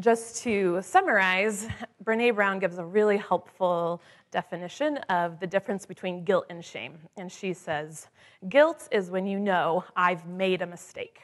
just 0.00 0.42
to 0.42 0.80
summarize, 0.82 1.66
Brene 2.04 2.34
Brown 2.34 2.58
gives 2.58 2.78
a 2.78 2.84
really 2.84 3.16
helpful 3.16 4.02
definition 4.30 4.98
of 5.08 5.40
the 5.40 5.46
difference 5.46 5.86
between 5.86 6.24
guilt 6.24 6.46
and 6.50 6.64
shame. 6.64 6.98
And 7.16 7.32
she 7.32 7.52
says, 7.52 8.08
Guilt 8.48 8.88
is 8.92 9.10
when 9.10 9.26
you 9.26 9.40
know 9.40 9.84
I've 9.96 10.26
made 10.26 10.62
a 10.62 10.66
mistake. 10.66 11.22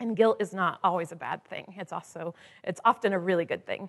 And 0.00 0.16
guilt 0.16 0.38
is 0.40 0.52
not 0.52 0.80
always 0.82 1.12
a 1.12 1.16
bad 1.16 1.44
thing. 1.44 1.74
It's 1.78 1.92
also, 1.92 2.34
it's 2.64 2.80
often 2.84 3.12
a 3.12 3.18
really 3.18 3.44
good 3.44 3.64
thing. 3.64 3.88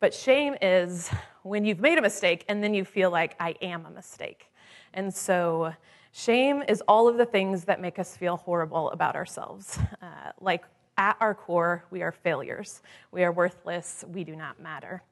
But 0.00 0.12
shame 0.12 0.56
is 0.60 1.10
when 1.44 1.64
you've 1.64 1.80
made 1.80 1.96
a 1.96 2.02
mistake 2.02 2.44
and 2.48 2.62
then 2.62 2.74
you 2.74 2.84
feel 2.84 3.10
like 3.10 3.36
I 3.40 3.54
am 3.62 3.86
a 3.86 3.90
mistake. 3.90 4.50
And 4.92 5.14
so 5.14 5.72
shame 6.12 6.62
is 6.68 6.82
all 6.88 7.08
of 7.08 7.16
the 7.16 7.24
things 7.24 7.64
that 7.64 7.80
make 7.80 7.98
us 7.98 8.16
feel 8.16 8.36
horrible 8.36 8.90
about 8.90 9.16
ourselves. 9.16 9.78
Uh, 10.02 10.32
like 10.40 10.64
at 10.96 11.16
our 11.20 11.34
core, 11.34 11.84
we 11.90 12.02
are 12.02 12.12
failures. 12.12 12.82
We 13.10 13.24
are 13.24 13.32
worthless. 13.32 14.04
We 14.12 14.24
do 14.24 14.36
not 14.36 14.60
matter. 14.60 15.02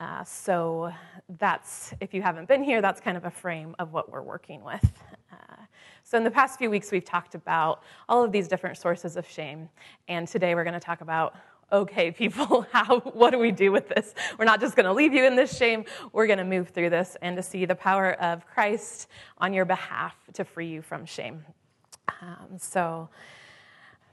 Uh, 0.00 0.22
so 0.22 0.92
that's, 1.38 1.92
if 2.00 2.14
you 2.14 2.22
haven't 2.22 2.46
been 2.46 2.62
here, 2.62 2.80
that's 2.80 3.00
kind 3.00 3.16
of 3.16 3.24
a 3.24 3.30
frame 3.30 3.74
of 3.78 3.92
what 3.92 4.10
we're 4.10 4.22
working 4.22 4.62
with. 4.62 4.92
Uh, 5.32 5.56
so 6.04 6.16
in 6.16 6.24
the 6.24 6.30
past 6.30 6.58
few 6.58 6.70
weeks, 6.70 6.90
we've 6.92 7.04
talked 7.04 7.34
about 7.34 7.82
all 8.08 8.24
of 8.24 8.32
these 8.32 8.48
different 8.48 8.78
sources 8.78 9.16
of 9.16 9.28
shame. 9.28 9.68
And 10.06 10.26
today 10.26 10.54
we're 10.54 10.64
going 10.64 10.74
to 10.74 10.80
talk 10.80 11.00
about 11.00 11.34
okay, 11.70 12.10
people, 12.10 12.66
how, 12.72 13.00
what 13.00 13.30
do 13.30 13.38
we 13.38 13.50
do 13.50 13.70
with 13.70 13.88
this? 13.88 14.14
We're 14.38 14.46
not 14.46 14.60
just 14.60 14.74
going 14.74 14.86
to 14.86 14.92
leave 14.92 15.12
you 15.12 15.24
in 15.26 15.36
this 15.36 15.56
shame. 15.56 15.84
We're 16.12 16.26
going 16.26 16.38
to 16.38 16.44
move 16.44 16.70
through 16.70 16.90
this 16.90 17.16
and 17.20 17.36
to 17.36 17.42
see 17.42 17.66
the 17.66 17.74
power 17.74 18.12
of 18.14 18.46
Christ 18.46 19.08
on 19.38 19.52
your 19.52 19.64
behalf 19.64 20.14
to 20.34 20.44
free 20.44 20.68
you 20.68 20.82
from 20.82 21.04
shame. 21.04 21.44
Um, 22.22 22.58
so, 22.58 23.10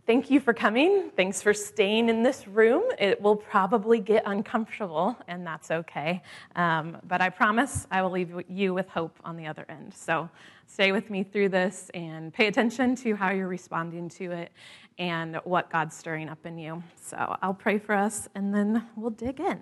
thank 0.05 0.29
you 0.29 0.39
for 0.39 0.53
coming. 0.53 1.11
Thanks 1.15 1.41
for 1.41 1.53
staying 1.53 2.09
in 2.09 2.23
this 2.23 2.47
room. 2.47 2.83
It 2.99 3.21
will 3.21 3.35
probably 3.35 3.99
get 3.99 4.23
uncomfortable, 4.25 5.17
and 5.27 5.45
that's 5.45 5.71
okay. 5.71 6.21
Um, 6.55 6.97
but 7.07 7.21
I 7.21 7.29
promise 7.29 7.87
I 7.91 8.01
will 8.01 8.11
leave 8.11 8.33
you 8.49 8.73
with 8.73 8.89
hope 8.89 9.17
on 9.23 9.37
the 9.37 9.47
other 9.47 9.65
end. 9.69 9.93
So, 9.93 10.29
stay 10.67 10.91
with 10.91 11.09
me 11.09 11.23
through 11.23 11.49
this 11.49 11.89
and 11.93 12.33
pay 12.33 12.47
attention 12.47 12.95
to 12.95 13.15
how 13.15 13.31
you're 13.31 13.47
responding 13.47 14.09
to 14.09 14.31
it 14.31 14.51
and 14.97 15.37
what 15.43 15.69
God's 15.69 15.95
stirring 15.95 16.29
up 16.29 16.45
in 16.45 16.57
you. 16.57 16.81
So 16.95 17.37
I'll 17.41 17.53
pray 17.53 17.77
for 17.77 17.93
us 17.93 18.27
and 18.35 18.53
then 18.53 18.85
we'll 18.95 19.09
dig 19.11 19.39
in. 19.39 19.61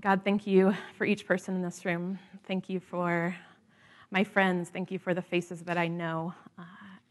God, 0.00 0.22
thank 0.24 0.46
you 0.46 0.74
for 0.96 1.04
each 1.04 1.26
person 1.26 1.54
in 1.54 1.62
this 1.62 1.84
room. 1.84 2.18
Thank 2.46 2.68
you 2.68 2.80
for 2.80 3.34
my 4.10 4.24
friends. 4.24 4.68
Thank 4.68 4.90
you 4.90 4.98
for 4.98 5.14
the 5.14 5.22
faces 5.22 5.62
that 5.62 5.78
I 5.78 5.88
know. 5.88 6.34
Uh, 6.58 6.62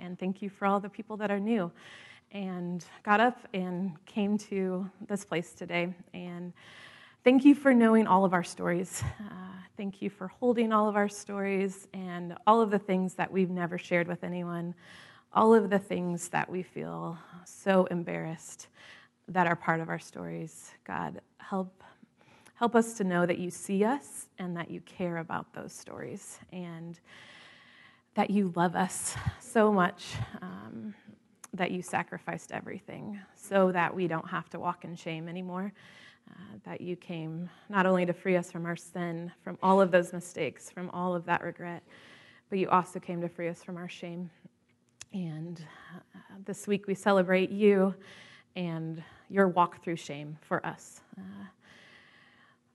and 0.06 0.18
thank 0.18 0.42
you 0.42 0.50
for 0.50 0.66
all 0.66 0.80
the 0.80 0.90
people 0.90 1.18
that 1.18 1.32
are 1.32 1.40
new 1.40 1.72
and 2.32 2.86
got 3.04 3.20
up 3.20 3.40
and 3.54 3.94
came 4.06 4.38
to 4.38 4.90
this 5.08 5.26
place 5.26 5.54
today. 5.54 5.94
And 6.14 6.54
thank 7.24 7.44
you 7.44 7.56
for 7.56 7.74
knowing 7.74 8.08
all 8.08 8.24
of 8.24 8.34
our 8.34 8.44
stories. 8.44 9.04
Uh, 9.20 9.34
thank 9.76 10.02
you 10.02 10.10
for 10.10 10.28
holding 10.28 10.72
all 10.72 10.88
of 10.88 10.96
our 10.96 11.10
stories 11.10 11.88
and 11.94 12.36
all 12.48 12.62
of 12.62 12.72
the 12.72 12.80
things 12.80 13.16
that 13.16 13.32
we've 13.32 13.50
never 13.50 13.78
shared 13.78 14.08
with 14.08 14.24
anyone 14.24 14.74
all 15.36 15.54
of 15.54 15.70
the 15.70 15.78
things 15.78 16.30
that 16.30 16.50
we 16.50 16.64
feel 16.64 17.18
so 17.44 17.86
embarrassed 17.92 18.70
that 19.28 19.46
are 19.46 19.56
part 19.56 19.82
of 19.82 19.90
our 19.90 20.00
stories. 20.00 20.72
God, 20.86 21.20
help 21.38 21.84
help 22.56 22.74
us 22.74 22.94
to 22.94 23.04
know 23.04 23.26
that 23.26 23.38
you 23.38 23.52
see 23.52 23.84
us 23.84 24.30
and 24.40 24.56
that 24.56 24.72
you 24.72 24.80
care 24.82 25.18
about 25.18 25.52
those 25.54 25.74
stories 25.74 26.40
and 26.54 27.02
that 28.16 28.30
you 28.30 28.52
love 28.56 28.76
us 28.76 29.16
so 29.40 29.72
much 29.72 30.16
um, 30.42 30.94
that 31.54 31.72
you 31.72 31.82
sacrificed 31.82 32.52
everything 32.52 33.20
so 33.36 33.72
that 33.72 33.94
we 33.94 34.08
don't 34.08 34.28
have 34.30 34.50
to 34.50 34.60
walk 34.60 34.84
in 34.84 34.96
shame 34.96 35.30
anymore. 35.30 35.72
Uh, 36.30 36.58
that 36.66 36.82
you 36.82 36.96
came 36.96 37.48
not 37.70 37.86
only 37.86 38.06
to 38.06 38.14
free 38.14 38.36
us 38.36 38.52
from 38.52 38.66
our 38.66 38.76
sin, 38.76 39.32
from 39.44 39.58
all 39.62 39.80
of 39.80 39.92
those 39.92 40.12
mistakes, 40.12 40.72
from 40.72 40.90
all 40.90 41.14
of 41.14 41.24
that 41.26 41.44
regret, 41.44 41.84
but 42.50 42.58
you 42.58 42.68
also 42.70 43.00
came 43.00 43.22
to 43.22 43.30
free 43.30 43.48
us 43.48 43.64
from 43.64 43.78
our 43.78 43.88
shame 43.88 44.30
and 45.16 45.64
uh, 45.96 46.20
this 46.44 46.68
week 46.68 46.88
we 46.88 46.94
celebrate 46.94 47.50
you 47.50 47.96
and 48.58 49.02
your 49.30 49.48
walk 49.48 49.82
through 49.82 49.96
shame 49.96 50.38
for 50.42 50.66
us. 50.66 51.00
Uh, 51.18 51.46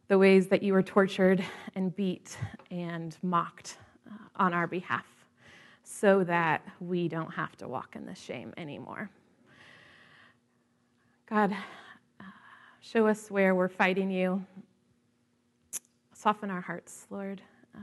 the 0.09 0.17
ways 0.17 0.47
that 0.49 0.63
you 0.63 0.73
were 0.73 0.83
tortured 0.83 1.45
and 1.75 1.95
beat 1.95 2.39
and 2.71 3.19
mocked 3.23 3.77
uh, 4.11 4.15
on 4.37 4.55
our 4.55 4.67
behalf 4.67 5.05
so 5.91 6.23
that 6.23 6.65
we 6.79 7.09
don't 7.09 7.33
have 7.35 7.57
to 7.57 7.67
walk 7.67 7.97
in 7.97 8.07
this 8.07 8.19
shame 8.19 8.55
anymore. 8.57 9.11
God, 11.29 11.55
show 12.81 13.09
us 13.09 13.31
where 13.31 13.55
we're 13.55 13.69
fighting 13.69 14.11
you. 14.11 14.45
Soften 16.15 16.49
our 16.49 16.61
hearts, 16.61 17.07
Lord. 17.11 17.43
Uh, 17.75 17.81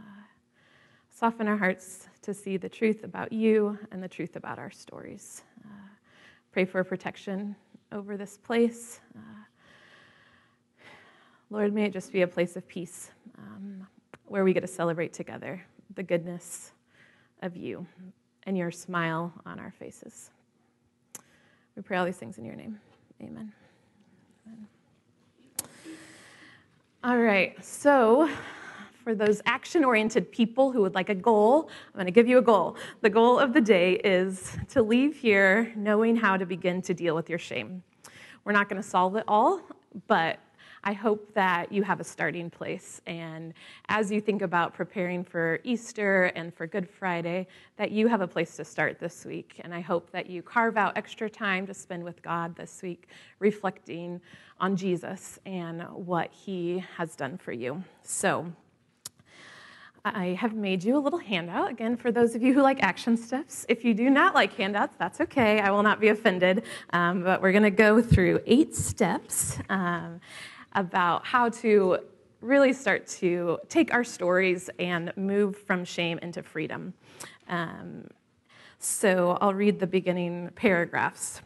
soften 1.09 1.47
our 1.47 1.57
hearts 1.57 2.07
to 2.21 2.33
see 2.33 2.55
the 2.55 2.69
truth 2.69 3.03
about 3.03 3.33
you 3.33 3.77
and 3.91 4.01
the 4.01 4.07
truth 4.07 4.37
about 4.37 4.57
our 4.57 4.71
stories. 4.71 5.43
Uh, 5.65 5.89
pray 6.51 6.63
for 6.63 6.83
protection 6.83 7.55
over 7.91 8.15
this 8.15 8.37
place. 8.37 9.01
Uh, 9.15 9.19
Lord, 11.49 11.73
may 11.73 11.85
it 11.85 11.93
just 11.93 12.13
be 12.13 12.21
a 12.21 12.27
place 12.27 12.55
of 12.55 12.65
peace 12.67 13.11
um, 13.37 13.85
where 14.25 14.45
we 14.45 14.53
get 14.53 14.61
to 14.61 14.67
celebrate 14.67 15.13
together 15.13 15.61
the 15.95 16.03
goodness 16.03 16.71
of 17.41 17.55
you 17.55 17.85
and 18.43 18.57
your 18.57 18.71
smile 18.71 19.33
on 19.45 19.59
our 19.59 19.71
faces. 19.71 20.31
We 21.75 21.81
pray 21.83 21.97
all 21.97 22.05
these 22.05 22.17
things 22.17 22.37
in 22.37 22.45
your 22.45 22.55
name. 22.55 22.79
Amen. 23.21 23.51
Amen. 24.47 24.67
All 27.03 27.17
right, 27.17 27.63
so 27.63 28.29
for 29.03 29.15
those 29.15 29.41
action 29.45 29.85
oriented 29.85 30.31
people 30.31 30.71
who 30.71 30.81
would 30.81 30.95
like 30.95 31.09
a 31.09 31.15
goal, 31.15 31.69
I'm 31.87 31.93
going 31.93 32.07
to 32.07 32.11
give 32.11 32.27
you 32.27 32.39
a 32.39 32.41
goal. 32.41 32.75
The 33.01 33.09
goal 33.09 33.39
of 33.39 33.53
the 33.53 33.61
day 33.61 33.93
is 33.93 34.57
to 34.69 34.81
leave 34.81 35.15
here 35.15 35.71
knowing 35.75 36.15
how 36.15 36.35
to 36.35 36.45
begin 36.45 36.81
to 36.81 36.93
deal 36.93 37.15
with 37.15 37.29
your 37.29 37.39
shame. 37.39 37.83
We're 38.43 38.51
not 38.51 38.67
going 38.67 38.81
to 38.81 38.87
solve 38.87 39.15
it 39.15 39.23
all, 39.27 39.61
but 40.07 40.39
I 40.87 40.93
hope 40.93 41.33
that 41.33 41.69
you 41.69 41.83
have 41.83 41.99
a 41.99 42.03
starting 42.05 42.49
place. 42.49 43.01
And 43.05 43.53
as 43.89 44.09
you 44.09 44.21
think 44.21 44.41
about 44.41 44.73
preparing 44.73 45.21
for 45.21 45.59
Easter 45.65 46.31
and 46.33 46.53
for 46.53 46.65
Good 46.65 46.89
Friday, 46.89 47.47
that 47.75 47.91
you 47.91 48.07
have 48.07 48.21
a 48.21 48.27
place 48.27 48.55
to 48.55 48.63
start 48.63 48.97
this 48.97 49.25
week. 49.25 49.59
And 49.65 49.73
I 49.73 49.81
hope 49.81 50.09
that 50.11 50.29
you 50.29 50.41
carve 50.41 50.77
out 50.77 50.95
extra 50.95 51.29
time 51.29 51.67
to 51.67 51.73
spend 51.73 52.05
with 52.05 52.21
God 52.21 52.55
this 52.55 52.81
week, 52.81 53.09
reflecting 53.39 54.21
on 54.61 54.77
Jesus 54.77 55.37
and 55.45 55.81
what 55.89 56.31
he 56.31 56.85
has 56.95 57.17
done 57.17 57.37
for 57.37 57.51
you. 57.51 57.83
So, 58.03 58.53
I 60.05 60.37
have 60.39 60.53
made 60.53 60.85
you 60.85 60.95
a 60.95 60.99
little 60.99 61.19
handout, 61.19 61.69
again, 61.69 61.97
for 61.97 62.13
those 62.13 62.33
of 62.33 62.41
you 62.41 62.53
who 62.53 62.61
like 62.61 62.81
action 62.81 63.17
steps. 63.17 63.65
If 63.67 63.83
you 63.83 63.93
do 63.93 64.09
not 64.09 64.33
like 64.33 64.53
handouts, 64.53 64.95
that's 64.97 65.19
okay. 65.19 65.59
I 65.59 65.69
will 65.69 65.83
not 65.83 65.99
be 65.99 66.07
offended. 66.07 66.63
Um, 66.91 67.23
but 67.23 67.41
we're 67.41 67.51
going 67.51 67.63
to 67.63 67.71
go 67.71 68.01
through 68.01 68.39
eight 68.45 68.73
steps 68.73 69.59
um, 69.69 70.21
about 70.73 71.25
how 71.25 71.49
to 71.49 71.99
really 72.41 72.73
start 72.73 73.07
to 73.07 73.57
take 73.67 73.93
our 73.93 74.03
stories 74.03 74.69
and 74.79 75.11
move 75.15 75.57
from 75.57 75.83
shame 75.83 76.19
into 76.19 76.43
freedom. 76.43 76.93
Um, 77.49 78.07
so 78.79 79.37
I'll 79.41 79.53
read 79.53 79.79
the 79.79 79.87
beginning 79.87 80.51
paragraphs. 80.55 81.41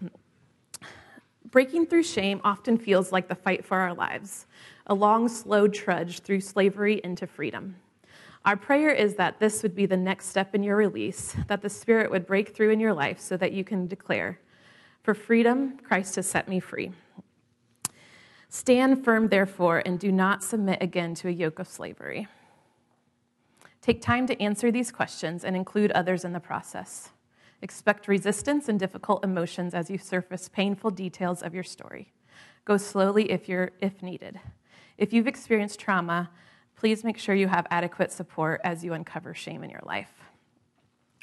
Breaking 1.50 1.86
through 1.86 2.04
shame 2.04 2.42
often 2.44 2.78
feels 2.78 3.12
like 3.12 3.28
the 3.28 3.36
fight 3.36 3.66
for 3.66 3.78
our 3.78 3.94
lives, 3.94 4.46
a 4.88 4.94
long, 4.94 5.28
slow 5.28 5.68
trudge 5.68 6.22
through 6.22 6.42
slavery 6.42 7.02
into 7.04 7.28
freedom. 7.28 7.76
Our 8.44 8.58
prayer 8.58 8.90
is 8.90 9.16
that 9.16 9.40
this 9.40 9.62
would 9.62 9.76
be 9.76 9.86
the 9.86 9.98
next 9.98 10.28
step 10.28 10.56
in 10.56 10.64
your 10.64 10.76
release, 10.76 11.36
that 11.48 11.62
the 11.62 11.70
Spirit 11.70 12.10
would 12.10 12.26
break 12.26 12.56
through 12.56 12.72
in 12.72 12.80
your 12.80 12.94
life 12.94 13.20
so 13.20 13.38
that 13.38 13.52
you 13.52 13.64
can 13.64 13.86
declare, 13.86 14.40
For 15.04 15.14
freedom, 15.14 15.78
Christ 15.78 16.16
has 16.16 16.26
set 16.26 16.48
me 16.48 16.60
free. 16.60 16.92
Stand 18.54 19.06
firm, 19.06 19.30
therefore, 19.30 19.82
and 19.86 19.98
do 19.98 20.12
not 20.12 20.44
submit 20.44 20.84
again 20.84 21.16
to 21.16 21.30
a 21.30 21.32
yoke 21.32 21.58
of 21.58 21.70
slavery. 21.70 22.28
Take 23.82 24.02
time 24.02 24.28
to 24.28 24.40
answer 24.42 24.74
these 24.74 24.92
questions 24.92 25.46
and 25.46 25.56
include 25.56 25.90
others 25.94 26.26
in 26.26 26.34
the 26.34 26.42
process. 26.42 27.12
Expect 27.62 28.10
resistance 28.10 28.68
and 28.68 28.78
difficult 28.78 29.24
emotions 29.24 29.74
as 29.74 29.90
you 29.90 29.98
surface 29.98 30.50
painful 30.50 30.92
details 30.92 31.42
of 31.42 31.54
your 31.56 31.64
story. 31.64 32.12
Go 32.66 32.76
slowly 32.76 33.32
if, 33.32 33.48
you're, 33.48 33.72
if 33.80 34.04
needed. 34.04 34.38
If 34.98 35.14
you've 35.14 35.28
experienced 35.28 35.80
trauma, 35.80 36.30
please 36.76 37.06
make 37.06 37.18
sure 37.18 37.34
you 37.34 37.48
have 37.48 37.66
adequate 37.72 38.12
support 38.12 38.60
as 38.66 38.84
you 38.84 38.92
uncover 38.92 39.34
shame 39.34 39.64
in 39.64 39.70
your 39.70 39.84
life. 39.86 40.12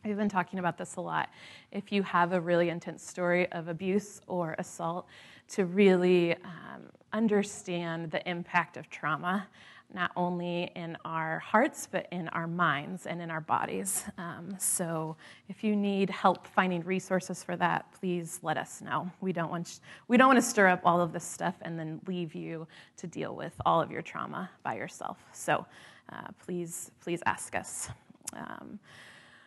We've 0.02 0.16
been 0.16 0.28
talking 0.28 0.60
about 0.60 0.78
this 0.78 0.96
a 0.96 1.00
lot. 1.00 1.28
If 1.72 1.92
you 1.92 2.02
have 2.04 2.32
a 2.32 2.40
really 2.40 2.70
intense 2.70 3.02
story 3.02 3.50
of 3.52 3.68
abuse 3.68 4.20
or 4.28 4.54
assault, 4.56 5.06
to 5.48 5.64
really 5.64 6.34
um, 6.34 6.82
understand 7.12 8.10
the 8.10 8.28
impact 8.28 8.76
of 8.76 8.88
trauma, 8.90 9.46
not 9.94 10.10
only 10.16 10.70
in 10.76 10.98
our 11.06 11.38
hearts, 11.38 11.88
but 11.90 12.06
in 12.12 12.28
our 12.28 12.46
minds 12.46 13.06
and 13.06 13.22
in 13.22 13.30
our 13.30 13.40
bodies. 13.40 14.04
Um, 14.18 14.54
so 14.58 15.16
if 15.48 15.64
you 15.64 15.74
need 15.74 16.10
help 16.10 16.46
finding 16.46 16.82
resources 16.84 17.42
for 17.42 17.56
that, 17.56 17.90
please 17.98 18.38
let 18.42 18.58
us 18.58 18.82
know. 18.82 19.10
We 19.22 19.32
don't, 19.32 19.50
want, 19.50 19.80
we 20.06 20.18
don't 20.18 20.28
want 20.28 20.38
to 20.38 20.42
stir 20.42 20.68
up 20.68 20.82
all 20.84 21.00
of 21.00 21.12
this 21.12 21.24
stuff 21.24 21.54
and 21.62 21.78
then 21.78 22.00
leave 22.06 22.34
you 22.34 22.66
to 22.98 23.06
deal 23.06 23.34
with 23.34 23.54
all 23.64 23.80
of 23.80 23.90
your 23.90 24.02
trauma 24.02 24.50
by 24.62 24.76
yourself. 24.76 25.16
So 25.32 25.64
uh, 26.12 26.28
please, 26.44 26.90
please 27.00 27.22
ask 27.24 27.54
us. 27.54 27.88
Um, 28.34 28.78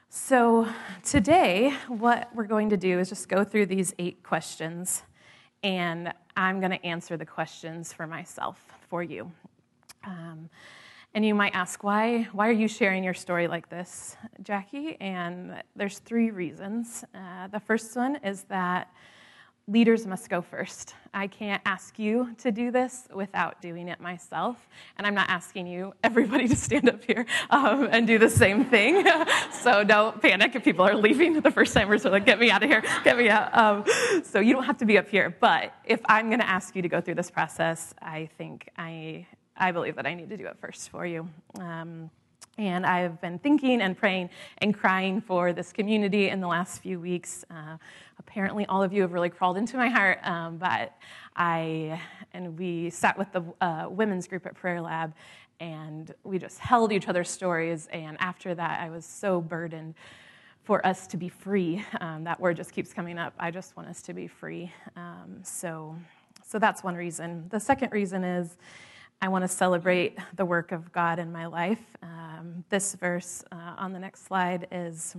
so 0.09 0.67
today, 1.03 1.73
what 1.87 2.29
we're 2.33 2.43
going 2.43 2.69
to 2.71 2.77
do 2.77 2.99
is 2.99 3.09
just 3.09 3.29
go 3.29 3.43
through 3.43 3.67
these 3.67 3.93
eight 3.99 4.23
questions, 4.23 5.03
and 5.63 6.13
I'm 6.35 6.59
going 6.59 6.71
to 6.71 6.85
answer 6.85 7.17
the 7.17 7.25
questions 7.25 7.93
for 7.93 8.07
myself, 8.07 8.59
for 8.89 9.03
you. 9.03 9.31
Um, 10.03 10.49
and 11.13 11.25
you 11.25 11.35
might 11.35 11.53
ask, 11.53 11.83
why, 11.83 12.29
why 12.31 12.47
are 12.47 12.53
you 12.53 12.67
sharing 12.67 13.03
your 13.03 13.13
story 13.13 13.47
like 13.47 13.69
this, 13.69 14.15
Jackie? 14.43 14.97
And 15.01 15.61
there's 15.75 15.99
three 15.99 16.31
reasons. 16.31 17.03
Uh, 17.13 17.47
the 17.47 17.59
first 17.59 17.95
one 17.95 18.15
is 18.23 18.43
that 18.43 18.89
leaders 19.67 20.05
must 20.05 20.29
go 20.29 20.41
first. 20.41 20.95
I 21.13 21.27
can't 21.27 21.61
ask 21.65 21.99
you 21.99 22.35
to 22.39 22.51
do 22.51 22.71
this 22.71 23.07
without 23.13 23.61
doing 23.61 23.87
it 23.87 23.99
myself. 23.99 24.67
And 24.97 25.05
I'm 25.05 25.13
not 25.13 25.29
asking 25.29 25.67
you, 25.67 25.93
everybody, 26.03 26.47
to 26.47 26.55
stand 26.55 26.89
up 26.89 27.03
here 27.03 27.25
um, 27.49 27.87
and 27.91 28.07
do 28.07 28.17
the 28.17 28.29
same 28.29 28.65
thing. 28.65 29.05
so 29.51 29.83
don't 29.83 30.21
panic 30.21 30.55
if 30.55 30.63
people 30.63 30.85
are 30.85 30.95
leaving 30.95 31.39
the 31.41 31.51
first 31.51 31.73
timers 31.73 32.05
are 32.05 32.09
like, 32.09 32.25
get 32.25 32.39
me 32.39 32.51
out 32.51 32.63
of 32.63 32.69
here, 32.69 32.83
get 33.03 33.17
me 33.17 33.29
out. 33.29 33.55
Um, 33.57 33.85
so 34.23 34.39
you 34.39 34.53
don't 34.53 34.63
have 34.63 34.77
to 34.77 34.85
be 34.85 34.97
up 34.97 35.07
here. 35.07 35.35
But 35.39 35.73
if 35.85 36.01
I'm 36.05 36.27
going 36.27 36.39
to 36.39 36.49
ask 36.49 36.75
you 36.75 36.81
to 36.81 36.89
go 36.89 37.01
through 37.01 37.15
this 37.15 37.31
process, 37.31 37.93
I 38.01 38.29
think 38.37 38.69
I, 38.77 39.27
I 39.55 39.71
believe 39.71 39.95
that 39.95 40.05
I 40.05 40.13
need 40.13 40.29
to 40.29 40.37
do 40.37 40.47
it 40.47 40.57
first 40.59 40.89
for 40.89 41.05
you. 41.05 41.29
Um, 41.59 42.09
and 42.57 42.85
I've 42.85 43.19
been 43.21 43.39
thinking 43.39 43.81
and 43.81 43.97
praying 43.97 44.29
and 44.59 44.73
crying 44.73 45.21
for 45.21 45.53
this 45.53 45.71
community 45.71 46.29
in 46.29 46.41
the 46.41 46.47
last 46.47 46.81
few 46.81 46.99
weeks. 46.99 47.45
Uh, 47.49 47.77
apparently, 48.19 48.65
all 48.67 48.83
of 48.83 48.93
you 48.93 49.01
have 49.01 49.13
really 49.13 49.29
crawled 49.29 49.57
into 49.57 49.77
my 49.77 49.89
heart. 49.89 50.19
Um, 50.23 50.57
but 50.57 50.93
I 51.35 51.99
and 52.33 52.57
we 52.57 52.89
sat 52.89 53.17
with 53.17 53.31
the 53.31 53.43
uh, 53.61 53.87
women's 53.89 54.27
group 54.27 54.45
at 54.45 54.55
Prayer 54.55 54.81
Lab, 54.81 55.13
and 55.59 56.13
we 56.23 56.39
just 56.39 56.59
held 56.59 56.91
each 56.91 57.07
other's 57.07 57.29
stories. 57.29 57.87
And 57.91 58.17
after 58.19 58.53
that, 58.55 58.81
I 58.81 58.89
was 58.89 59.05
so 59.05 59.41
burdened 59.41 59.95
for 60.63 60.85
us 60.85 61.07
to 61.07 61.17
be 61.17 61.29
free. 61.29 61.83
Um, 61.99 62.23
that 62.23 62.39
word 62.39 62.57
just 62.57 62.71
keeps 62.71 62.93
coming 62.93 63.17
up. 63.17 63.33
I 63.39 63.51
just 63.51 63.75
want 63.75 63.89
us 63.89 64.01
to 64.03 64.13
be 64.13 64.27
free. 64.27 64.71
Um, 64.95 65.39
so, 65.43 65.95
so 66.45 66.59
that's 66.59 66.83
one 66.83 66.95
reason. 66.95 67.45
The 67.49 67.59
second 67.59 67.91
reason 67.91 68.23
is 68.23 68.57
I 69.23 69.27
want 69.27 69.43
to 69.43 69.47
celebrate 69.47 70.17
the 70.35 70.45
work 70.45 70.71
of 70.71 70.91
God 70.91 71.19
in 71.19 71.31
my 71.31 71.45
life. 71.45 71.81
Um, 72.01 72.65
this 72.71 72.95
verse 72.95 73.43
uh, 73.51 73.75
on 73.77 73.93
the 73.93 73.99
next 73.99 74.25
slide 74.25 74.67
is 74.71 75.15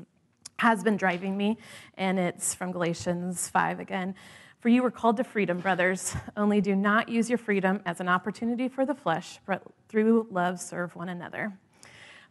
has 0.59 0.83
been 0.83 0.97
driving 0.97 1.37
me, 1.37 1.59
and 1.97 2.19
it's 2.19 2.55
from 2.55 2.73
Galatians 2.73 3.49
5 3.49 3.81
again. 3.81 4.15
For 4.59 4.69
you 4.69 4.83
were 4.83 4.91
called 4.91 5.17
to 5.19 5.25
freedom, 5.25 5.59
brothers. 5.59 6.15
Only 6.37 6.61
do 6.61 6.75
not 6.75 7.09
use 7.09 7.29
your 7.29 7.39
freedom 7.39 7.81
as 7.85 8.01
an 8.01 8.09
opportunity 8.09 8.69
for 8.69 8.85
the 8.87 8.95
flesh, 8.95 9.39
but 9.47 9.63
through 9.89 10.27
love 10.31 10.61
serve 10.61 10.95
one 10.97 11.09
another. 11.09 11.53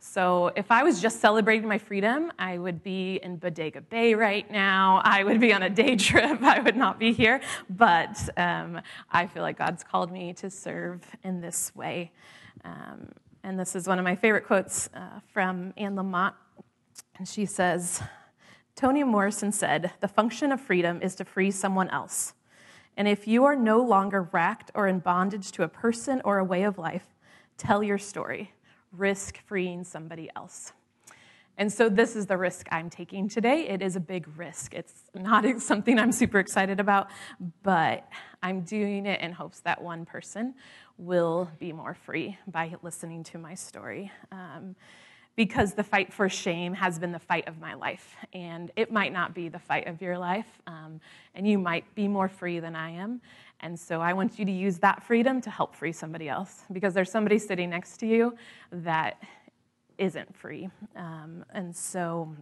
So 0.03 0.51
if 0.56 0.71
I 0.71 0.81
was 0.81 1.00
just 1.00 1.21
celebrating 1.21 1.68
my 1.69 1.77
freedom, 1.77 2.31
I 2.39 2.57
would 2.57 2.81
be 2.81 3.19
in 3.21 3.38
Bodega 3.38 3.81
Bay 3.81 4.15
right 4.15 4.50
now. 4.50 5.00
I 5.06 5.24
would 5.24 5.39
be 5.39 5.53
on 5.53 5.62
a 5.62 5.69
day 5.69 5.95
trip. 6.07 6.42
I 6.42 6.59
would 6.59 6.75
not 6.75 6.98
be 6.98 7.13
here. 7.13 7.39
But 7.69 8.18
um, 8.36 8.81
I 9.12 9.27
feel 9.27 9.44
like 9.44 9.59
God's 9.59 9.83
called 9.83 10.12
me 10.12 10.33
to 10.33 10.50
serve 10.50 11.03
in 11.24 11.39
this 11.39 11.74
way. 11.75 12.12
Um, 12.65 13.09
and 13.44 13.59
this 13.59 13.75
is 13.75 13.88
one 13.88 14.00
of 14.00 14.03
my 14.03 14.15
favorite 14.15 14.48
quotes 14.48 14.89
uh, 14.95 15.19
from 15.31 15.71
Anne 15.77 15.95
Lamott. 15.95 16.33
And 17.19 17.27
she 17.27 17.45
says, 17.45 18.01
Toni 18.75 19.03
Morrison 19.03 19.51
said, 19.51 19.92
The 20.00 20.07
function 20.07 20.51
of 20.51 20.59
freedom 20.59 21.00
is 21.03 21.13
to 21.15 21.25
free 21.25 21.51
someone 21.51 21.92
else. 21.92 22.33
And 22.98 23.07
if 23.07 23.27
you 23.27 23.45
are 23.45 23.56
no 23.56 23.80
longer 23.80 24.24
racked 24.31 24.71
or 24.74 24.88
in 24.88 24.98
bondage 24.98 25.51
to 25.51 25.63
a 25.63 25.68
person 25.68 26.24
or 26.25 26.39
a 26.39 26.44
way 26.44 26.63
of 26.63 26.80
life, 26.80 27.06
tell 27.56 27.83
your 27.83 28.00
story 28.00 28.53
risk 28.92 29.38
freeing 29.46 29.84
somebody 29.84 30.30
else. 30.36 30.74
And 31.58 31.72
so, 31.72 31.90
this 31.90 32.16
is 32.16 32.26
the 32.26 32.38
risk 32.38 32.68
I'm 32.72 32.90
taking 32.90 33.30
today. 33.30 33.68
It 33.68 33.82
is 33.82 33.96
a 33.96 34.00
big 34.00 34.28
risk. 34.38 34.74
It's 34.74 34.94
not 35.14 35.46
something 35.62 36.00
I'm 36.00 36.12
super 36.12 36.40
excited 36.40 36.80
about, 36.80 37.10
but 37.62 38.08
I'm 38.42 38.62
doing 38.62 39.06
it 39.06 39.22
in 39.22 39.32
hopes 39.32 39.60
that 39.62 39.82
one 39.82 40.06
person 40.06 40.56
will 40.98 41.50
be 41.60 41.74
more 41.74 41.94
free 41.94 42.38
by 42.48 42.74
listening 42.82 43.24
to 43.26 43.38
my 43.38 43.54
story. 43.54 44.12
Um, 44.32 44.76
because 45.36 45.74
the 45.74 45.84
fight 45.84 46.12
for 46.12 46.28
shame 46.28 46.74
has 46.74 47.00
been 47.00 47.12
the 47.12 47.20
fight 47.20 47.48
of 47.48 47.60
my 47.60 47.74
life, 47.74 48.16
and 48.34 48.70
it 48.76 48.92
might 48.92 49.14
not 49.14 49.34
be 49.34 49.48
the 49.48 49.60
fight 49.60 49.88
of 49.88 50.02
your 50.02 50.18
life, 50.18 50.62
um, 50.68 51.00
and 51.36 51.48
you 51.48 51.58
might 51.58 51.96
be 51.96 52.08
more 52.08 52.28
free 52.28 52.60
than 52.60 52.76
I 52.76 52.92
am. 52.92 53.22
And 53.62 53.80
so 53.80 54.02
I 54.02 54.13
want 54.13 54.40
you 54.40 54.46
to 54.46 54.52
use 54.52 54.80
that 54.80 55.04
freedom 55.04 55.40
to 55.42 55.50
help 55.50 55.75
free 55.75 55.92
somebody 55.92 56.28
else 56.28 56.63
because 56.72 56.94
there's 56.94 57.12
somebody 57.12 57.38
sitting 57.38 57.69
next 57.69 57.98
to 57.98 58.08
you 58.08 58.36
that 58.72 59.22
isn't 59.98 60.36
free. 60.36 60.69
Um, 60.96 61.46
and 61.54 61.75
so 61.75 62.36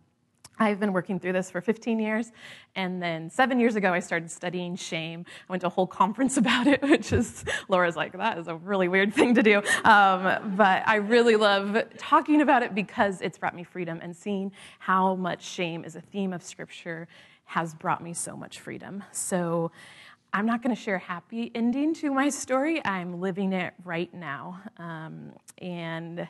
I've 0.60 0.80
been 0.80 0.92
working 0.92 1.20
through 1.20 1.34
this 1.34 1.50
for 1.50 1.62
15 1.62 2.00
years. 2.00 2.32
And 2.76 3.02
then 3.02 3.30
seven 3.30 3.60
years 3.60 3.76
ago, 3.76 3.94
I 3.94 4.00
started 4.00 4.30
studying 4.30 4.76
shame. 4.76 5.26
I 5.48 5.54
went 5.54 5.62
to 5.62 5.68
a 5.68 5.70
whole 5.70 5.88
conference 5.88 6.38
about 6.44 6.68
it, 6.68 6.82
which 6.82 7.14
is, 7.14 7.46
Laura's 7.70 7.96
like, 7.96 8.18
that 8.18 8.38
is 8.38 8.48
a 8.48 8.56
really 8.56 8.88
weird 8.88 9.14
thing 9.14 9.36
to 9.36 9.44
do. 9.44 9.58
Um, 9.84 10.56
but 10.56 10.84
I 10.86 10.96
really 10.96 11.38
love 11.38 11.82
talking 11.98 12.42
about 12.42 12.64
it 12.64 12.76
because 12.76 13.22
it's 13.22 13.38
brought 13.38 13.56
me 13.56 13.64
freedom 13.64 14.00
and 14.02 14.16
seeing 14.16 14.52
how 14.80 15.16
much 15.16 15.44
shame 15.44 15.86
is 15.86 15.96
a 15.96 16.02
theme 16.02 16.34
of 16.34 16.44
Scripture 16.44 17.08
has 17.46 17.74
brought 17.74 18.04
me 18.04 18.14
so 18.14 18.38
much 18.38 18.60
freedom. 18.60 19.04
So 19.12 19.72
I'm 20.32 20.46
not 20.46 20.62
going 20.62 20.76
to 20.76 20.82
share 20.82 20.96
a 20.96 21.00
happy 21.00 21.52
ending 21.56 21.94
to 21.96 22.12
my 22.14 22.30
story. 22.30 22.84
I'm 22.86 23.20
living 23.20 23.52
it 23.52 23.74
right 23.84 24.14
now. 24.14 24.62
Um, 24.78 25.32
and 25.58 26.28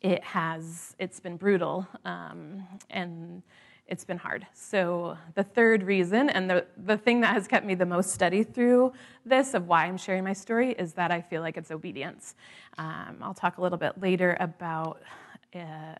it 0.00 0.22
has, 0.22 0.94
it's 1.00 1.18
been 1.18 1.36
brutal 1.36 1.86
um, 2.04 2.62
and 2.90 3.42
it's 3.88 4.04
been 4.04 4.18
hard. 4.18 4.46
So, 4.52 5.16
the 5.34 5.42
third 5.42 5.82
reason, 5.82 6.28
and 6.28 6.48
the, 6.48 6.66
the 6.76 6.96
thing 6.96 7.22
that 7.22 7.32
has 7.32 7.48
kept 7.48 7.64
me 7.64 7.74
the 7.74 7.86
most 7.86 8.10
steady 8.10 8.44
through 8.44 8.92
this 9.24 9.54
of 9.54 9.66
why 9.66 9.86
I'm 9.86 9.96
sharing 9.96 10.24
my 10.24 10.34
story, 10.34 10.72
is 10.72 10.92
that 10.92 11.10
I 11.10 11.22
feel 11.22 11.40
like 11.40 11.56
it's 11.56 11.70
obedience. 11.70 12.34
Um, 12.76 13.16
I'll 13.22 13.34
talk 13.34 13.56
a 13.56 13.62
little 13.62 13.78
bit 13.78 14.00
later 14.00 14.36
about 14.40 15.02
uh, 15.54 15.94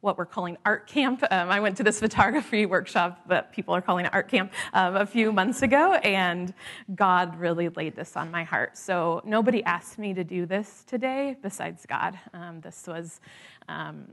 what 0.00 0.16
we're 0.16 0.26
calling 0.26 0.56
art 0.64 0.86
camp. 0.86 1.24
Um, 1.30 1.50
I 1.50 1.60
went 1.60 1.76
to 1.78 1.82
this 1.82 2.00
photography 2.06 2.66
workshop 2.66 3.28
that 3.28 3.52
people 3.52 3.74
are 3.74 3.80
calling 3.82 4.06
art 4.06 4.28
camp 4.28 4.52
um, 4.72 4.96
a 4.96 5.06
few 5.06 5.32
months 5.32 5.62
ago, 5.62 5.94
and 5.94 6.54
God 6.94 7.38
really 7.38 7.68
laid 7.70 7.96
this 7.96 8.16
on 8.16 8.30
my 8.30 8.44
heart. 8.44 8.76
So 8.76 9.22
nobody 9.24 9.62
asked 9.64 9.98
me 9.98 10.14
to 10.14 10.24
do 10.24 10.46
this 10.46 10.84
today 10.86 11.36
besides 11.42 11.84
God. 11.86 12.18
Um, 12.32 12.60
this 12.60 12.86
was 12.86 13.20
um, 13.68 14.06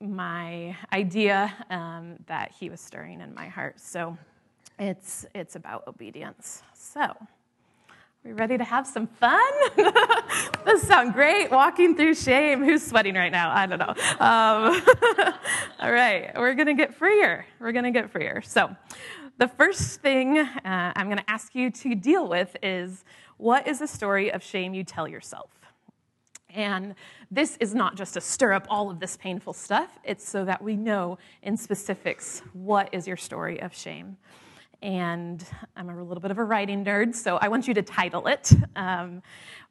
my 0.00 0.76
idea 0.92 1.52
um, 1.70 2.16
that 2.26 2.52
He 2.52 2.70
was 2.70 2.80
stirring 2.80 3.20
in 3.20 3.34
my 3.34 3.48
heart. 3.48 3.80
So 3.80 4.16
it's 4.78 5.26
it's 5.34 5.56
about 5.56 5.86
obedience. 5.86 6.62
So. 6.74 7.14
We 8.24 8.32
ready 8.32 8.56
to 8.56 8.64
have 8.64 8.86
some 8.86 9.06
fun? 9.06 9.52
this 10.64 10.82
sounds 10.84 11.12
great. 11.12 11.50
Walking 11.50 11.94
through 11.94 12.14
shame. 12.14 12.64
Who's 12.64 12.82
sweating 12.82 13.16
right 13.16 13.30
now? 13.30 13.54
I 13.54 13.66
don't 13.66 13.78
know. 13.78 13.90
Um, 14.18 15.34
all 15.78 15.92
right, 15.92 16.32
we're 16.34 16.54
going 16.54 16.68
to 16.68 16.74
get 16.74 16.94
freer. 16.94 17.44
We're 17.60 17.72
going 17.72 17.84
to 17.84 17.90
get 17.90 18.10
freer. 18.10 18.40
So, 18.40 18.74
the 19.36 19.46
first 19.46 20.00
thing 20.00 20.38
uh, 20.38 20.56
I'm 20.64 21.08
going 21.08 21.18
to 21.18 21.30
ask 21.30 21.54
you 21.54 21.70
to 21.70 21.94
deal 21.94 22.26
with 22.26 22.56
is 22.62 23.04
what 23.36 23.68
is 23.68 23.80
the 23.80 23.86
story 23.86 24.32
of 24.32 24.42
shame 24.42 24.72
you 24.72 24.84
tell 24.84 25.06
yourself? 25.06 25.50
And 26.48 26.94
this 27.30 27.58
is 27.58 27.74
not 27.74 27.94
just 27.94 28.14
to 28.14 28.22
stir 28.22 28.54
up 28.54 28.66
all 28.70 28.90
of 28.90 29.00
this 29.00 29.18
painful 29.18 29.52
stuff, 29.52 29.98
it's 30.02 30.26
so 30.26 30.46
that 30.46 30.62
we 30.62 30.76
know 30.76 31.18
in 31.42 31.58
specifics 31.58 32.40
what 32.54 32.88
is 32.94 33.06
your 33.06 33.18
story 33.18 33.60
of 33.60 33.74
shame 33.74 34.16
and 34.84 35.42
I'm 35.76 35.88
a 35.88 36.04
little 36.04 36.20
bit 36.20 36.30
of 36.30 36.36
a 36.36 36.44
writing 36.44 36.84
nerd, 36.84 37.14
so 37.14 37.38
I 37.38 37.48
want 37.48 37.66
you 37.66 37.72
to 37.72 37.82
title 37.82 38.26
it. 38.26 38.52
Um, 38.76 39.22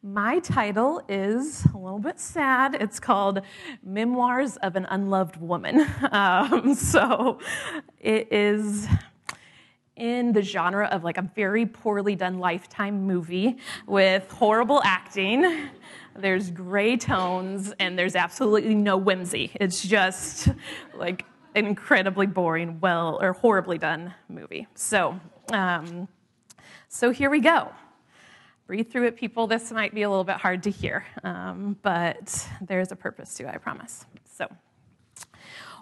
my 0.01 0.39
title 0.39 1.03
is 1.07 1.65
a 1.73 1.77
little 1.77 1.99
bit 1.99 2.19
sad. 2.19 2.75
It's 2.75 2.99
called 2.99 3.41
Memoirs 3.83 4.57
of 4.57 4.75
an 4.75 4.87
Unloved 4.89 5.37
Woman. 5.37 5.85
Um, 6.11 6.75
so 6.75 7.39
it 7.99 8.31
is 8.31 8.87
in 9.95 10.31
the 10.31 10.41
genre 10.41 10.87
of 10.87 11.03
like 11.03 11.17
a 11.17 11.29
very 11.35 11.65
poorly 11.65 12.15
done 12.15 12.39
lifetime 12.39 13.07
movie 13.07 13.57
with 13.87 14.29
horrible 14.31 14.81
acting. 14.83 15.69
There's 16.15 16.51
gray 16.51 16.97
tones 16.97 17.73
and 17.79 17.97
there's 17.97 18.15
absolutely 18.15 18.75
no 18.75 18.97
whimsy. 18.97 19.51
It's 19.55 19.81
just 19.81 20.49
like 20.95 21.25
incredibly 21.55 22.27
boring, 22.27 22.79
well, 22.79 23.19
or 23.21 23.33
horribly 23.33 23.77
done 23.77 24.13
movie. 24.29 24.67
So, 24.75 25.19
um, 25.51 26.07
so 26.89 27.11
here 27.11 27.29
we 27.29 27.39
go. 27.39 27.71
Breathe 28.67 28.91
through 28.91 29.07
it, 29.07 29.15
people. 29.15 29.45
This 29.47 29.71
might 29.71 29.93
be 29.93 30.03
a 30.03 30.09
little 30.09 30.23
bit 30.23 30.37
hard 30.37 30.63
to 30.63 30.71
hear, 30.71 31.05
um, 31.23 31.77
but 31.81 32.47
there's 32.61 32.91
a 32.91 32.95
purpose 32.95 33.33
to 33.35 33.43
it, 33.43 33.49
I 33.53 33.57
promise. 33.57 34.05
So, 34.25 34.47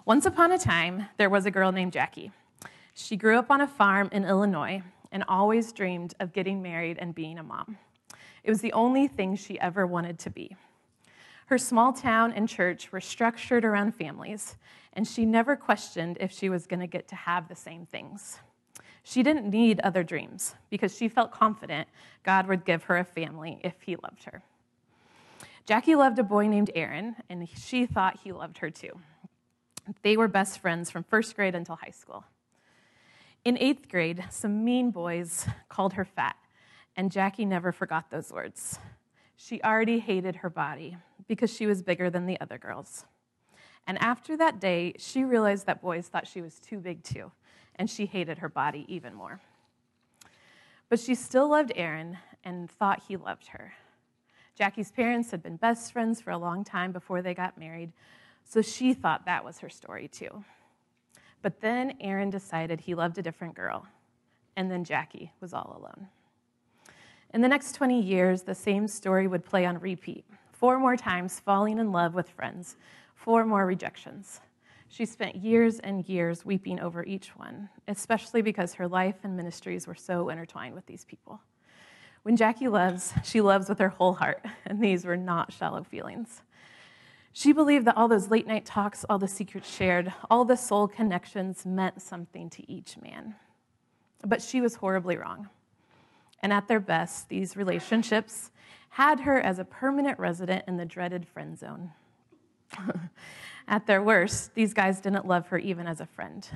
once 0.04 0.26
upon 0.26 0.50
a 0.50 0.58
time, 0.58 1.06
there 1.16 1.30
was 1.30 1.46
a 1.46 1.50
girl 1.50 1.70
named 1.70 1.92
Jackie. 1.92 2.32
She 2.94 3.16
grew 3.16 3.38
up 3.38 3.50
on 3.50 3.60
a 3.60 3.68
farm 3.68 4.08
in 4.12 4.24
Illinois 4.24 4.82
and 5.12 5.24
always 5.28 5.72
dreamed 5.72 6.14
of 6.18 6.32
getting 6.32 6.60
married 6.60 6.98
and 6.98 7.14
being 7.14 7.38
a 7.38 7.42
mom. 7.42 7.78
It 8.42 8.50
was 8.50 8.60
the 8.60 8.72
only 8.72 9.06
thing 9.06 9.36
she 9.36 9.60
ever 9.60 9.86
wanted 9.86 10.18
to 10.20 10.30
be. 10.30 10.56
Her 11.46 11.58
small 11.58 11.92
town 11.92 12.32
and 12.32 12.48
church 12.48 12.90
were 12.90 13.00
structured 13.00 13.64
around 13.64 13.94
families, 13.94 14.56
and 14.92 15.06
she 15.06 15.24
never 15.24 15.56
questioned 15.56 16.18
if 16.20 16.32
she 16.32 16.48
was 16.48 16.66
going 16.66 16.80
to 16.80 16.86
get 16.86 17.08
to 17.08 17.14
have 17.14 17.48
the 17.48 17.56
same 17.56 17.86
things. 17.86 18.38
She 19.02 19.22
didn't 19.22 19.50
need 19.50 19.80
other 19.80 20.04
dreams 20.04 20.54
because 20.70 20.96
she 20.96 21.08
felt 21.08 21.32
confident 21.32 21.88
God 22.22 22.46
would 22.46 22.64
give 22.64 22.84
her 22.84 22.98
a 22.98 23.04
family 23.04 23.60
if 23.64 23.80
He 23.82 23.96
loved 23.96 24.24
her. 24.24 24.42
Jackie 25.64 25.94
loved 25.94 26.18
a 26.18 26.24
boy 26.24 26.48
named 26.48 26.70
Aaron, 26.74 27.14
and 27.28 27.48
she 27.48 27.86
thought 27.86 28.20
he 28.24 28.32
loved 28.32 28.58
her 28.58 28.70
too. 28.70 28.98
They 30.02 30.16
were 30.16 30.26
best 30.26 30.58
friends 30.58 30.90
from 30.90 31.04
first 31.04 31.36
grade 31.36 31.54
until 31.54 31.76
high 31.76 31.90
school. 31.90 32.24
In 33.44 33.56
eighth 33.58 33.88
grade, 33.88 34.24
some 34.30 34.64
mean 34.64 34.90
boys 34.90 35.46
called 35.68 35.92
her 35.94 36.04
fat, 36.04 36.36
and 36.96 37.12
Jackie 37.12 37.44
never 37.44 37.70
forgot 37.70 38.10
those 38.10 38.32
words. 38.32 38.78
She 39.36 39.62
already 39.62 40.00
hated 40.00 40.36
her 40.36 40.50
body 40.50 40.96
because 41.28 41.52
she 41.52 41.66
was 41.66 41.82
bigger 41.82 42.10
than 42.10 42.26
the 42.26 42.40
other 42.40 42.58
girls. 42.58 43.04
And 43.86 43.98
after 44.00 44.36
that 44.36 44.60
day, 44.60 44.94
she 44.98 45.24
realized 45.24 45.66
that 45.66 45.82
boys 45.82 46.08
thought 46.08 46.26
she 46.26 46.40
was 46.40 46.58
too 46.58 46.78
big 46.78 47.02
too, 47.02 47.32
and 47.76 47.90
she 47.90 48.06
hated 48.06 48.38
her 48.38 48.48
body 48.48 48.84
even 48.88 49.14
more. 49.14 49.40
But 50.88 51.00
she 51.00 51.14
still 51.14 51.48
loved 51.48 51.72
Aaron 51.74 52.18
and 52.44 52.70
thought 52.70 53.04
he 53.08 53.16
loved 53.16 53.48
her. 53.48 53.74
Jackie's 54.54 54.92
parents 54.92 55.30
had 55.30 55.42
been 55.42 55.56
best 55.56 55.92
friends 55.92 56.20
for 56.20 56.30
a 56.30 56.38
long 56.38 56.64
time 56.64 56.92
before 56.92 57.22
they 57.22 57.34
got 57.34 57.58
married, 57.58 57.92
so 58.44 58.60
she 58.60 58.92
thought 58.92 59.24
that 59.24 59.44
was 59.44 59.60
her 59.60 59.70
story 59.70 60.08
too. 60.08 60.44
But 61.40 61.60
then 61.60 61.94
Aaron 62.00 62.30
decided 62.30 62.80
he 62.80 62.94
loved 62.94 63.18
a 63.18 63.22
different 63.22 63.54
girl, 63.54 63.86
and 64.56 64.70
then 64.70 64.84
Jackie 64.84 65.32
was 65.40 65.52
all 65.52 65.76
alone. 65.80 66.08
In 67.34 67.40
the 67.40 67.48
next 67.48 67.74
20 67.74 68.00
years, 68.00 68.42
the 68.42 68.54
same 68.54 68.86
story 68.86 69.26
would 69.26 69.44
play 69.44 69.64
on 69.64 69.80
repeat. 69.80 70.24
Four 70.52 70.78
more 70.78 70.96
times 70.96 71.40
falling 71.40 71.78
in 71.78 71.90
love 71.90 72.14
with 72.14 72.28
friends, 72.28 72.76
four 73.22 73.44
more 73.44 73.64
rejections. 73.64 74.40
She 74.88 75.06
spent 75.06 75.36
years 75.36 75.78
and 75.78 76.06
years 76.08 76.44
weeping 76.44 76.80
over 76.80 77.04
each 77.04 77.28
one, 77.36 77.68
especially 77.86 78.42
because 78.42 78.74
her 78.74 78.88
life 78.88 79.14
and 79.22 79.36
ministries 79.36 79.86
were 79.86 79.94
so 79.94 80.28
intertwined 80.28 80.74
with 80.74 80.86
these 80.86 81.04
people. 81.04 81.40
When 82.24 82.36
Jackie 82.36 82.68
loves, 82.68 83.12
she 83.24 83.40
loves 83.40 83.68
with 83.68 83.78
her 83.78 83.88
whole 83.88 84.14
heart, 84.14 84.44
and 84.66 84.82
these 84.82 85.04
were 85.04 85.16
not 85.16 85.52
shallow 85.52 85.84
feelings. 85.84 86.42
She 87.32 87.52
believed 87.52 87.86
that 87.86 87.96
all 87.96 88.08
those 88.08 88.30
late 88.30 88.46
night 88.46 88.66
talks, 88.66 89.04
all 89.04 89.18
the 89.18 89.28
secrets 89.28 89.72
shared, 89.72 90.12
all 90.28 90.44
the 90.44 90.56
soul 90.56 90.88
connections 90.88 91.64
meant 91.64 92.02
something 92.02 92.50
to 92.50 92.70
each 92.70 92.98
man. 93.00 93.36
But 94.26 94.42
she 94.42 94.60
was 94.60 94.74
horribly 94.74 95.16
wrong. 95.16 95.48
And 96.40 96.52
at 96.52 96.66
their 96.66 96.80
best, 96.80 97.28
these 97.28 97.56
relationships 97.56 98.50
had 98.90 99.20
her 99.20 99.40
as 99.40 99.58
a 99.58 99.64
permanent 99.64 100.18
resident 100.18 100.64
in 100.66 100.76
the 100.76 100.84
dreaded 100.84 101.26
friend 101.26 101.56
zone. 101.56 101.92
At 103.68 103.86
their 103.86 104.02
worst, 104.02 104.54
these 104.54 104.74
guys 104.74 105.00
didn't 105.00 105.26
love 105.26 105.48
her 105.48 105.58
even 105.58 105.86
as 105.86 106.00
a 106.00 106.06
friend, 106.06 106.46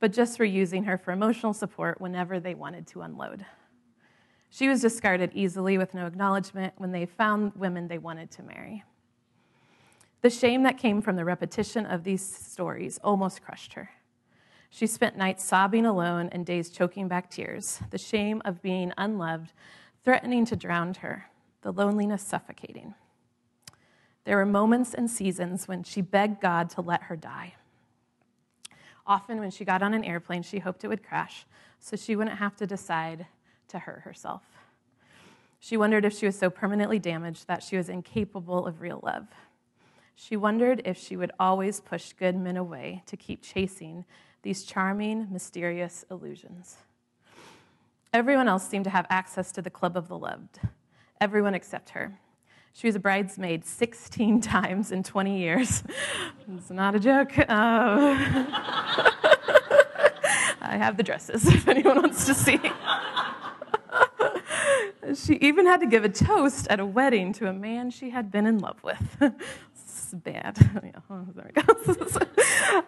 but 0.00 0.12
just 0.12 0.38
were 0.38 0.44
using 0.44 0.84
her 0.84 0.96
for 0.96 1.12
emotional 1.12 1.52
support 1.52 2.00
whenever 2.00 2.40
they 2.40 2.54
wanted 2.54 2.86
to 2.88 3.02
unload. 3.02 3.44
She 4.50 4.68
was 4.68 4.80
discarded 4.80 5.32
easily 5.34 5.76
with 5.76 5.94
no 5.94 6.06
acknowledgement 6.06 6.74
when 6.78 6.92
they 6.92 7.06
found 7.06 7.54
women 7.54 7.88
they 7.88 7.98
wanted 7.98 8.30
to 8.32 8.42
marry. 8.42 8.82
The 10.20 10.30
shame 10.30 10.62
that 10.64 10.78
came 10.78 11.00
from 11.00 11.16
the 11.16 11.24
repetition 11.24 11.86
of 11.86 12.02
these 12.02 12.24
stories 12.24 12.98
almost 13.04 13.42
crushed 13.42 13.74
her. 13.74 13.90
She 14.70 14.86
spent 14.86 15.16
nights 15.16 15.44
sobbing 15.44 15.86
alone 15.86 16.28
and 16.32 16.44
days 16.44 16.70
choking 16.70 17.08
back 17.08 17.30
tears, 17.30 17.80
the 17.90 17.98
shame 17.98 18.42
of 18.44 18.62
being 18.62 18.92
unloved, 18.98 19.52
threatening 20.04 20.44
to 20.46 20.56
drown 20.56 20.94
her, 20.94 21.26
the 21.62 21.72
loneliness 21.72 22.22
suffocating. 22.22 22.94
There 24.28 24.36
were 24.36 24.44
moments 24.44 24.92
and 24.92 25.10
seasons 25.10 25.66
when 25.66 25.84
she 25.84 26.02
begged 26.02 26.42
God 26.42 26.68
to 26.70 26.82
let 26.82 27.04
her 27.04 27.16
die. 27.16 27.54
Often, 29.06 29.40
when 29.40 29.50
she 29.50 29.64
got 29.64 29.82
on 29.82 29.94
an 29.94 30.04
airplane, 30.04 30.42
she 30.42 30.58
hoped 30.58 30.84
it 30.84 30.88
would 30.88 31.02
crash 31.02 31.46
so 31.80 31.96
she 31.96 32.14
wouldn't 32.14 32.36
have 32.36 32.54
to 32.56 32.66
decide 32.66 33.24
to 33.68 33.78
hurt 33.78 34.02
herself. 34.02 34.42
She 35.58 35.78
wondered 35.78 36.04
if 36.04 36.12
she 36.12 36.26
was 36.26 36.38
so 36.38 36.50
permanently 36.50 36.98
damaged 36.98 37.46
that 37.46 37.62
she 37.62 37.78
was 37.78 37.88
incapable 37.88 38.66
of 38.66 38.82
real 38.82 39.00
love. 39.02 39.28
She 40.14 40.36
wondered 40.36 40.82
if 40.84 40.98
she 40.98 41.16
would 41.16 41.32
always 41.40 41.80
push 41.80 42.12
good 42.12 42.36
men 42.36 42.58
away 42.58 43.04
to 43.06 43.16
keep 43.16 43.40
chasing 43.40 44.04
these 44.42 44.62
charming, 44.62 45.28
mysterious 45.32 46.04
illusions. 46.10 46.76
Everyone 48.12 48.46
else 48.46 48.68
seemed 48.68 48.84
to 48.84 48.90
have 48.90 49.06
access 49.08 49.52
to 49.52 49.62
the 49.62 49.70
club 49.70 49.96
of 49.96 50.08
the 50.08 50.18
loved, 50.18 50.60
everyone 51.18 51.54
except 51.54 51.88
her. 51.90 52.20
She 52.72 52.86
was 52.86 52.94
a 52.94 53.00
bridesmaid 53.00 53.64
16 53.64 54.40
times 54.42 54.92
in 54.92 55.02
20 55.02 55.38
years. 55.38 55.82
it's 56.56 56.70
not 56.70 56.94
a 56.94 57.00
joke. 57.00 57.38
Uh, 57.38 57.44
I 60.60 60.76
have 60.76 60.96
the 60.96 61.02
dresses 61.02 61.46
if 61.54 61.66
anyone 61.68 62.02
wants 62.02 62.26
to 62.26 62.34
see. 62.34 62.60
she 65.14 65.34
even 65.36 65.66
had 65.66 65.80
to 65.80 65.86
give 65.86 66.04
a 66.04 66.08
toast 66.08 66.66
at 66.68 66.80
a 66.80 66.86
wedding 66.86 67.32
to 67.34 67.48
a 67.48 67.52
man 67.52 67.90
she 67.90 68.10
had 68.10 68.30
been 68.30 68.46
in 68.46 68.58
love 68.58 68.82
with 68.82 69.18
bad. 70.14 70.58
oh, 71.10 71.26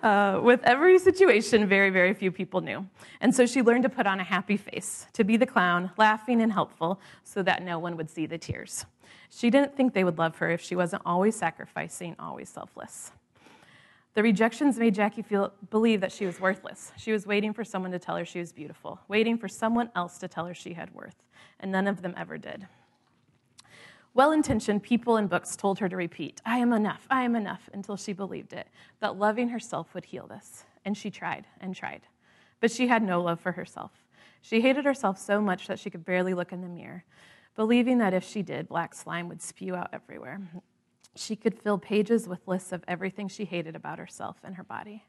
uh, 0.03 0.41
with 0.43 0.61
every 0.65 0.99
situation, 0.99 1.67
very, 1.67 1.91
very 1.91 2.15
few 2.15 2.31
people 2.31 2.61
knew. 2.61 2.87
And 3.21 3.35
so 3.35 3.47
she 3.47 3.63
learned 3.63 3.83
to 3.85 3.89
put 3.89 4.07
on 4.07 4.21
a 4.21 4.25
happy 4.25 4.57
face, 4.57 5.07
to 5.15 5.25
be 5.25 5.37
the 5.37 5.47
clown, 5.47 5.91
laughing 5.97 6.41
and 6.41 6.53
helpful, 6.53 7.01
so 7.25 7.43
that 7.43 7.63
no 7.63 7.79
one 7.79 7.97
would 7.97 8.11
see 8.11 8.27
the 8.27 8.39
tears. 8.39 8.87
She 9.31 9.51
didn't 9.51 9.77
think 9.77 9.95
they 9.95 10.05
would 10.05 10.19
love 10.19 10.37
her 10.39 10.51
if 10.51 10.61
she 10.61 10.77
wasn't 10.77 11.03
always 11.07 11.37
sacrificing, 11.37 12.17
always 12.19 12.49
selfless. 12.49 13.13
The 14.15 14.23
rejections 14.23 14.79
made 14.79 14.95
Jackie 14.95 15.23
feel, 15.23 15.53
believe 15.71 16.01
that 16.01 16.11
she 16.11 16.27
was 16.27 16.41
worthless. 16.41 16.93
She 16.97 17.13
was 17.13 17.27
waiting 17.27 17.53
for 17.53 17.65
someone 17.65 17.93
to 17.93 17.99
tell 17.99 18.17
her 18.17 18.25
she 18.25 18.41
was 18.41 18.53
beautiful, 18.53 19.01
waiting 19.07 19.39
for 19.39 19.47
someone 19.47 19.91
else 19.95 20.19
to 20.19 20.29
tell 20.29 20.47
her 20.47 20.55
she 20.55 20.75
had 20.75 20.93
worth, 20.93 21.23
and 21.61 21.71
none 21.71 21.87
of 21.87 22.03
them 22.03 22.15
ever 22.17 22.37
did. 22.37 22.67
Well 24.13 24.33
intentioned 24.33 24.83
people 24.83 25.17
and 25.17 25.29
books 25.29 25.55
told 25.55 25.79
her 25.79 25.89
to 25.89 25.97
repeat, 25.97 26.41
I 26.45 26.59
am 26.59 26.73
enough, 26.73 27.07
I 27.09 27.23
am 27.23 27.37
enough, 27.37 27.71
until 27.73 27.97
she 27.97 28.13
believed 28.13 28.53
it, 28.53 28.67
that 28.99 29.17
loving 29.17 29.51
herself 29.51 29.95
would 29.95 30.07
heal 30.07 30.27
this. 30.27 30.65
And 30.85 30.97
she 30.97 31.11
tried 31.11 31.47
and 31.61 31.77
tried. 31.77 32.03
But 32.59 32.73
she 32.73 32.89
had 32.89 33.05
no 33.05 33.23
love 33.23 33.39
for 33.39 33.53
herself. 33.53 33.93
She 34.43 34.61
hated 34.61 34.85
herself 34.85 35.19
so 35.19 35.41
much 35.41 35.69
that 35.69 35.79
she 35.79 35.91
could 35.91 36.05
barely 36.05 36.35
look 36.35 36.51
in 36.51 36.63
the 36.63 36.69
mirror, 36.69 37.05
believing 37.57 37.99
that 37.99 38.15
if 38.15 38.25
she 38.25 38.43
did, 38.43 38.69
black 38.69 38.95
slime 38.95 39.29
would 39.29 39.43
spew 39.43 39.75
out 39.75 39.91
everywhere. 39.93 40.41
She 41.17 41.37
could 41.37 41.61
fill 41.61 41.79
pages 41.79 42.29
with 42.29 42.47
lists 42.47 42.73
of 42.73 42.85
everything 42.87 43.29
she 43.29 43.45
hated 43.45 43.75
about 43.77 43.99
herself 43.99 44.37
and 44.45 44.57
her 44.57 44.63
body. 44.63 45.05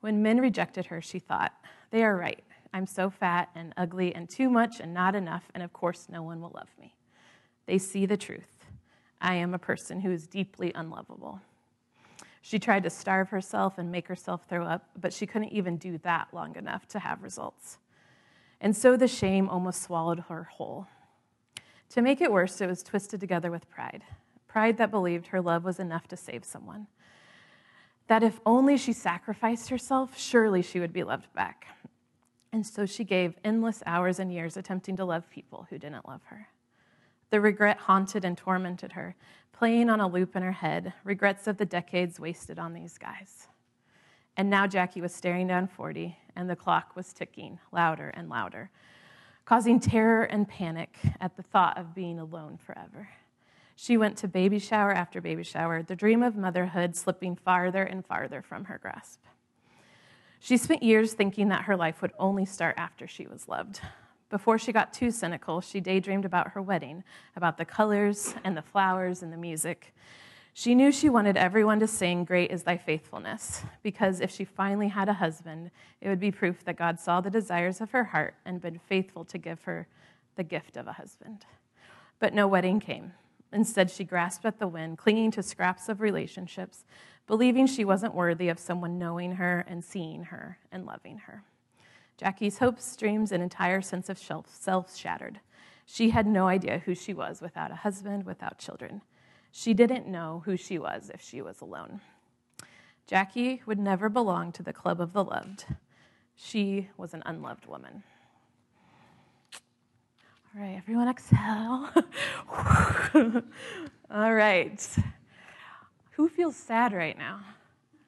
When 0.00 0.22
men 0.22 0.40
rejected 0.40 0.86
her, 0.86 1.00
she 1.00 1.18
thought, 1.18 1.52
They 1.90 2.04
are 2.04 2.16
right. 2.16 2.44
I'm 2.72 2.86
so 2.86 3.08
fat 3.08 3.50
and 3.54 3.72
ugly 3.76 4.14
and 4.14 4.28
too 4.28 4.50
much 4.50 4.80
and 4.80 4.92
not 4.92 5.14
enough, 5.14 5.44
and 5.54 5.62
of 5.62 5.72
course, 5.72 6.08
no 6.10 6.22
one 6.22 6.40
will 6.40 6.52
love 6.54 6.68
me. 6.80 6.94
They 7.66 7.78
see 7.78 8.04
the 8.04 8.16
truth. 8.16 8.66
I 9.20 9.34
am 9.36 9.54
a 9.54 9.58
person 9.58 10.00
who 10.00 10.10
is 10.10 10.26
deeply 10.26 10.72
unlovable. 10.74 11.40
She 12.42 12.58
tried 12.58 12.82
to 12.82 12.90
starve 12.90 13.30
herself 13.30 13.78
and 13.78 13.90
make 13.90 14.06
herself 14.06 14.44
throw 14.46 14.66
up, 14.66 14.90
but 15.00 15.14
she 15.14 15.26
couldn't 15.26 15.48
even 15.48 15.78
do 15.78 15.96
that 15.98 16.28
long 16.32 16.56
enough 16.56 16.86
to 16.88 16.98
have 16.98 17.22
results. 17.22 17.78
And 18.60 18.76
so 18.76 18.98
the 18.98 19.08
shame 19.08 19.48
almost 19.48 19.82
swallowed 19.82 20.24
her 20.28 20.44
whole. 20.44 20.86
To 21.94 22.02
make 22.02 22.20
it 22.20 22.32
worse, 22.32 22.60
it 22.60 22.66
was 22.66 22.82
twisted 22.82 23.20
together 23.20 23.50
with 23.50 23.70
pride 23.70 24.02
pride 24.54 24.76
that 24.76 24.92
believed 24.92 25.26
her 25.26 25.40
love 25.40 25.64
was 25.64 25.80
enough 25.80 26.06
to 26.06 26.16
save 26.16 26.44
someone. 26.44 26.86
That 28.06 28.22
if 28.22 28.38
only 28.46 28.76
she 28.76 28.92
sacrificed 28.92 29.68
herself, 29.68 30.16
surely 30.16 30.62
she 30.62 30.78
would 30.78 30.92
be 30.92 31.02
loved 31.02 31.32
back. 31.34 31.66
And 32.52 32.64
so 32.64 32.86
she 32.86 33.02
gave 33.02 33.34
endless 33.42 33.82
hours 33.84 34.20
and 34.20 34.32
years 34.32 34.56
attempting 34.56 34.96
to 34.98 35.04
love 35.04 35.28
people 35.28 35.66
who 35.70 35.76
didn't 35.76 36.06
love 36.06 36.20
her. 36.26 36.46
The 37.30 37.40
regret 37.40 37.78
haunted 37.78 38.24
and 38.24 38.38
tormented 38.38 38.92
her, 38.92 39.16
playing 39.52 39.90
on 39.90 39.98
a 39.98 40.06
loop 40.06 40.36
in 40.36 40.44
her 40.44 40.52
head, 40.52 40.92
regrets 41.02 41.48
of 41.48 41.56
the 41.56 41.66
decades 41.66 42.20
wasted 42.20 42.56
on 42.56 42.74
these 42.74 42.96
guys. 42.96 43.48
And 44.36 44.48
now 44.48 44.68
Jackie 44.68 45.00
was 45.00 45.12
staring 45.12 45.48
down 45.48 45.66
40, 45.66 46.16
and 46.36 46.48
the 46.48 46.54
clock 46.54 46.94
was 46.94 47.12
ticking 47.12 47.58
louder 47.72 48.10
and 48.10 48.28
louder, 48.28 48.70
causing 49.44 49.78
terror 49.78 50.22
and 50.24 50.48
panic 50.48 50.96
at 51.20 51.36
the 51.36 51.42
thought 51.42 51.76
of 51.78 51.94
being 51.94 52.18
alone 52.18 52.58
forever. 52.58 53.08
She 53.76 53.96
went 53.96 54.16
to 54.18 54.28
baby 54.28 54.58
shower 54.58 54.92
after 54.92 55.20
baby 55.20 55.42
shower, 55.42 55.82
the 55.82 55.96
dream 55.96 56.22
of 56.22 56.36
motherhood 56.36 56.96
slipping 56.96 57.36
farther 57.36 57.82
and 57.82 58.06
farther 58.06 58.40
from 58.40 58.64
her 58.66 58.78
grasp. 58.78 59.20
She 60.38 60.56
spent 60.56 60.82
years 60.82 61.12
thinking 61.14 61.48
that 61.48 61.64
her 61.64 61.76
life 61.76 62.00
would 62.02 62.12
only 62.18 62.44
start 62.44 62.76
after 62.78 63.06
she 63.06 63.26
was 63.26 63.48
loved, 63.48 63.80
Before 64.30 64.58
she 64.58 64.72
got 64.72 64.92
too 64.92 65.12
cynical, 65.12 65.60
she 65.60 65.80
daydreamed 65.80 66.24
about 66.24 66.50
her 66.52 66.60
wedding, 66.60 67.04
about 67.36 67.56
the 67.56 67.64
colors 67.64 68.34
and 68.42 68.56
the 68.56 68.62
flowers 68.62 69.22
and 69.22 69.32
the 69.32 69.36
music. 69.36 69.94
She 70.56 70.76
knew 70.76 70.92
she 70.92 71.10
wanted 71.10 71.36
everyone 71.36 71.80
to 71.80 71.88
sing, 71.88 72.24
Great 72.24 72.52
is 72.52 72.62
thy 72.62 72.76
faithfulness, 72.76 73.64
because 73.82 74.20
if 74.20 74.30
she 74.30 74.44
finally 74.44 74.86
had 74.86 75.08
a 75.08 75.14
husband, 75.14 75.72
it 76.00 76.08
would 76.08 76.20
be 76.20 76.30
proof 76.30 76.64
that 76.64 76.76
God 76.76 77.00
saw 77.00 77.20
the 77.20 77.28
desires 77.28 77.80
of 77.80 77.90
her 77.90 78.04
heart 78.04 78.36
and 78.44 78.60
been 78.60 78.78
faithful 78.78 79.24
to 79.24 79.36
give 79.36 79.64
her 79.64 79.88
the 80.36 80.44
gift 80.44 80.76
of 80.76 80.86
a 80.86 80.92
husband. 80.92 81.44
But 82.20 82.34
no 82.34 82.46
wedding 82.46 82.78
came. 82.78 83.14
Instead, 83.52 83.90
she 83.90 84.04
grasped 84.04 84.44
at 84.44 84.60
the 84.60 84.68
wind, 84.68 84.96
clinging 84.96 85.32
to 85.32 85.42
scraps 85.42 85.88
of 85.88 86.00
relationships, 86.00 86.84
believing 87.26 87.66
she 87.66 87.84
wasn't 87.84 88.14
worthy 88.14 88.48
of 88.48 88.60
someone 88.60 88.96
knowing 88.96 89.32
her 89.32 89.64
and 89.66 89.84
seeing 89.84 90.24
her 90.24 90.58
and 90.70 90.86
loving 90.86 91.18
her. 91.18 91.42
Jackie's 92.16 92.58
hopes, 92.58 92.94
dreams, 92.94 93.32
and 93.32 93.42
entire 93.42 93.82
sense 93.82 94.08
of 94.08 94.18
self 94.18 94.96
shattered. 94.96 95.40
She 95.84 96.10
had 96.10 96.28
no 96.28 96.46
idea 96.46 96.78
who 96.78 96.94
she 96.94 97.12
was 97.12 97.40
without 97.40 97.72
a 97.72 97.76
husband, 97.76 98.24
without 98.24 98.58
children. 98.58 99.02
She 99.56 99.72
didn't 99.72 100.08
know 100.08 100.42
who 100.46 100.56
she 100.56 100.80
was 100.80 101.12
if 101.14 101.20
she 101.20 101.40
was 101.40 101.60
alone. 101.60 102.00
Jackie 103.06 103.62
would 103.66 103.78
never 103.78 104.08
belong 104.08 104.50
to 104.50 104.64
the 104.64 104.72
club 104.72 105.00
of 105.00 105.12
the 105.12 105.22
loved. 105.22 105.66
She 106.34 106.88
was 106.96 107.14
an 107.14 107.22
unloved 107.24 107.66
woman. 107.66 108.02
All 110.52 110.60
right, 110.60 110.74
everyone 110.76 111.08
exhale. 111.08 111.88
All 114.10 114.34
right. 114.34 114.84
Who 116.10 116.28
feels 116.28 116.56
sad 116.56 116.92
right 116.92 117.16
now? 117.16 117.38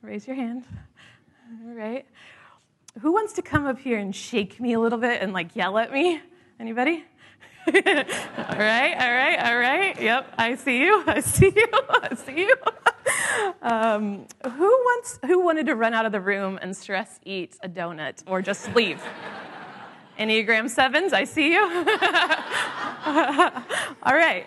Raise 0.03 0.27
your 0.27 0.35
hand. 0.35 0.65
All 1.65 1.75
right. 1.75 2.07
Who 3.03 3.13
wants 3.13 3.35
to 3.35 3.43
come 3.43 3.67
up 3.67 3.79
here 3.79 3.99
and 3.99 4.15
shake 4.15 4.59
me 4.59 4.73
a 4.73 4.81
little 4.81 4.99
bit 4.99 5.23
and 5.23 5.33
like 5.33 5.55
yell 5.55 5.79
at 5.79 5.93
me? 5.93 6.21
Anybody? 6.59 7.05
All 7.67 7.73
right, 7.75 8.95
all 8.95 9.13
right, 9.13 9.39
all 9.41 9.59
right. 9.59 10.01
Yep, 10.01 10.35
I 10.39 10.55
see 10.55 10.81
you. 10.83 11.03
I 11.07 11.21
see 11.21 11.53
you. 11.55 11.69
I 11.91 12.15
see 12.15 12.39
you. 12.41 12.55
Um, 13.63 14.27
who 14.45 14.69
wants? 14.69 15.19
Who 15.27 15.45
wanted 15.45 15.67
to 15.67 15.75
run 15.75 15.95
out 15.95 16.07
of 16.07 16.13
the 16.13 16.21
room 16.21 16.59
and 16.63 16.77
stress 16.77 17.19
eat 17.25 17.57
a 17.63 17.69
donut 17.69 18.23
or 18.27 18.43
just 18.43 18.75
leave? 18.75 19.03
Enneagram 20.19 20.71
sevens, 20.71 21.13
I 21.13 21.25
see 21.25 21.53
you. 21.53 21.63
all 24.03 24.15
right. 24.15 24.47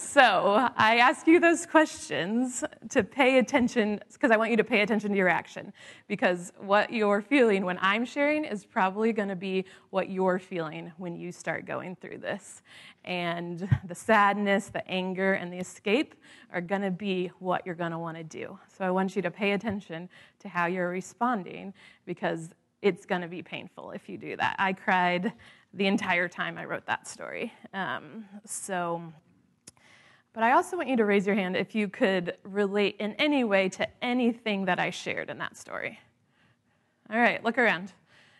So 0.00 0.68
I 0.76 0.96
ask 0.96 1.26
you 1.26 1.38
those 1.38 1.66
questions 1.66 2.64
to 2.88 3.04
pay 3.04 3.38
attention, 3.38 4.00
because 4.12 4.30
I 4.30 4.36
want 4.38 4.50
you 4.50 4.56
to 4.56 4.64
pay 4.64 4.80
attention 4.80 5.10
to 5.12 5.16
your 5.16 5.28
action. 5.28 5.72
Because 6.08 6.52
what 6.58 6.90
you're 6.90 7.20
feeling 7.20 7.64
when 7.64 7.78
I'm 7.82 8.06
sharing 8.06 8.44
is 8.44 8.64
probably 8.64 9.12
going 9.12 9.28
to 9.28 9.36
be 9.36 9.66
what 9.90 10.08
you're 10.08 10.38
feeling 10.38 10.90
when 10.96 11.16
you 11.16 11.30
start 11.30 11.66
going 11.66 11.96
through 11.96 12.18
this. 12.18 12.62
And 13.04 13.68
the 13.86 13.94
sadness, 13.94 14.68
the 14.68 14.86
anger, 14.90 15.34
and 15.34 15.52
the 15.52 15.58
escape 15.58 16.14
are 16.50 16.62
going 16.62 16.82
to 16.82 16.90
be 16.90 17.30
what 17.38 17.64
you're 17.66 17.74
going 17.74 17.92
to 17.92 17.98
want 17.98 18.16
to 18.16 18.24
do. 18.24 18.58
So 18.76 18.84
I 18.84 18.90
want 18.90 19.14
you 19.14 19.22
to 19.22 19.30
pay 19.30 19.52
attention 19.52 20.08
to 20.40 20.48
how 20.48 20.66
you're 20.66 20.88
responding, 20.88 21.74
because 22.06 22.48
it's 22.80 23.04
going 23.04 23.20
to 23.20 23.28
be 23.28 23.42
painful 23.42 23.90
if 23.90 24.08
you 24.08 24.16
do 24.16 24.34
that. 24.36 24.56
I 24.58 24.72
cried 24.72 25.34
the 25.74 25.86
entire 25.86 26.26
time 26.26 26.56
I 26.56 26.64
wrote 26.64 26.86
that 26.86 27.06
story. 27.06 27.52
Um, 27.74 28.24
so. 28.46 29.12
But 30.40 30.46
I 30.46 30.52
also 30.52 30.78
want 30.78 30.88
you 30.88 30.96
to 30.96 31.04
raise 31.04 31.26
your 31.26 31.36
hand 31.36 31.54
if 31.54 31.74
you 31.74 31.86
could 31.86 32.38
relate 32.44 32.96
in 32.98 33.12
any 33.16 33.44
way 33.44 33.68
to 33.68 33.86
anything 34.02 34.64
that 34.64 34.78
I 34.78 34.88
shared 34.88 35.28
in 35.28 35.36
that 35.36 35.54
story. 35.54 35.98
All 37.10 37.18
right, 37.18 37.44
look 37.44 37.58
around. 37.58 37.92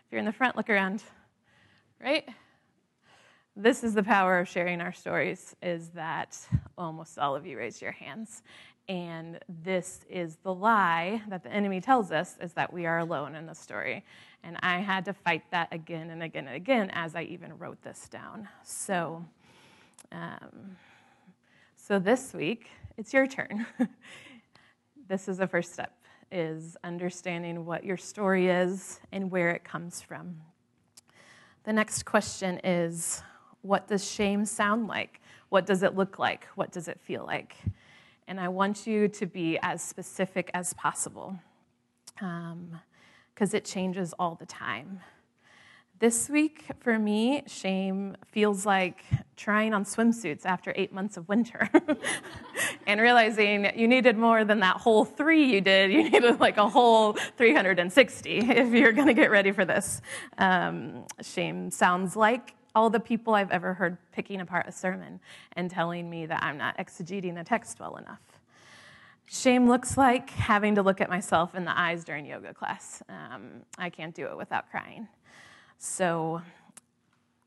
If 0.05 0.11
you're 0.11 0.17
in 0.17 0.25
the 0.25 0.31
front, 0.31 0.57
look 0.57 0.71
around. 0.71 1.03
Right? 2.03 2.27
This 3.55 3.83
is 3.83 3.93
the 3.93 4.01
power 4.01 4.39
of 4.39 4.47
sharing 4.47 4.81
our 4.81 4.91
stories 4.91 5.55
is 5.61 5.89
that 5.89 6.39
almost 6.75 7.19
all 7.19 7.35
of 7.35 7.45
you 7.45 7.55
raised 7.55 7.83
your 7.83 7.91
hands. 7.91 8.41
And 8.89 9.37
this 9.61 10.03
is 10.09 10.37
the 10.37 10.55
lie 10.55 11.21
that 11.29 11.43
the 11.43 11.51
enemy 11.51 11.81
tells 11.81 12.11
us 12.11 12.35
is 12.41 12.53
that 12.53 12.73
we 12.73 12.87
are 12.87 12.97
alone 12.97 13.35
in 13.35 13.45
the 13.45 13.53
story. 13.53 14.03
And 14.43 14.57
I 14.63 14.79
had 14.79 15.05
to 15.05 15.13
fight 15.13 15.43
that 15.51 15.67
again 15.71 16.09
and 16.09 16.23
again 16.23 16.47
and 16.47 16.55
again 16.55 16.89
as 16.93 17.13
I 17.13 17.21
even 17.25 17.59
wrote 17.59 17.83
this 17.83 18.09
down. 18.09 18.49
So, 18.63 19.23
um, 20.11 20.77
so 21.83 21.97
this 21.97 22.31
week, 22.31 22.69
it's 22.95 23.11
your 23.11 23.25
turn. 23.25 23.65
this 25.07 25.27
is 25.27 25.39
the 25.39 25.47
first 25.47 25.73
step 25.73 25.91
is 26.31 26.77
understanding 26.83 27.65
what 27.65 27.83
your 27.83 27.97
story 27.97 28.49
is 28.49 28.99
and 29.11 29.31
where 29.31 29.49
it 29.49 29.63
comes 29.63 29.99
from. 29.99 30.37
The 31.63 31.73
next 31.73 32.05
question 32.05 32.61
is 32.63 33.23
what 33.63 33.87
does 33.87 34.09
shame 34.09 34.45
sound 34.45 34.87
like? 34.87 35.21
What 35.49 35.65
does 35.65 35.81
it 35.81 35.95
look 35.95 36.19
like? 36.19 36.45
What 36.53 36.71
does 36.71 36.87
it 36.87 37.01
feel 37.01 37.25
like? 37.25 37.55
And 38.27 38.39
I 38.39 38.47
want 38.47 38.85
you 38.85 39.07
to 39.07 39.25
be 39.25 39.57
as 39.63 39.81
specific 39.81 40.51
as 40.53 40.75
possible 40.75 41.39
because 42.13 42.53
um, 42.53 42.79
it 43.57 43.65
changes 43.65 44.13
all 44.19 44.35
the 44.35 44.45
time. 44.45 44.99
This 46.01 46.31
week, 46.31 46.65
for 46.79 46.97
me, 46.97 47.43
shame 47.45 48.17
feels 48.31 48.65
like 48.65 49.03
trying 49.37 49.75
on 49.75 49.85
swimsuits 49.85 50.47
after 50.47 50.73
eight 50.75 50.91
months 50.91 51.15
of 51.15 51.29
winter 51.29 51.69
and 52.87 52.99
realizing 52.99 53.71
you 53.77 53.87
needed 53.87 54.17
more 54.17 54.43
than 54.43 54.61
that 54.61 54.77
whole 54.77 55.05
three 55.05 55.45
you 55.45 55.61
did. 55.61 55.91
You 55.91 56.09
needed 56.09 56.39
like 56.39 56.57
a 56.57 56.67
whole 56.67 57.13
360 57.13 58.37
if 58.37 58.73
you're 58.73 58.93
going 58.93 59.09
to 59.09 59.13
get 59.13 59.29
ready 59.29 59.51
for 59.51 59.63
this. 59.63 60.01
Um, 60.39 61.05
shame 61.21 61.69
sounds 61.69 62.15
like 62.15 62.55
all 62.73 62.89
the 62.89 62.99
people 62.99 63.35
I've 63.35 63.51
ever 63.51 63.75
heard 63.75 63.95
picking 64.11 64.41
apart 64.41 64.65
a 64.67 64.71
sermon 64.71 65.19
and 65.53 65.69
telling 65.69 66.09
me 66.09 66.25
that 66.25 66.41
I'm 66.41 66.57
not 66.57 66.75
exegeting 66.79 67.35
the 67.35 67.43
text 67.43 67.79
well 67.79 67.97
enough. 67.97 68.21
Shame 69.27 69.67
looks 69.67 69.97
like 69.97 70.31
having 70.31 70.73
to 70.75 70.81
look 70.81 70.99
at 70.99 71.11
myself 71.11 71.53
in 71.53 71.63
the 71.63 71.79
eyes 71.79 72.03
during 72.03 72.25
yoga 72.25 72.55
class. 72.55 73.03
Um, 73.07 73.61
I 73.77 73.91
can't 73.91 74.15
do 74.15 74.25
it 74.25 74.35
without 74.35 74.71
crying. 74.71 75.07
So 75.83 76.43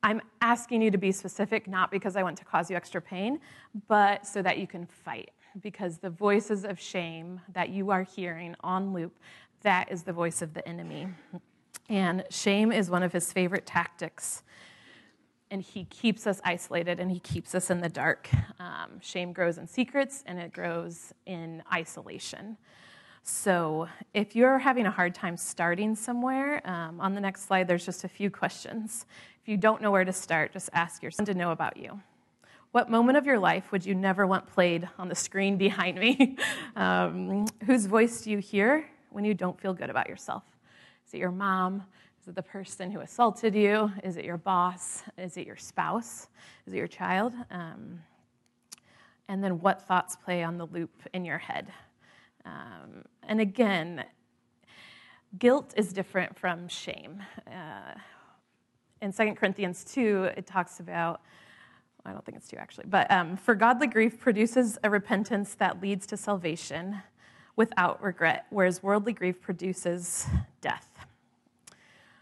I'm 0.03 0.21
asking 0.41 0.83
you 0.83 0.91
to 0.91 0.99
be 0.99 1.13
specific, 1.13 1.69
not 1.69 1.93
because 1.93 2.17
I 2.17 2.25
want 2.25 2.37
to 2.39 2.45
cause 2.45 2.69
you 2.69 2.75
extra 2.75 3.01
pain, 3.01 3.39
but 3.87 4.27
so 4.27 4.43
that 4.43 4.59
you 4.59 4.67
can 4.67 4.87
fight. 4.87 5.31
Because 5.63 5.99
the 5.99 6.11
voices 6.11 6.65
of 6.65 6.81
shame 6.81 7.41
that 7.53 7.69
you 7.69 7.93
are 7.93 8.03
hearing 8.03 8.57
on 8.59 8.93
loop, 8.93 9.17
that 9.63 9.93
is 9.93 10.03
the 10.03 10.13
voice 10.13 10.43
of 10.43 10.53
the 10.53 10.67
enemy. 10.69 11.07
And 11.89 12.25
shame 12.29 12.73
is 12.73 12.91
one 12.91 13.05
of 13.05 13.13
his 13.13 13.33
favorite 13.33 13.67
tactics. 13.67 14.43
And 15.53 15.63
he 15.63 15.85
keeps 15.85 16.27
us 16.27 16.41
isolated 16.45 16.99
and 16.99 17.13
he 17.13 17.21
keeps 17.21 17.55
us 17.55 17.71
in 17.71 17.79
the 17.79 17.89
dark. 17.89 18.29
Um, 18.59 18.99
shame 19.01 19.33
grows 19.33 19.59
in 19.59 19.69
secrets 19.69 20.25
and 20.27 20.41
it 20.41 20.53
grows 20.53 21.13
in 21.25 21.63
isolation. 21.73 22.57
So, 23.27 23.89
if 24.13 24.37
you're 24.37 24.59
having 24.59 24.85
a 24.85 24.91
hard 24.91 25.15
time 25.15 25.39
starting 25.39 25.95
somewhere, 25.95 26.61
um, 26.69 27.01
on 27.01 27.15
the 27.15 27.23
next 27.23 27.47
slide, 27.47 27.67
there's 27.67 27.87
just 27.87 28.05
a 28.05 28.09
few 28.09 28.31
questions. 28.31 29.07
If 29.41 29.49
you 29.49 29.57
don't 29.57 29.81
know 29.81 29.91
where 29.91 30.05
to 30.05 30.13
start, 30.13 30.53
just 30.53 30.69
ask 30.75 31.01
your 31.01 31.11
son 31.11 31.25
to 31.25 31.33
know 31.33 31.51
about 31.51 31.79
you. 31.79 31.99
What 32.73 32.91
moment 32.91 33.17
of 33.17 33.25
your 33.25 33.39
life 33.39 33.73
would 33.73 33.87
you 33.87 33.95
never 33.95 34.27
want 34.27 34.47
played 34.47 34.87
on 34.99 35.09
the 35.09 35.15
screen 35.15 35.57
behind 35.57 35.99
me? 35.99 36.37
um, 36.77 37.47
whose 37.65 37.87
voice 37.87 38.21
do 38.21 38.31
you 38.31 38.39
hear 38.39 38.85
when 39.09 39.25
you 39.25 39.33
don't 39.33 39.59
feel 39.59 39.73
good 39.73 39.89
about 39.89 40.07
yourself? 40.07 40.43
Is 41.07 41.15
it 41.15 41.19
your 41.19 41.33
mom? 41.33 41.83
Is 42.21 42.29
it 42.29 42.35
the 42.35 42.43
person 42.43 42.91
who 42.91 43.01
assaulted 43.01 43.55
you? 43.55 43.91
Is 44.03 44.19
it 44.19 44.27
your 44.27 44.37
boss? 44.37 45.03
Is 45.17 45.39
it 45.39 45.47
your 45.47 45.57
spouse? 45.57 46.29
Is 46.67 46.75
it 46.75 46.77
your 46.77 46.89
child? 46.89 47.33
Um, 47.51 48.01
and 49.29 49.43
then 49.43 49.61
what 49.61 49.81
thoughts 49.89 50.15
play 50.15 50.43
on 50.43 50.59
the 50.59 50.67
loop 50.67 50.91
in 51.15 51.25
your 51.25 51.39
head? 51.39 51.73
Um, 52.45 53.05
and 53.23 53.41
again, 53.41 54.05
guilt 55.39 55.75
is 55.77 55.93
different 55.93 56.39
from 56.39 56.69
shame. 56.69 57.23
Uh, 57.47 57.99
in 59.01 59.13
2 59.13 59.35
Corinthians 59.35 59.85
2, 59.85 60.31
it 60.37 60.47
talks 60.47 60.81
about, 60.81 61.21
I 62.05 62.13
don't 62.13 62.25
think 62.25 62.39
it's 62.39 62.49
2 62.49 62.57
actually, 62.57 62.87
but 62.89 63.11
um, 63.11 63.37
for 63.37 63.55
godly 63.55 63.87
grief 63.87 64.19
produces 64.19 64.79
a 64.85 64.91
repentance 64.91 65.55
that 65.55 65.81
leads 65.81 66.07
to 66.07 66.17
salvation 66.17 67.03
without 67.57 68.03
regret, 68.03 68.47
whereas 68.51 68.83
worldly 68.83 69.13
grief 69.13 69.41
produces 69.41 70.27
death. 70.61 70.89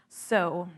So, 0.09 0.69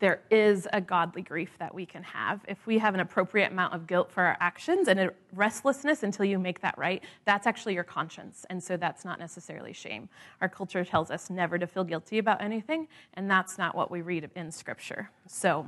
there 0.00 0.20
is 0.30 0.68
a 0.72 0.80
godly 0.80 1.22
grief 1.22 1.50
that 1.58 1.74
we 1.74 1.84
can 1.84 2.02
have. 2.02 2.40
If 2.46 2.66
we 2.66 2.78
have 2.78 2.94
an 2.94 3.00
appropriate 3.00 3.50
amount 3.50 3.74
of 3.74 3.86
guilt 3.86 4.10
for 4.12 4.22
our 4.22 4.36
actions 4.40 4.88
and 4.88 5.00
a 5.00 5.10
restlessness 5.34 6.02
until 6.02 6.24
you 6.24 6.38
make 6.38 6.60
that 6.60 6.78
right, 6.78 7.02
that's 7.24 7.46
actually 7.46 7.74
your 7.74 7.84
conscience. 7.84 8.46
And 8.48 8.62
so 8.62 8.76
that's 8.76 9.04
not 9.04 9.18
necessarily 9.18 9.72
shame. 9.72 10.08
Our 10.40 10.48
culture 10.48 10.84
tells 10.84 11.10
us 11.10 11.30
never 11.30 11.58
to 11.58 11.66
feel 11.66 11.84
guilty 11.84 12.18
about 12.18 12.40
anything, 12.40 12.86
and 13.14 13.30
that's 13.30 13.58
not 13.58 13.74
what 13.74 13.90
we 13.90 14.02
read 14.02 14.30
in 14.36 14.52
Scripture. 14.52 15.10
So, 15.26 15.66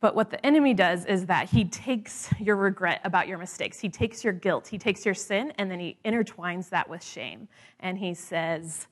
but 0.00 0.14
what 0.14 0.30
the 0.30 0.44
enemy 0.46 0.74
does 0.74 1.04
is 1.06 1.26
that 1.26 1.50
he 1.50 1.64
takes 1.64 2.30
your 2.38 2.56
regret 2.56 3.00
about 3.04 3.26
your 3.26 3.38
mistakes, 3.38 3.80
he 3.80 3.88
takes 3.88 4.22
your 4.22 4.32
guilt, 4.32 4.68
he 4.68 4.78
takes 4.78 5.04
your 5.04 5.14
sin, 5.14 5.52
and 5.58 5.70
then 5.70 5.80
he 5.80 5.96
intertwines 6.04 6.68
that 6.70 6.88
with 6.88 7.02
shame. 7.02 7.48
And 7.80 7.98
he 7.98 8.14
says, 8.14 8.86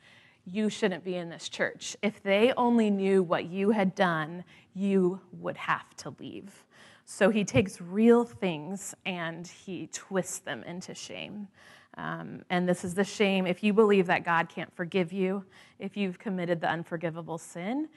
you 0.50 0.70
shouldn't 0.70 1.04
be 1.04 1.16
in 1.16 1.28
this 1.28 1.48
church. 1.48 1.96
If 2.02 2.22
they 2.22 2.52
only 2.56 2.90
knew 2.90 3.22
what 3.22 3.46
you 3.46 3.70
had 3.70 3.94
done, 3.94 4.44
you 4.74 5.20
would 5.32 5.56
have 5.56 5.94
to 5.96 6.14
leave. 6.20 6.64
So 7.04 7.30
he 7.30 7.44
takes 7.44 7.80
real 7.80 8.24
things 8.24 8.94
and 9.04 9.46
he 9.46 9.88
twists 9.92 10.38
them 10.38 10.62
into 10.64 10.94
shame. 10.94 11.48
Um, 11.96 12.42
and 12.50 12.68
this 12.68 12.84
is 12.84 12.94
the 12.94 13.04
shame. 13.04 13.46
If 13.46 13.62
you 13.62 13.72
believe 13.72 14.06
that 14.06 14.24
God 14.24 14.48
can't 14.48 14.74
forgive 14.74 15.12
you, 15.12 15.44
if 15.78 15.96
you've 15.96 16.18
committed 16.18 16.60
the 16.60 16.68
unforgivable 16.68 17.38
sin, 17.38 17.88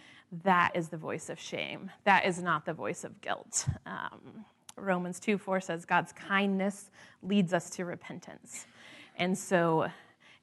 that 0.44 0.72
is 0.76 0.90
the 0.90 0.98
voice 0.98 1.30
of 1.30 1.40
shame. 1.40 1.92
That 2.06 2.26
is 2.26 2.42
not 2.42 2.66
the 2.66 2.74
voice 2.74 3.04
of 3.04 3.20
guilt. 3.20 3.68
Um, 3.86 4.46
Romans 4.76 5.20
2 5.20 5.38
4 5.38 5.60
says, 5.60 5.86
God's 5.86 6.14
kindness 6.14 6.90
leads 7.22 7.54
us 7.54 7.70
to 7.72 7.86
repentance. 7.86 8.66
And 9.18 9.38
so, 9.38 9.90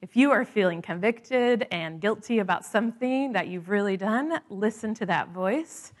if 0.01 0.15
you 0.15 0.31
are 0.31 0.45
feeling 0.45 0.81
convicted 0.81 1.67
and 1.71 1.99
guilty 1.99 2.39
about 2.39 2.63
something 2.63 3.31
that 3.33 3.47
you've 3.47 3.69
really 3.69 3.97
done, 3.97 4.39
listen 4.49 4.93
to 4.95 5.05
that 5.07 5.29
voice. 5.29 5.91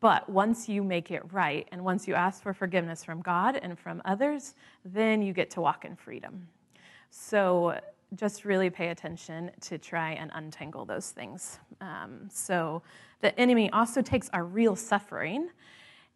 But 0.00 0.28
once 0.28 0.68
you 0.68 0.82
make 0.82 1.10
it 1.10 1.22
right 1.32 1.68
and 1.70 1.84
once 1.84 2.08
you 2.08 2.14
ask 2.14 2.42
for 2.42 2.54
forgiveness 2.54 3.04
from 3.04 3.20
God 3.20 3.56
and 3.56 3.78
from 3.78 4.00
others, 4.04 4.54
then 4.84 5.20
you 5.20 5.32
get 5.34 5.50
to 5.50 5.60
walk 5.60 5.84
in 5.84 5.96
freedom. 5.96 6.48
So 7.10 7.78
just 8.14 8.44
really 8.44 8.70
pay 8.70 8.88
attention 8.88 9.50
to 9.60 9.76
try 9.76 10.12
and 10.12 10.30
untangle 10.34 10.84
those 10.84 11.10
things. 11.10 11.58
Um, 11.80 12.28
so 12.32 12.82
the 13.20 13.38
enemy 13.38 13.70
also 13.70 14.00
takes 14.00 14.30
our 14.32 14.44
real 14.44 14.76
suffering 14.76 15.50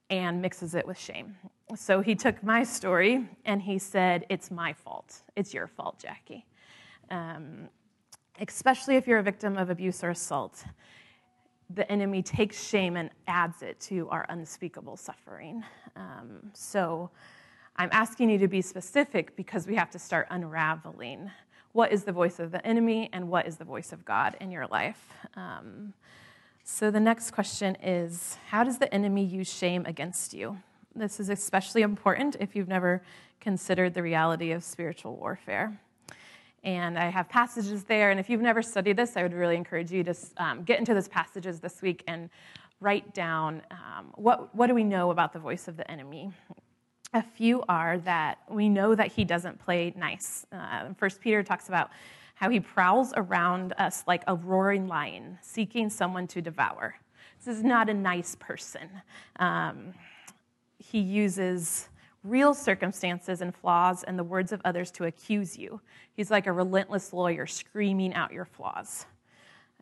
and 0.09 0.41
mixes 0.41 0.75
it 0.75 0.87
with 0.87 0.99
shame. 0.99 1.37
So 1.77 2.01
he 2.01 2.15
took 2.15 2.43
my 2.43 2.63
story 2.63 3.29
and 3.45 3.61
he 3.61 3.79
said, 3.79 4.25
It's 4.29 4.51
my 4.51 4.73
fault. 4.73 5.23
It's 5.37 5.53
your 5.53 5.67
fault, 5.67 5.99
Jackie. 5.99 6.47
Um, 7.11 7.69
especially 8.41 8.97
if 8.97 9.07
you're 9.07 9.19
a 9.19 9.23
victim 9.23 9.57
of 9.57 9.71
abuse 9.71 10.03
or 10.03 10.11
assault, 10.11 10.65
the 11.71 11.91
enemy 11.91 12.23
takes 12.23 12.67
shame 12.67 12.97
and 12.97 13.11
adds 13.27 13.63
it 13.63 13.81
to 13.81 14.09
our 14.11 14.27
unspeakable 14.29 14.97
suffering. 14.97 15.65
Um, 15.97 16.51
so 16.53 17.11
I'm 17.77 17.89
asking 17.93 18.31
you 18.31 18.39
to 18.39 18.49
be 18.49 18.63
specific 18.63 19.37
because 19.37 19.67
we 19.67 19.75
have 19.77 19.91
to 19.91 19.99
start 19.99 20.27
unraveling 20.31 21.31
what 21.73 21.93
is 21.93 22.05
the 22.05 22.13
voice 22.13 22.39
of 22.39 22.53
the 22.53 22.65
enemy 22.65 23.11
and 23.13 23.29
what 23.29 23.47
is 23.47 23.57
the 23.57 23.65
voice 23.65 23.93
of 23.93 24.05
God 24.05 24.37
in 24.41 24.51
your 24.51 24.67
life. 24.69 25.13
Um, 25.35 25.93
so 26.63 26.91
the 26.91 27.01
next 27.01 27.33
question 27.33 27.77
is 27.83 28.39
How 28.49 28.63
does 28.63 28.79
the 28.79 28.93
enemy 28.95 29.25
use 29.25 29.53
shame 29.53 29.85
against 29.87 30.35
you? 30.35 30.59
This 30.95 31.19
is 31.19 31.29
especially 31.29 31.83
important 31.83 32.37
if 32.39 32.55
you've 32.55 32.69
never 32.69 33.03
considered 33.41 33.95
the 33.95 34.03
reality 34.03 34.53
of 34.53 34.63
spiritual 34.63 35.17
warfare. 35.17 35.81
And 36.65 36.99
I 36.99 37.11
have 37.11 37.29
passages 37.29 37.85
there, 37.85 38.11
and 38.11 38.19
if 38.19 38.29
you've 38.29 38.41
never 38.41 38.63
studied 38.63 38.97
this, 38.97 39.17
I 39.17 39.23
would 39.23 39.35
really 39.35 39.57
encourage 39.57 39.93
you 39.93 40.03
to 40.05 40.15
um, 40.39 40.63
get 40.65 40.79
into 40.79 40.95
those 40.95 41.09
passages 41.09 41.61
this 41.61 41.83
week 41.83 42.03
and 42.09 42.31
write 42.81 43.15
down 43.15 43.63
um, 43.71 44.07
what, 44.15 44.55
what 44.55 44.67
do 44.67 44.75
we 44.75 44.83
know 44.83 45.11
about 45.11 45.33
the 45.33 45.39
voice 45.39 45.69
of 45.69 45.77
the 45.77 45.89
enemy 45.91 46.33
a 47.15 47.23
few 47.23 47.63
are 47.69 47.99
that 47.99 48.39
we 48.51 48.69
know 48.69 48.95
that 48.95 49.13
he 49.13 49.25
doesn't 49.25 49.59
play 49.59 49.95
nice. 49.97 50.45
Uh, 50.53 50.93
First 50.99 51.21
Peter 51.21 51.43
talks 51.43 51.69
about 51.69 51.91
how 52.35 52.51
he 52.51 52.59
prowls 52.59 53.13
around 53.17 53.73
us 53.79 54.03
like 54.07 54.25
a 54.27 54.35
roaring 54.35 54.89
lion, 54.89 55.39
seeking 55.41 55.89
someone 55.89 56.27
to 56.27 56.43
devour. 56.43 56.97
This 57.43 57.57
is 57.57 57.63
not 57.63 57.89
a 57.89 57.95
nice 57.95 58.35
person. 58.35 58.91
Um, 59.37 59.95
he 60.79 60.99
uses 60.99 61.89
real 62.25 62.55
circumstances 62.55 63.43
and 63.43 63.55
flaws 63.55 64.03
and 64.03 64.19
the 64.19 64.25
words 64.25 64.51
of 64.51 64.61
others 64.65 64.91
to 64.91 65.05
accuse 65.05 65.57
you. 65.57 65.81
He's 66.15 66.31
like 66.31 66.47
a 66.47 66.53
relentless 66.53 67.13
lawyer 67.13 67.47
screaming 67.47 68.15
out 68.15 68.33
your 68.33 68.47
flaws. 68.47 69.07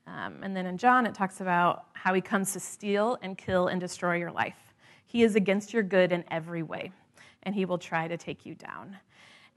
Um, 0.09 0.41
and 0.43 0.55
then 0.57 0.67
in 0.67 0.77
John, 0.77 1.07
it 1.07 1.15
talks 1.15 1.41
about 1.41 1.87
how 1.93 2.13
he 2.13 2.21
comes 2.21 2.53
to 2.55 2.61
steal 2.61 3.17
and 3.23 3.39
kill 3.39 3.69
and 3.69 3.81
destroy 3.81 4.17
your 4.17 4.33
life. 4.33 4.75
He 5.07 5.23
is 5.23 5.37
against 5.37 5.73
your 5.73 5.85
good 5.85 6.11
in 6.11 6.25
every 6.31 6.65
way 6.65 6.91
and 7.45 7.55
he 7.55 7.65
will 7.65 7.79
try 7.79 8.09
to 8.09 8.17
take 8.17 8.45
you 8.45 8.55
down. 8.55 8.97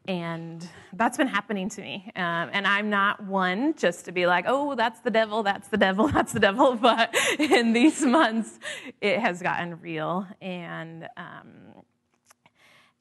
And 0.08 0.68
that's 0.94 1.18
been 1.18 1.28
happening 1.28 1.68
to 1.70 1.82
me. 1.82 2.12
Um, 2.16 2.50
and 2.54 2.68
I'm 2.68 2.92
not 2.92 3.24
one 3.24 3.74
just 3.76 4.06
to 4.06 4.12
be 4.12 4.28
like, 4.28 4.46
oh, 4.48 4.76
that's 4.76 5.00
the 5.00 5.10
devil, 5.10 5.42
that's 5.42 5.68
the 5.70 5.78
devil, 5.78 6.08
that's 6.14 6.32
the 6.32 6.40
devil. 6.40 6.76
But 6.76 7.16
in 7.40 7.74
these 7.74 8.02
months, 8.04 8.60
it 9.02 9.20
has 9.20 9.42
gotten 9.42 9.80
real. 9.82 10.28
And, 10.42 11.08
um, 11.18 11.84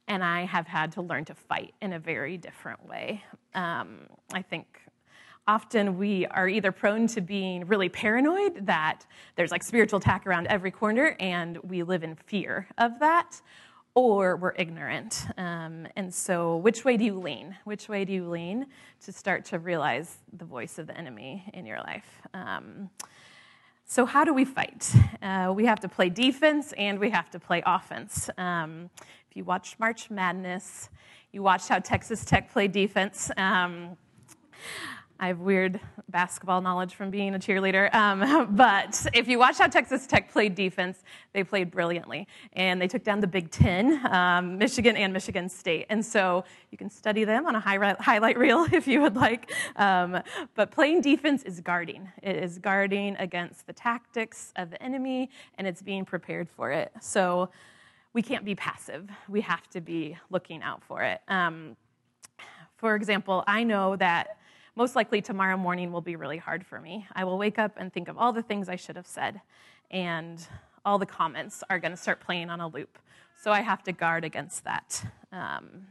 and 0.08 0.22
I 0.22 0.44
have 0.44 0.66
had 0.66 0.92
to 0.92 1.02
learn 1.02 1.24
to 1.26 1.34
fight 1.34 1.74
in 1.80 1.92
a 1.92 1.98
very 1.98 2.36
different 2.36 2.86
way. 2.86 3.22
Um, 3.54 4.00
I 4.32 4.42
think 4.42 4.80
often 5.46 5.98
we 5.98 6.26
are 6.26 6.48
either 6.48 6.72
prone 6.72 7.06
to 7.08 7.20
being 7.20 7.66
really 7.66 7.88
paranoid 7.88 8.66
that 8.66 9.06
there's 9.36 9.50
like 9.50 9.62
spiritual 9.62 9.98
attack 9.98 10.26
around 10.26 10.46
every 10.46 10.70
corner 10.70 11.16
and 11.20 11.58
we 11.58 11.82
live 11.82 12.02
in 12.02 12.14
fear 12.14 12.66
of 12.78 12.98
that 13.00 13.40
or 13.94 14.36
we're 14.36 14.54
ignorant. 14.56 15.26
Um, 15.38 15.86
and 15.96 16.12
so, 16.12 16.56
which 16.56 16.84
way 16.84 16.96
do 16.96 17.04
you 17.04 17.18
lean? 17.18 17.56
Which 17.64 17.88
way 17.88 18.04
do 18.04 18.12
you 18.12 18.28
lean 18.28 18.66
to 19.04 19.12
start 19.12 19.44
to 19.46 19.58
realize 19.58 20.18
the 20.32 20.44
voice 20.44 20.78
of 20.78 20.88
the 20.88 20.98
enemy 20.98 21.44
in 21.54 21.64
your 21.64 21.78
life? 21.78 22.22
Um, 22.32 22.90
so, 23.86 24.04
how 24.04 24.24
do 24.24 24.34
we 24.34 24.44
fight? 24.44 24.92
Uh, 25.22 25.52
we 25.54 25.66
have 25.66 25.78
to 25.80 25.88
play 25.88 26.08
defense 26.08 26.72
and 26.72 26.98
we 26.98 27.10
have 27.10 27.30
to 27.30 27.38
play 27.38 27.62
offense. 27.64 28.28
Um, 28.36 28.90
if 29.34 29.38
you 29.38 29.44
watched 29.44 29.80
March 29.80 30.10
Madness, 30.10 30.90
you 31.32 31.42
watched 31.42 31.68
how 31.68 31.80
Texas 31.80 32.24
Tech 32.24 32.52
played 32.52 32.70
defense. 32.70 33.32
Um, 33.36 33.96
I 35.18 35.26
have 35.26 35.40
weird 35.40 35.80
basketball 36.08 36.60
knowledge 36.60 36.94
from 36.94 37.10
being 37.10 37.34
a 37.34 37.38
cheerleader. 37.40 37.92
Um, 37.92 38.54
but 38.54 39.04
if 39.12 39.26
you 39.26 39.40
watch 39.40 39.58
how 39.58 39.66
Texas 39.66 40.06
Tech 40.06 40.30
played 40.30 40.54
defense, 40.54 41.02
they 41.32 41.42
played 41.42 41.72
brilliantly. 41.72 42.28
And 42.52 42.80
they 42.80 42.86
took 42.86 43.02
down 43.02 43.18
the 43.18 43.26
Big 43.26 43.50
Ten, 43.50 44.06
um, 44.06 44.56
Michigan 44.56 44.96
and 44.96 45.12
Michigan 45.12 45.48
State. 45.48 45.86
And 45.90 46.06
so 46.06 46.44
you 46.70 46.78
can 46.78 46.88
study 46.88 47.24
them 47.24 47.44
on 47.44 47.56
a 47.56 47.60
high, 47.60 47.96
highlight 47.98 48.38
reel 48.38 48.68
if 48.72 48.86
you 48.86 49.00
would 49.00 49.16
like. 49.16 49.50
Um, 49.74 50.22
but 50.54 50.70
playing 50.70 51.00
defense 51.00 51.42
is 51.42 51.58
guarding, 51.58 52.08
it 52.22 52.36
is 52.36 52.60
guarding 52.60 53.16
against 53.16 53.66
the 53.66 53.72
tactics 53.72 54.52
of 54.54 54.70
the 54.70 54.80
enemy, 54.80 55.28
and 55.58 55.66
it's 55.66 55.82
being 55.82 56.04
prepared 56.04 56.48
for 56.48 56.70
it. 56.70 56.92
So 57.00 57.50
we 58.14 58.22
can't 58.22 58.44
be 58.44 58.54
passive, 58.54 59.10
we 59.28 59.42
have 59.42 59.68
to 59.70 59.80
be 59.80 60.16
looking 60.30 60.62
out 60.62 60.82
for 60.84 61.02
it. 61.02 61.20
Um, 61.28 61.76
for 62.76 62.94
example, 62.94 63.44
I 63.46 63.64
know 63.64 63.96
that 63.96 64.38
most 64.76 64.96
likely 64.96 65.20
tomorrow 65.20 65.56
morning 65.56 65.92
will 65.92 66.00
be 66.00 66.16
really 66.16 66.38
hard 66.38 66.64
for 66.64 66.80
me. 66.80 67.06
I 67.12 67.24
will 67.24 67.38
wake 67.38 67.58
up 67.58 67.72
and 67.76 67.92
think 67.92 68.08
of 68.08 68.16
all 68.16 68.32
the 68.32 68.42
things 68.42 68.68
I 68.68 68.76
should 68.76 68.96
have 68.96 69.06
said, 69.06 69.40
and 69.90 70.44
all 70.84 70.98
the 70.98 71.06
comments 71.06 71.62
are 71.68 71.78
going 71.78 71.92
to 71.92 71.96
start 71.96 72.20
playing 72.20 72.50
on 72.50 72.60
a 72.60 72.68
loop. 72.68 72.98
So 73.42 73.50
I 73.50 73.60
have 73.60 73.82
to 73.84 73.92
guard 73.92 74.24
against 74.24 74.64
that. 74.64 75.04
Um, 75.32 75.88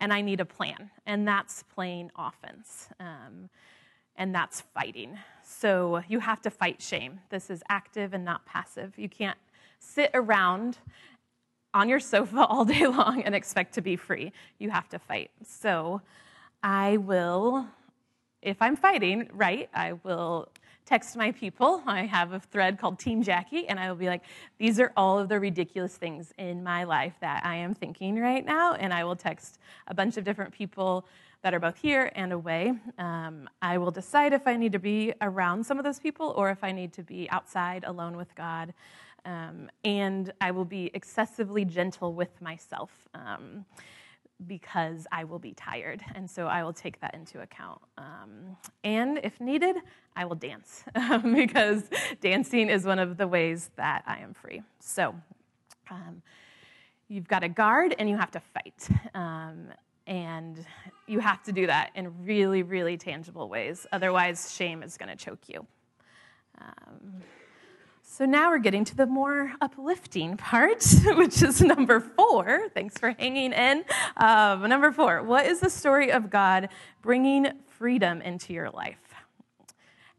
and 0.00 0.12
I 0.12 0.22
need 0.22 0.40
a 0.40 0.44
plan, 0.44 0.90
and 1.06 1.26
that's 1.26 1.62
playing 1.62 2.10
offense. 2.16 2.88
Um, 2.98 3.48
and 4.16 4.34
that's 4.34 4.60
fighting. 4.60 5.18
So 5.42 6.02
you 6.08 6.20
have 6.20 6.42
to 6.42 6.50
fight 6.50 6.82
shame. 6.82 7.20
This 7.30 7.50
is 7.50 7.62
active 7.68 8.12
and 8.12 8.24
not 8.24 8.44
passive. 8.44 8.98
You 8.98 9.08
can't 9.08 9.38
sit 9.78 10.10
around 10.14 10.78
on 11.72 11.88
your 11.88 12.00
sofa 12.00 12.46
all 12.46 12.64
day 12.64 12.86
long 12.88 13.22
and 13.22 13.34
expect 13.34 13.74
to 13.74 13.80
be 13.80 13.96
free. 13.96 14.32
You 14.58 14.70
have 14.70 14.88
to 14.90 14.98
fight. 14.98 15.30
So 15.44 16.02
I 16.62 16.96
will 16.98 17.66
if 18.42 18.62
I'm 18.62 18.76
fighting, 18.76 19.28
right, 19.32 19.68
I 19.74 19.94
will 20.02 20.48
text 20.86 21.16
my 21.16 21.30
people. 21.32 21.82
I 21.86 22.06
have 22.06 22.32
a 22.32 22.40
thread 22.40 22.78
called 22.78 22.98
Team 22.98 23.22
Jackie, 23.22 23.68
and 23.68 23.78
I 23.78 23.88
will 23.88 23.98
be 23.98 24.06
like, 24.06 24.22
these 24.58 24.80
are 24.80 24.92
all 24.96 25.18
of 25.18 25.28
the 25.28 25.38
ridiculous 25.38 25.96
things 25.96 26.32
in 26.38 26.62
my 26.64 26.84
life 26.84 27.12
that 27.20 27.44
I 27.44 27.56
am 27.56 27.74
thinking 27.74 28.18
right 28.18 28.44
now. 28.44 28.74
And 28.74 28.92
I 28.92 29.04
will 29.04 29.16
text 29.16 29.58
a 29.86 29.94
bunch 29.94 30.16
of 30.16 30.24
different 30.24 30.52
people 30.52 31.06
that 31.42 31.54
are 31.54 31.60
both 31.60 31.76
here 31.76 32.10
and 32.14 32.32
away. 32.32 32.72
Um, 32.98 33.48
I 33.62 33.78
will 33.78 33.90
decide 33.90 34.32
if 34.32 34.46
I 34.46 34.56
need 34.56 34.72
to 34.72 34.78
be 34.78 35.12
around 35.20 35.64
some 35.64 35.78
of 35.78 35.84
those 35.84 35.98
people 35.98 36.34
or 36.36 36.50
if 36.50 36.64
I 36.64 36.72
need 36.72 36.92
to 36.94 37.02
be 37.02 37.30
outside 37.30 37.84
alone 37.84 38.16
with 38.16 38.34
God. 38.34 38.74
Um, 39.24 39.70
and 39.84 40.32
I 40.40 40.50
will 40.50 40.64
be 40.64 40.90
excessively 40.94 41.64
gentle 41.64 42.14
with 42.14 42.40
myself. 42.40 42.90
Um, 43.14 43.64
because 44.46 45.06
I 45.12 45.24
will 45.24 45.38
be 45.38 45.52
tired. 45.52 46.02
And 46.14 46.30
so 46.30 46.46
I 46.46 46.62
will 46.62 46.72
take 46.72 47.00
that 47.00 47.14
into 47.14 47.40
account. 47.40 47.80
Um, 47.98 48.56
and 48.84 49.20
if 49.22 49.40
needed, 49.40 49.76
I 50.16 50.24
will 50.24 50.36
dance 50.36 50.84
because 51.34 51.84
dancing 52.20 52.68
is 52.70 52.84
one 52.84 52.98
of 52.98 53.16
the 53.16 53.28
ways 53.28 53.70
that 53.76 54.02
I 54.06 54.18
am 54.18 54.34
free. 54.34 54.62
So 54.78 55.14
um, 55.90 56.22
you've 57.08 57.28
got 57.28 57.40
to 57.40 57.48
guard 57.48 57.94
and 57.98 58.08
you 58.08 58.16
have 58.16 58.30
to 58.32 58.40
fight. 58.40 58.88
Um, 59.14 59.66
and 60.06 60.64
you 61.06 61.20
have 61.20 61.42
to 61.44 61.52
do 61.52 61.66
that 61.66 61.90
in 61.94 62.24
really, 62.24 62.62
really 62.62 62.96
tangible 62.96 63.48
ways. 63.48 63.86
Otherwise, 63.92 64.52
shame 64.54 64.82
is 64.82 64.96
going 64.96 65.08
to 65.08 65.16
choke 65.16 65.48
you. 65.48 65.66
So 68.12 68.24
now 68.24 68.50
we're 68.50 68.58
getting 68.58 68.84
to 68.86 68.96
the 68.96 69.06
more 69.06 69.52
uplifting 69.60 70.36
part, 70.36 70.84
which 71.04 71.44
is 71.44 71.62
number 71.62 72.00
four. 72.00 72.68
Thanks 72.74 72.98
for 72.98 73.12
hanging 73.12 73.52
in. 73.52 73.84
Um, 74.16 74.68
number 74.68 74.90
four, 74.90 75.22
what 75.22 75.46
is 75.46 75.60
the 75.60 75.70
story 75.70 76.10
of 76.10 76.28
God 76.28 76.70
bringing 77.02 77.52
freedom 77.68 78.20
into 78.20 78.52
your 78.52 78.68
life? 78.70 78.98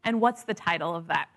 And 0.04 0.22
what's 0.22 0.44
the 0.44 0.54
title 0.54 0.94
of 0.94 1.08
that? 1.08 1.28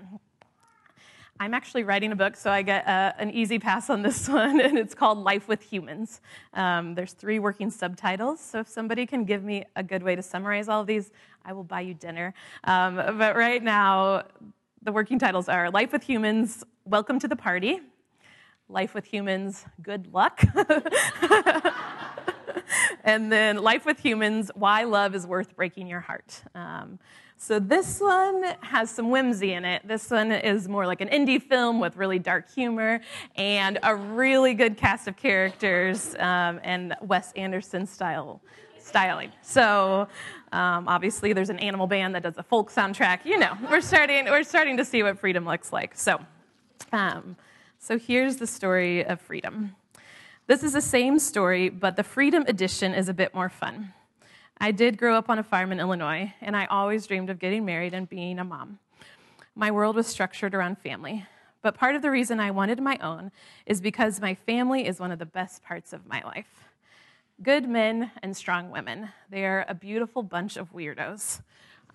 I'm 1.37 1.53
actually 1.53 1.83
writing 1.83 2.13
a 2.13 2.15
book, 2.15 2.37
so 2.37 2.49
I 2.49 2.61
get 2.61 2.87
uh, 2.87 3.11
an 3.19 3.31
easy 3.31 3.59
pass 3.59 3.89
on 3.89 4.01
this 4.01 4.29
one, 4.29 4.61
and 4.61 4.77
it's 4.77 4.95
called 4.95 5.17
Life 5.17 5.49
with 5.49 5.61
Humans. 5.61 6.21
Um, 6.53 6.95
there's 6.95 7.11
three 7.11 7.37
working 7.37 7.69
subtitles, 7.69 8.39
so 8.39 8.59
if 8.59 8.69
somebody 8.69 9.05
can 9.05 9.25
give 9.25 9.43
me 9.43 9.65
a 9.75 9.83
good 9.83 10.01
way 10.01 10.15
to 10.15 10.21
summarize 10.21 10.69
all 10.69 10.79
of 10.79 10.87
these, 10.87 11.11
I 11.43 11.51
will 11.51 11.65
buy 11.65 11.81
you 11.81 11.93
dinner. 11.93 12.33
Um, 12.63 12.95
but 12.95 13.35
right 13.35 13.61
now, 13.61 14.23
the 14.85 14.91
working 14.91 15.17
titles 15.17 15.49
are 15.49 15.71
Life 15.71 15.91
with 15.91 16.03
Humans, 16.03 16.63
Welcome 16.85 17.17
to 17.17 17.27
the 17.27 17.35
Party, 17.35 17.79
Life 18.69 18.93
with 18.93 19.05
Humans, 19.05 19.65
Good 19.81 20.13
Luck, 20.13 20.43
and 23.03 23.31
then 23.31 23.57
Life 23.57 23.87
with 23.87 23.97
Humans, 23.97 24.51
Why 24.53 24.83
Love 24.83 25.15
is 25.15 25.25
Worth 25.25 25.55
Breaking 25.55 25.87
Your 25.87 26.01
Heart. 26.01 26.43
Um, 26.53 26.99
so 27.35 27.57
this 27.57 27.99
one 27.99 28.43
has 28.61 28.91
some 28.91 29.09
whimsy 29.09 29.53
in 29.53 29.65
it. 29.65 29.87
This 29.87 30.11
one 30.11 30.31
is 30.31 30.67
more 30.67 30.85
like 30.85 31.01
an 31.01 31.09
indie 31.09 31.41
film 31.41 31.79
with 31.79 31.97
really 31.97 32.19
dark 32.19 32.53
humor 32.53 33.01
and 33.35 33.79
a 33.81 33.95
really 33.95 34.53
good 34.53 34.77
cast 34.77 35.07
of 35.07 35.17
characters 35.17 36.13
um, 36.19 36.59
and 36.63 36.95
Wes 37.01 37.31
Anderson 37.31 37.87
style 37.87 38.39
styling. 38.85 39.31
So 39.41 40.07
um, 40.51 40.87
obviously 40.87 41.33
there's 41.33 41.49
an 41.49 41.59
animal 41.59 41.87
band 41.87 42.15
that 42.15 42.23
does 42.23 42.37
a 42.37 42.43
folk 42.43 42.71
soundtrack. 42.71 43.25
You 43.25 43.39
know, 43.39 43.57
we're 43.69 43.81
starting 43.81 44.25
we're 44.25 44.43
starting 44.43 44.77
to 44.77 44.85
see 44.85 45.03
what 45.03 45.19
freedom 45.19 45.45
looks 45.45 45.73
like. 45.73 45.95
So, 45.95 46.19
um, 46.91 47.35
so 47.79 47.97
here's 47.97 48.37
the 48.37 48.47
story 48.47 49.05
of 49.05 49.19
freedom. 49.19 49.75
This 50.47 50.63
is 50.63 50.73
the 50.73 50.81
same 50.81 51.17
story, 51.17 51.69
but 51.69 51.95
the 51.95 52.03
freedom 52.03 52.45
edition 52.47 52.93
is 52.93 53.09
a 53.09 53.13
bit 53.13 53.33
more 53.33 53.49
fun. 53.49 53.93
I 54.59 54.71
did 54.71 54.97
grow 54.97 55.15
up 55.15 55.29
on 55.29 55.39
a 55.39 55.43
farm 55.43 55.71
in 55.71 55.79
Illinois, 55.79 56.33
and 56.39 56.55
I 56.55 56.65
always 56.65 57.07
dreamed 57.07 57.29
of 57.29 57.39
getting 57.39 57.65
married 57.65 57.93
and 57.93 58.07
being 58.07 58.39
a 58.39 58.43
mom. 58.43 58.79
My 59.55 59.71
world 59.71 59.95
was 59.95 60.07
structured 60.07 60.53
around 60.53 60.77
family. 60.77 61.25
But 61.61 61.73
part 61.73 61.95
of 61.95 62.03
the 62.03 62.11
reason 62.11 62.39
I 62.39 62.51
wanted 62.51 62.79
my 62.79 62.95
own 63.01 63.31
is 63.65 63.81
because 63.81 64.21
my 64.21 64.35
family 64.35 64.85
is 64.85 64.99
one 64.99 65.11
of 65.11 65.17
the 65.17 65.25
best 65.25 65.63
parts 65.63 65.93
of 65.93 66.05
my 66.05 66.21
life. 66.23 66.69
Good 67.43 67.67
men 67.67 68.11
and 68.23 68.35
strong 68.35 68.71
women. 68.71 69.09
They 69.29 69.43
are 69.43 69.65
a 69.67 69.73
beautiful 69.73 70.23
bunch 70.23 70.55
of 70.55 70.71
weirdos. 70.71 71.41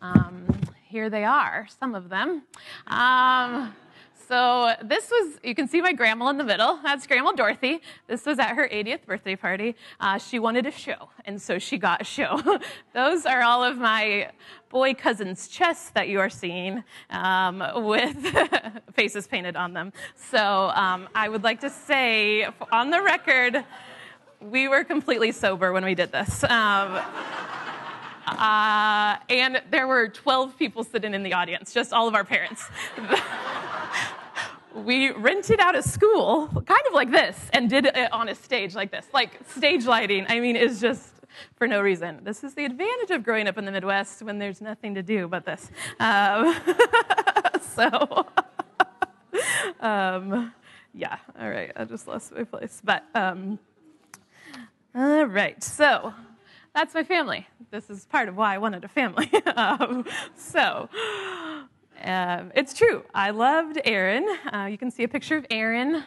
Um, 0.02 0.46
here 0.86 1.08
they 1.08 1.24
are, 1.24 1.66
some 1.78 1.94
of 1.94 2.10
them. 2.10 2.42
Um, 2.86 3.74
so 4.28 4.74
this 4.84 5.10
was, 5.10 5.38
you 5.42 5.54
can 5.54 5.66
see 5.66 5.80
my 5.80 5.94
grandma 5.94 6.28
in 6.28 6.36
the 6.36 6.44
middle. 6.44 6.78
That's 6.82 7.06
Grandma 7.06 7.32
Dorothy. 7.32 7.80
This 8.06 8.26
was 8.26 8.38
at 8.38 8.54
her 8.54 8.68
80th 8.68 9.06
birthday 9.06 9.34
party. 9.34 9.76
Uh, 9.98 10.18
she 10.18 10.38
wanted 10.38 10.66
a 10.66 10.70
show, 10.70 11.08
and 11.24 11.40
so 11.40 11.58
she 11.58 11.78
got 11.78 12.02
a 12.02 12.04
show. 12.04 12.60
Those 12.92 13.24
are 13.24 13.40
all 13.42 13.64
of 13.64 13.78
my 13.78 14.32
boy 14.68 14.92
cousins' 14.92 15.48
chests 15.48 15.88
that 15.92 16.08
you 16.08 16.20
are 16.20 16.28
seeing 16.30 16.84
um, 17.08 17.64
with 17.86 18.14
faces 18.92 19.26
painted 19.26 19.56
on 19.56 19.72
them. 19.72 19.94
So 20.14 20.70
um, 20.74 21.08
I 21.14 21.30
would 21.30 21.42
like 21.42 21.60
to 21.62 21.70
say, 21.70 22.46
on 22.70 22.90
the 22.90 23.00
record, 23.00 23.64
we 24.40 24.68
were 24.68 24.84
completely 24.84 25.32
sober 25.32 25.72
when 25.72 25.84
we 25.84 25.94
did 25.94 26.12
this. 26.12 26.42
Um, 26.44 26.98
uh, 28.26 29.16
and 29.28 29.62
there 29.70 29.86
were 29.86 30.08
12 30.08 30.56
people 30.56 30.84
sitting 30.84 31.14
in 31.14 31.22
the 31.22 31.34
audience, 31.34 31.72
just 31.72 31.92
all 31.92 32.08
of 32.08 32.14
our 32.14 32.24
parents. 32.24 32.64
we 34.74 35.10
rented 35.10 35.60
out 35.60 35.76
a 35.76 35.82
school, 35.82 36.48
kind 36.48 36.80
of 36.86 36.94
like 36.94 37.10
this, 37.10 37.48
and 37.52 37.68
did 37.68 37.86
it 37.86 38.12
on 38.12 38.28
a 38.28 38.34
stage 38.34 38.74
like 38.74 38.90
this. 38.90 39.06
Like 39.12 39.38
stage 39.48 39.84
lighting, 39.84 40.26
I 40.28 40.40
mean, 40.40 40.56
is 40.56 40.80
just 40.80 41.08
for 41.56 41.66
no 41.66 41.80
reason. 41.80 42.20
This 42.22 42.44
is 42.44 42.54
the 42.54 42.64
advantage 42.64 43.10
of 43.10 43.24
growing 43.24 43.48
up 43.48 43.58
in 43.58 43.64
the 43.64 43.72
Midwest 43.72 44.22
when 44.22 44.38
there's 44.38 44.60
nothing 44.60 44.94
to 44.94 45.02
do 45.02 45.28
but 45.28 45.44
this. 45.44 45.70
Um, 45.98 46.56
so, 47.74 48.26
um, 49.80 50.54
yeah, 50.94 51.18
all 51.38 51.50
right, 51.50 51.72
I 51.76 51.84
just 51.84 52.06
lost 52.06 52.32
my 52.32 52.44
place. 52.44 52.80
But, 52.82 53.04
um, 53.14 53.58
all 54.94 55.24
right, 55.24 55.62
so 55.62 56.12
that's 56.74 56.94
my 56.94 57.04
family. 57.04 57.46
This 57.70 57.90
is 57.90 58.06
part 58.06 58.28
of 58.28 58.36
why 58.36 58.54
I 58.54 58.58
wanted 58.58 58.84
a 58.84 58.88
family. 58.88 59.30
Um, 59.56 60.06
so, 60.36 60.88
um, 62.02 62.50
it's 62.54 62.72
true. 62.72 63.02
I 63.14 63.30
loved 63.30 63.78
Aaron. 63.84 64.26
Uh, 64.52 64.66
you 64.70 64.78
can 64.78 64.90
see 64.90 65.02
a 65.02 65.08
picture 65.08 65.36
of 65.36 65.44
Aaron. 65.50 66.02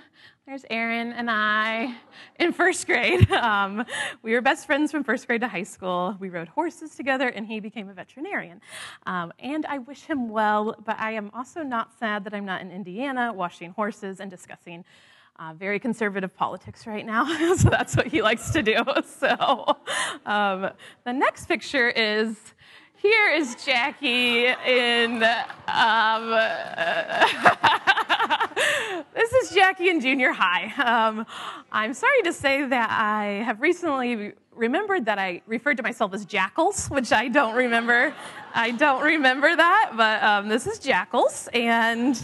There's 0.48 0.66
Aaron 0.70 1.14
and 1.14 1.30
I 1.30 1.96
in 2.40 2.52
first 2.52 2.88
grade. 2.88 3.30
Um, 3.32 3.86
we 4.22 4.34
were 4.34 4.42
best 4.42 4.66
friends 4.66 4.92
from 4.92 5.04
first 5.04 5.28
grade 5.28 5.42
to 5.42 5.48
high 5.48 5.64
school. 5.64 6.16
We 6.20 6.30
rode 6.30 6.48
horses 6.48 6.96
together, 6.96 7.28
and 7.28 7.46
he 7.46 7.60
became 7.60 7.90
a 7.90 7.94
veterinarian. 7.94 8.62
Um, 9.06 9.34
and 9.40 9.66
I 9.66 9.80
wish 9.80 10.04
him 10.04 10.30
well, 10.30 10.76
but 10.84 10.98
I 11.00 11.12
am 11.12 11.30
also 11.34 11.62
not 11.62 11.92
sad 12.00 12.24
that 12.24 12.34
I'm 12.34 12.46
not 12.46 12.62
in 12.62 12.72
Indiana 12.72 13.32
washing 13.34 13.72
horses 13.72 14.20
and 14.20 14.32
discussing 14.32 14.86
uh, 15.40 15.54
very 15.54 15.80
conservative 15.80 16.36
politics 16.36 16.86
right 16.86 17.06
now. 17.06 17.26
so 17.58 17.70
that's 17.70 17.96
what 17.96 18.08
he 18.08 18.22
likes 18.22 18.52
to 18.52 18.62
do. 18.62 18.76
So 19.06 19.78
um, 20.26 20.70
the 21.06 21.14
next 21.14 21.48
picture 21.48 21.90
is 21.90 22.36
here 22.96 23.32
is 23.32 23.56
Jackie 23.64 24.46
in. 24.46 25.24
Um, 25.68 26.30
this 29.14 29.34
is 29.34 29.52
Jackie 29.52 29.90
in 29.90 30.00
junior 30.00 30.34
high. 30.34 30.74
Um, 30.82 31.26
I'm 31.72 31.94
sorry 31.94 32.22
to 32.24 32.34
say 32.34 32.66
that 32.66 32.90
I 32.92 33.44
have 33.44 33.62
recently 33.62 34.34
remembered 34.56 35.06
that 35.06 35.20
I 35.20 35.42
referred 35.48 35.78
to 35.78 35.84
myself 35.84 36.14
as 36.14 36.26
Jackals, 36.26 36.88
which 36.88 37.12
I 37.12 37.28
don't 37.28 37.56
remember. 37.56 38.14
I 38.54 38.72
don't 38.72 39.04
remember 39.04 39.56
that, 39.56 39.94
but 39.96 40.24
um, 40.24 40.48
this 40.48 40.68
is 40.68 40.80
Jackals, 40.80 41.50
and 41.54 42.20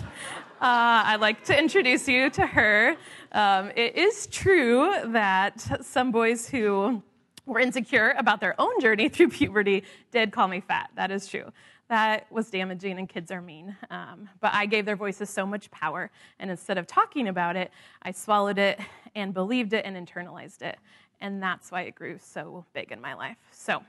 uh, 0.62 1.04
I'd 1.06 1.22
like 1.22 1.46
to 1.46 1.58
introduce 1.58 2.06
you 2.06 2.30
to 2.32 2.46
her. 2.46 2.98
Um, 3.32 3.72
it 3.78 3.96
is 3.96 4.28
true 4.28 4.94
that 5.06 5.86
some 5.86 6.12
boys 6.12 6.50
who 6.50 7.02
were 7.46 7.62
insecure 7.62 8.14
about 8.18 8.42
their 8.42 8.60
own 8.60 8.82
journey 8.82 9.08
through 9.10 9.30
puberty 9.30 9.86
did 10.12 10.34
call 10.34 10.50
me 10.50 10.60
fat. 10.60 10.90
That 10.96 11.12
is 11.12 11.28
true. 11.28 11.54
That 11.88 12.30
was 12.30 12.50
damaging, 12.50 13.00
and 13.00 13.08
kids 13.08 13.32
are 13.32 13.42
mean. 13.42 13.78
Um, 13.90 14.28
but 14.42 14.54
I 14.54 14.66
gave 14.66 14.86
their 14.86 14.98
voices 14.98 15.30
so 15.30 15.46
much 15.46 15.72
power, 15.72 16.12
and 16.40 16.52
instead 16.52 16.78
of 16.78 16.86
talking 16.86 17.30
about 17.30 17.56
it, 17.56 17.72
I 18.02 18.12
swallowed 18.12 18.58
it 18.58 18.82
and 19.16 19.34
believed 19.34 19.72
it 19.72 19.86
and 19.86 19.96
internalized 19.96 20.62
it. 20.62 20.78
And 21.22 21.42
that's 21.42 21.72
why 21.72 21.84
it 21.84 21.96
grew 21.96 22.18
so 22.22 22.66
big 22.74 22.92
in 22.92 23.00
my 23.00 23.14
life. 23.14 23.38
So, 23.52 23.82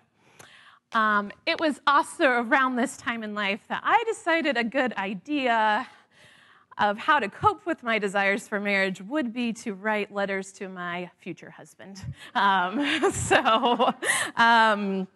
um, 0.93 1.33
it 1.47 1.59
was 1.59 1.81
also 1.87 2.29
around 2.29 2.77
this 2.77 2.97
time 2.97 3.25
in 3.25 3.35
life 3.35 3.61
that 3.69 3.83
I 3.85 4.05
decided 4.07 4.57
a 4.57 4.65
good 4.65 4.93
idea 4.93 5.89
of 6.81 6.99
how 6.99 7.21
to 7.21 7.29
cope 7.29 7.67
with 7.67 7.83
my 7.83 7.99
desires 7.99 8.49
for 8.49 8.59
marriage 8.59 9.03
would 9.03 9.33
be 9.33 9.53
to 9.53 9.75
write 9.75 10.13
letters 10.13 10.51
to 10.53 10.69
my 10.69 11.11
future 11.19 11.51
husband. 11.51 12.03
Um, 12.35 13.13
so, 13.13 13.93
um, 14.37 15.09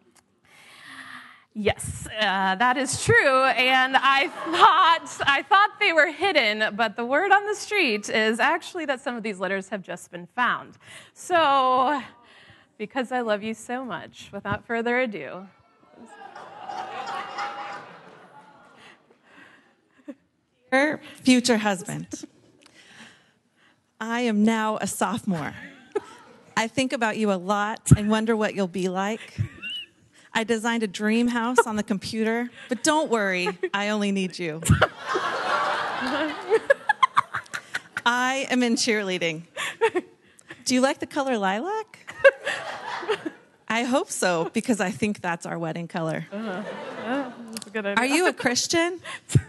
yes, 1.55 2.07
uh, 2.21 2.55
that 2.57 2.77
is 2.77 3.05
true. 3.05 3.45
And 3.45 3.97
I 3.97 4.29
thought 4.29 5.07
I 5.27 5.43
thought 5.43 5.71
they 5.81 5.93
were 5.93 6.11
hidden, 6.11 6.75
but 6.75 6.97
the 6.97 7.05
word 7.05 7.31
on 7.31 7.47
the 7.47 7.55
street 7.55 8.09
is 8.11 8.41
actually 8.41 8.85
that 8.87 9.01
some 9.01 9.17
of 9.17 9.23
these 9.23 9.39
letters 9.39 9.69
have 9.69 9.83
just 9.83 10.11
been 10.11 10.27
found. 10.35 10.77
So, 11.13 12.03
because 12.77 13.13
I 13.13 13.21
love 13.21 13.43
you 13.43 13.55
so 13.55 13.85
much, 13.85 14.31
without 14.33 14.67
further 14.67 14.99
ado, 14.99 15.47
future 21.23 21.59
husband. 21.59 22.09
I 24.01 24.21
am 24.23 24.45
now 24.45 24.79
a 24.81 24.87
sophomore. 24.87 25.55
I 26.57 26.69
think 26.69 26.93
about 26.93 27.17
you 27.17 27.33
a 27.33 27.35
lot 27.35 27.91
and 27.97 28.11
wonder 28.11 28.37
what 28.37 28.55
you'll 28.55 28.69
be 28.69 28.89
like. 28.89 29.39
I 30.33 30.45
designed 30.45 30.83
a 30.83 30.89
dream 30.89 31.29
house 31.29 31.67
on 31.67 31.77
the 31.77 31.83
computer, 31.83 32.51
but 32.69 32.83
don't 32.83 33.11
worry, 33.11 33.49
I 33.73 33.91
only 33.91 34.13
need 34.13 34.39
you. 34.39 34.61
I 38.07 38.47
am 38.51 38.63
in 38.63 38.75
cheerleading. 38.75 39.43
Do 40.65 40.75
you 40.75 40.81
like 40.81 40.99
the 40.99 41.07
color 41.07 41.39
lilac? 41.39 42.13
I 43.69 43.85
hope 43.85 44.11
so, 44.11 44.51
because 44.53 44.81
I 44.81 44.91
think 44.91 45.21
that's 45.21 45.47
our 45.47 45.59
wedding 45.59 45.89
color. 45.89 46.27
Uh, 46.33 46.63
uh, 47.05 47.95
Are 47.97 48.07
you 48.07 48.29
a 48.29 48.33
Christian? 48.33 49.01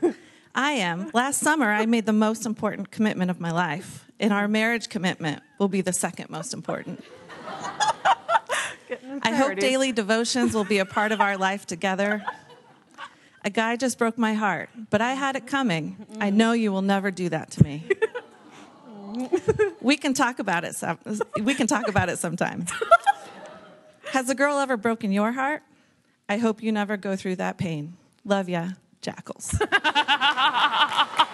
I 0.55 0.71
am. 0.71 1.11
Last 1.13 1.41
summer, 1.41 1.69
I 1.69 1.85
made 1.85 2.05
the 2.05 2.13
most 2.13 2.45
important 2.45 2.89
commitment 2.89 3.29
of 3.29 3.41
my 3.41 3.51
life, 3.51 4.09
and 4.21 4.31
our 4.31 4.47
marriage 4.47 4.87
commitment 4.87 5.43
will 5.59 5.67
be 5.67 5.81
the 5.81 5.91
second 5.91 6.29
most 6.29 6.53
important. 6.53 7.03
I 9.21 9.35
hope 9.35 9.57
daily 9.57 9.91
devotions 9.91 10.53
will 10.53 10.63
be 10.63 10.77
a 10.77 10.85
part 10.85 11.11
of 11.11 11.19
our 11.19 11.37
life 11.37 11.65
together. 11.65 12.23
A 13.43 13.49
guy 13.49 13.75
just 13.75 13.97
broke 13.97 14.17
my 14.17 14.33
heart, 14.33 14.69
but 14.89 15.01
I 15.01 15.13
had 15.13 15.35
it 15.35 15.45
coming. 15.45 15.97
I 16.19 16.29
know 16.29 16.53
you 16.53 16.71
will 16.71 16.81
never 16.81 17.11
do 17.11 17.27
that 17.29 17.51
to 17.51 17.63
me. 17.63 17.83
we 19.81 19.97
can 19.97 20.13
talk 20.13 20.39
about 20.39 20.63
it. 20.63 20.75
Some, 20.75 20.99
we 21.41 21.53
can 21.53 21.67
talk 21.67 21.89
about 21.89 22.07
it 22.09 22.17
sometime. 22.17 22.65
Has 24.11 24.29
a 24.29 24.35
girl 24.35 24.57
ever 24.57 24.77
broken 24.77 25.11
your 25.11 25.33
heart? 25.33 25.63
I 26.29 26.37
hope 26.37 26.63
you 26.63 26.71
never 26.71 26.95
go 26.95 27.15
through 27.15 27.35
that 27.35 27.57
pain. 27.57 27.97
Love 28.23 28.47
ya, 28.47 28.69
jackals. 29.01 29.59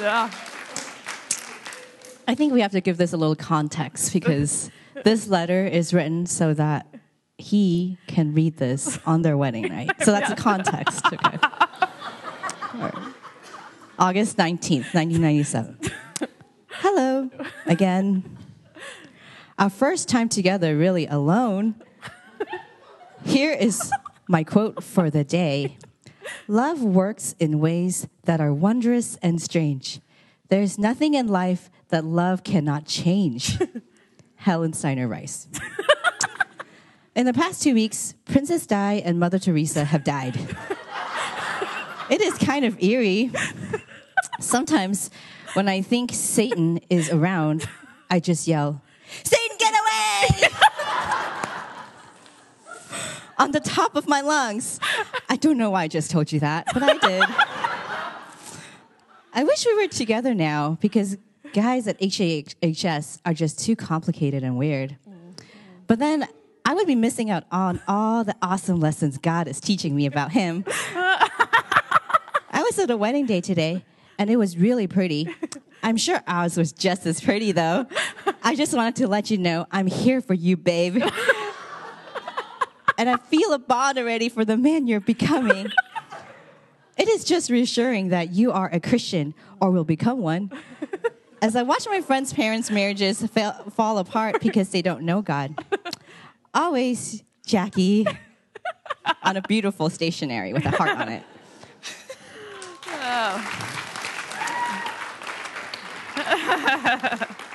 Yeah. 0.00 0.30
I 2.26 2.34
think 2.34 2.54
we 2.54 2.62
have 2.62 2.72
to 2.72 2.80
give 2.80 2.96
this 2.96 3.12
a 3.12 3.18
little 3.18 3.36
context 3.36 4.14
because 4.14 4.70
this 5.04 5.28
letter 5.28 5.66
is 5.66 5.92
written 5.92 6.24
so 6.24 6.54
that 6.54 6.86
he 7.36 7.98
can 8.06 8.32
read 8.32 8.56
this 8.56 8.98
on 9.04 9.22
their 9.22 9.36
wedding 9.36 9.68
night. 9.68 9.90
So 10.02 10.12
that's 10.12 10.30
the 10.30 10.36
context. 10.36 11.04
Okay. 11.06 11.38
Right. 12.72 12.94
August 13.98 14.36
19th, 14.36 14.94
1997. 14.94 15.76
Hello 16.68 17.28
again. 17.66 18.38
Our 19.58 19.68
first 19.68 20.08
time 20.08 20.28
together, 20.28 20.76
really 20.76 21.08
alone. 21.08 21.74
Here 23.24 23.52
is 23.52 23.92
my 24.28 24.44
quote 24.44 24.84
for 24.84 25.10
the 25.10 25.24
day 25.24 25.76
Love 26.48 26.82
works 26.82 27.34
in 27.38 27.60
ways 27.60 28.06
that 28.24 28.40
are 28.40 28.52
wondrous 28.52 29.16
and 29.22 29.40
strange. 29.40 30.00
There's 30.48 30.78
nothing 30.78 31.14
in 31.14 31.28
life 31.28 31.70
that 31.88 32.04
love 32.04 32.42
cannot 32.42 32.86
change. 32.86 33.58
Helen 34.36 34.72
Steiner 34.72 35.06
Rice. 35.06 35.48
in 37.14 37.26
the 37.26 37.32
past 37.32 37.62
two 37.62 37.74
weeks, 37.74 38.14
Princess 38.24 38.66
Di 38.66 38.94
and 39.04 39.20
Mother 39.20 39.38
Teresa 39.38 39.84
have 39.84 40.02
died. 40.02 40.36
it 42.10 42.20
is 42.20 42.34
kind 42.38 42.64
of 42.64 42.82
eerie. 42.82 43.30
Sometimes 44.40 45.10
when 45.52 45.68
I 45.68 45.82
think 45.82 46.10
Satan 46.12 46.80
is 46.88 47.10
around, 47.10 47.68
I 48.08 48.18
just 48.18 48.48
yell, 48.48 48.82
Satan, 49.24 49.56
get 49.58 49.74
away! 49.74 50.48
On 53.40 53.52
the 53.52 53.60
top 53.60 53.96
of 53.96 54.06
my 54.06 54.20
lungs. 54.20 54.78
I 55.30 55.36
don't 55.36 55.56
know 55.56 55.70
why 55.70 55.84
I 55.84 55.88
just 55.88 56.10
told 56.10 56.30
you 56.30 56.40
that, 56.40 56.66
but 56.74 56.82
I 56.82 56.98
did. 56.98 57.24
I 59.32 59.44
wish 59.44 59.64
we 59.64 59.74
were 59.76 59.88
together 59.88 60.34
now 60.34 60.76
because 60.82 61.16
guys 61.54 61.88
at 61.88 61.96
HAHS 62.02 63.20
are 63.24 63.32
just 63.32 63.58
too 63.58 63.76
complicated 63.76 64.42
and 64.42 64.58
weird. 64.58 64.96
But 65.86 66.00
then 66.00 66.28
I 66.66 66.74
would 66.74 66.86
be 66.86 66.94
missing 66.94 67.30
out 67.30 67.44
on 67.50 67.80
all 67.88 68.24
the 68.24 68.36
awesome 68.42 68.78
lessons 68.78 69.16
God 69.16 69.48
is 69.48 69.58
teaching 69.58 69.96
me 69.96 70.04
about 70.04 70.32
Him. 70.32 70.64
I 70.94 72.62
was 72.62 72.78
at 72.78 72.90
a 72.90 72.96
wedding 72.96 73.24
day 73.24 73.40
today, 73.40 73.84
and 74.18 74.28
it 74.28 74.36
was 74.36 74.58
really 74.58 74.86
pretty. 74.86 75.34
I'm 75.82 75.96
sure 75.96 76.22
ours 76.26 76.58
was 76.58 76.72
just 76.72 77.06
as 77.06 77.22
pretty, 77.22 77.52
though. 77.52 77.86
I 78.42 78.54
just 78.54 78.74
wanted 78.74 78.96
to 78.96 79.08
let 79.08 79.30
you 79.30 79.38
know 79.38 79.66
I'm 79.72 79.86
here 79.86 80.20
for 80.20 80.34
you, 80.34 80.58
babe. 80.58 81.02
and 83.00 83.08
I 83.08 83.16
feel 83.16 83.54
a 83.54 83.58
bond 83.58 83.96
already 83.96 84.28
for 84.28 84.44
the 84.44 84.58
man 84.58 84.86
you're 84.86 85.00
becoming. 85.00 85.68
It 86.98 87.08
is 87.08 87.24
just 87.24 87.48
reassuring 87.48 88.08
that 88.08 88.34
you 88.34 88.52
are 88.52 88.68
a 88.70 88.78
Christian 88.78 89.32
or 89.58 89.70
will 89.70 89.84
become 89.84 90.18
one. 90.18 90.52
As 91.40 91.56
I 91.56 91.62
watch 91.62 91.86
my 91.88 92.02
friends' 92.02 92.34
parents' 92.34 92.70
marriages 92.70 93.24
fa- 93.26 93.64
fall 93.74 93.96
apart 93.96 94.42
because 94.42 94.68
they 94.68 94.82
don't 94.82 95.04
know 95.04 95.22
God, 95.22 95.58
always 96.52 97.22
Jackie 97.46 98.06
on 99.22 99.38
a 99.38 99.42
beautiful 99.42 99.88
stationery 99.88 100.52
with 100.52 100.66
a 100.66 100.70
heart 100.70 100.98
on 100.98 101.08
it. 101.08 101.22
Oh. 102.86 103.46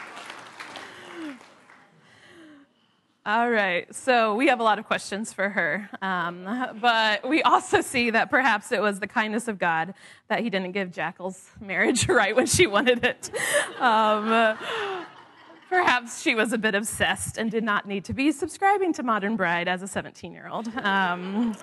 All 3.28 3.50
right, 3.50 3.92
so 3.96 4.36
we 4.36 4.50
have 4.50 4.60
a 4.60 4.64
lot 4.64 4.78
of 4.78 4.86
questions 4.86 5.34
for 5.34 5.50
her, 5.50 5.90
um, 6.04 6.44
but 6.80 7.28
we 7.28 7.42
also 7.42 7.82
see 7.82 8.12
that 8.12 8.30
perhaps 8.30 8.72
it 8.72 8.80
was 8.80 9.00
the 9.00 9.08
kindness 9.08 9.48
of 9.48 9.58
God 9.58 9.96
that 10.28 10.42
He 10.42 10.52
didn't 10.52 10.74
give 10.74 10.92
Jackie's 10.92 11.50
marriage 11.60 12.08
right 12.10 12.36
when 12.36 12.46
she 12.46 12.68
wanted 12.68 13.04
it. 13.04 13.32
Um, 13.80 14.60
perhaps 15.70 16.22
she 16.22 16.36
was 16.36 16.54
a 16.54 16.60
bit 16.60 16.76
obsessed 16.76 17.40
and 17.40 17.50
did 17.50 17.64
not 17.64 17.88
need 17.88 18.06
to 18.06 18.14
be 18.14 18.32
subscribing 18.32 18.94
to 18.94 19.02
Modern 19.02 19.36
Bride 19.36 19.68
as 19.68 19.82
a 19.82 19.88
17 19.88 20.32
year 20.32 20.48
old. 20.48 20.68
Um, 20.78 21.56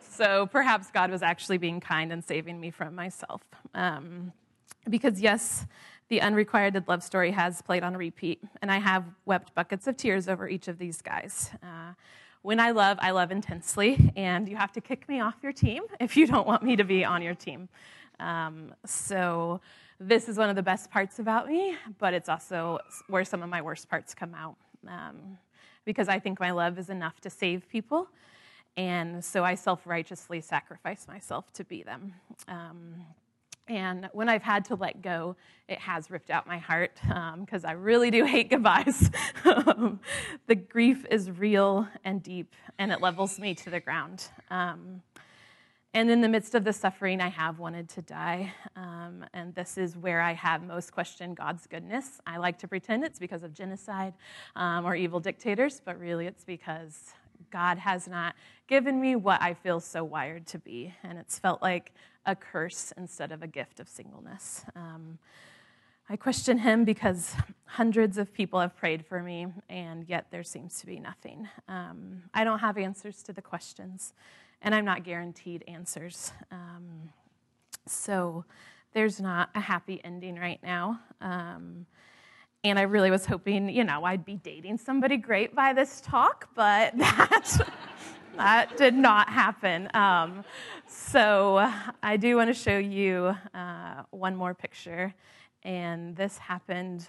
so 0.00 0.46
perhaps 0.46 0.90
God 0.90 1.12
was 1.12 1.22
actually 1.22 1.58
being 1.58 1.78
kind 1.78 2.12
and 2.12 2.24
saving 2.24 2.58
me 2.58 2.72
from 2.72 2.96
myself. 2.96 3.42
Um, 3.72 4.32
because, 4.90 5.20
yes, 5.20 5.64
the 6.08 6.20
unrequited 6.20 6.86
love 6.86 7.02
story 7.02 7.30
has 7.30 7.62
played 7.62 7.82
on 7.82 7.96
repeat, 7.96 8.42
and 8.60 8.70
I 8.70 8.78
have 8.78 9.04
wept 9.24 9.54
buckets 9.54 9.86
of 9.86 9.96
tears 9.96 10.28
over 10.28 10.48
each 10.48 10.68
of 10.68 10.78
these 10.78 11.00
guys. 11.00 11.50
Uh, 11.62 11.94
when 12.42 12.60
I 12.60 12.72
love, 12.72 12.98
I 13.00 13.12
love 13.12 13.30
intensely, 13.30 14.12
and 14.16 14.48
you 14.48 14.56
have 14.56 14.70
to 14.72 14.80
kick 14.80 15.08
me 15.08 15.20
off 15.20 15.36
your 15.42 15.52
team 15.52 15.82
if 16.00 16.16
you 16.16 16.26
don't 16.26 16.46
want 16.46 16.62
me 16.62 16.76
to 16.76 16.84
be 16.84 17.04
on 17.04 17.22
your 17.22 17.34
team. 17.34 17.68
Um, 18.20 18.74
so, 18.84 19.60
this 19.98 20.28
is 20.28 20.36
one 20.36 20.50
of 20.50 20.56
the 20.56 20.62
best 20.62 20.90
parts 20.90 21.18
about 21.18 21.48
me, 21.48 21.76
but 21.98 22.12
it's 22.12 22.28
also 22.28 22.80
where 23.08 23.24
some 23.24 23.42
of 23.42 23.48
my 23.48 23.62
worst 23.62 23.88
parts 23.88 24.14
come 24.14 24.34
out. 24.34 24.56
Um, 24.86 25.38
because 25.86 26.08
I 26.08 26.18
think 26.18 26.40
my 26.40 26.50
love 26.50 26.78
is 26.78 26.90
enough 26.90 27.20
to 27.22 27.30
save 27.30 27.68
people, 27.68 28.08
and 28.76 29.24
so 29.24 29.44
I 29.44 29.54
self 29.54 29.86
righteously 29.86 30.40
sacrifice 30.40 31.08
myself 31.08 31.52
to 31.54 31.64
be 31.64 31.82
them. 31.82 32.14
Um, 32.48 33.04
and 33.66 34.08
when 34.12 34.28
I've 34.28 34.42
had 34.42 34.66
to 34.66 34.74
let 34.74 35.00
go, 35.00 35.36
it 35.68 35.78
has 35.78 36.10
ripped 36.10 36.30
out 36.30 36.46
my 36.46 36.58
heart 36.58 36.98
because 37.02 37.64
um, 37.64 37.70
I 37.70 37.72
really 37.72 38.10
do 38.10 38.24
hate 38.24 38.50
goodbyes. 38.50 39.10
the 39.44 40.54
grief 40.54 41.06
is 41.10 41.30
real 41.30 41.88
and 42.04 42.22
deep, 42.22 42.54
and 42.78 42.92
it 42.92 43.00
levels 43.00 43.38
me 43.38 43.54
to 43.54 43.70
the 43.70 43.80
ground. 43.80 44.28
Um, 44.50 45.02
and 45.94 46.10
in 46.10 46.20
the 46.20 46.28
midst 46.28 46.56
of 46.56 46.64
the 46.64 46.72
suffering, 46.72 47.20
I 47.20 47.28
have 47.28 47.60
wanted 47.60 47.88
to 47.90 48.02
die. 48.02 48.52
Um, 48.74 49.24
and 49.32 49.54
this 49.54 49.78
is 49.78 49.96
where 49.96 50.20
I 50.20 50.32
have 50.32 50.62
most 50.62 50.92
questioned 50.92 51.36
God's 51.36 51.68
goodness. 51.68 52.20
I 52.26 52.36
like 52.38 52.58
to 52.58 52.68
pretend 52.68 53.04
it's 53.04 53.20
because 53.20 53.44
of 53.44 53.54
genocide 53.54 54.12
um, 54.56 54.84
or 54.84 54.96
evil 54.96 55.20
dictators, 55.20 55.80
but 55.82 55.98
really 56.00 56.26
it's 56.26 56.44
because 56.44 57.14
God 57.52 57.78
has 57.78 58.08
not 58.08 58.34
given 58.66 59.00
me 59.00 59.14
what 59.14 59.40
I 59.40 59.54
feel 59.54 59.78
so 59.78 60.02
wired 60.02 60.48
to 60.48 60.58
be. 60.58 60.92
And 61.04 61.16
it's 61.16 61.38
felt 61.38 61.62
like 61.62 61.92
a 62.26 62.34
curse 62.34 62.92
instead 62.96 63.32
of 63.32 63.42
a 63.42 63.46
gift 63.46 63.80
of 63.80 63.88
singleness. 63.88 64.64
Um, 64.74 65.18
I 66.08 66.16
question 66.16 66.58
him 66.58 66.84
because 66.84 67.34
hundreds 67.64 68.18
of 68.18 68.32
people 68.32 68.60
have 68.60 68.76
prayed 68.76 69.06
for 69.06 69.22
me, 69.22 69.46
and 69.70 70.06
yet 70.06 70.26
there 70.30 70.42
seems 70.42 70.78
to 70.80 70.86
be 70.86 71.00
nothing. 71.00 71.48
Um, 71.66 72.24
I 72.34 72.44
don't 72.44 72.58
have 72.58 72.76
answers 72.76 73.22
to 73.22 73.32
the 73.32 73.40
questions, 73.40 74.12
and 74.60 74.74
I'm 74.74 74.84
not 74.84 75.02
guaranteed 75.02 75.64
answers. 75.66 76.32
Um, 76.50 77.08
so 77.86 78.44
there's 78.92 79.20
not 79.20 79.50
a 79.54 79.60
happy 79.60 80.00
ending 80.04 80.36
right 80.36 80.60
now. 80.62 81.00
Um, 81.20 81.86
and 82.62 82.78
I 82.78 82.82
really 82.82 83.10
was 83.10 83.26
hoping, 83.26 83.68
you 83.68 83.84
know, 83.84 84.04
I'd 84.04 84.24
be 84.24 84.36
dating 84.36 84.78
somebody 84.78 85.16
great 85.16 85.54
by 85.54 85.72
this 85.72 86.00
talk, 86.00 86.48
but 86.54 86.96
that 86.98 87.66
that 88.36 88.76
did 88.76 88.94
not 88.94 89.28
happen. 89.28 89.88
Um, 89.94 90.44
so 90.86 91.70
I 92.02 92.16
do 92.16 92.36
want 92.36 92.48
to 92.48 92.54
show 92.54 92.78
you 92.78 93.34
uh, 93.54 94.02
one 94.10 94.36
more 94.36 94.54
picture. 94.54 95.14
And 95.62 96.16
this 96.16 96.38
happened. 96.38 97.08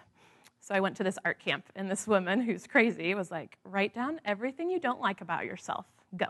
So 0.61 0.73
I 0.73 0.79
went 0.79 0.97
to 0.97 1.03
this 1.03 1.17
art 1.23 1.39
camp, 1.39 1.65
and 1.75 1.91
this 1.91 2.07
woman 2.07 2.41
who's 2.41 2.65
crazy 2.65 3.13
was 3.13 3.29
like, 3.29 3.57
write 3.63 3.93
down 3.93 4.19
everything 4.25 4.69
you 4.69 4.79
don't 4.79 4.99
like 4.99 5.21
about 5.21 5.45
yourself. 5.45 5.85
Go. 6.17 6.27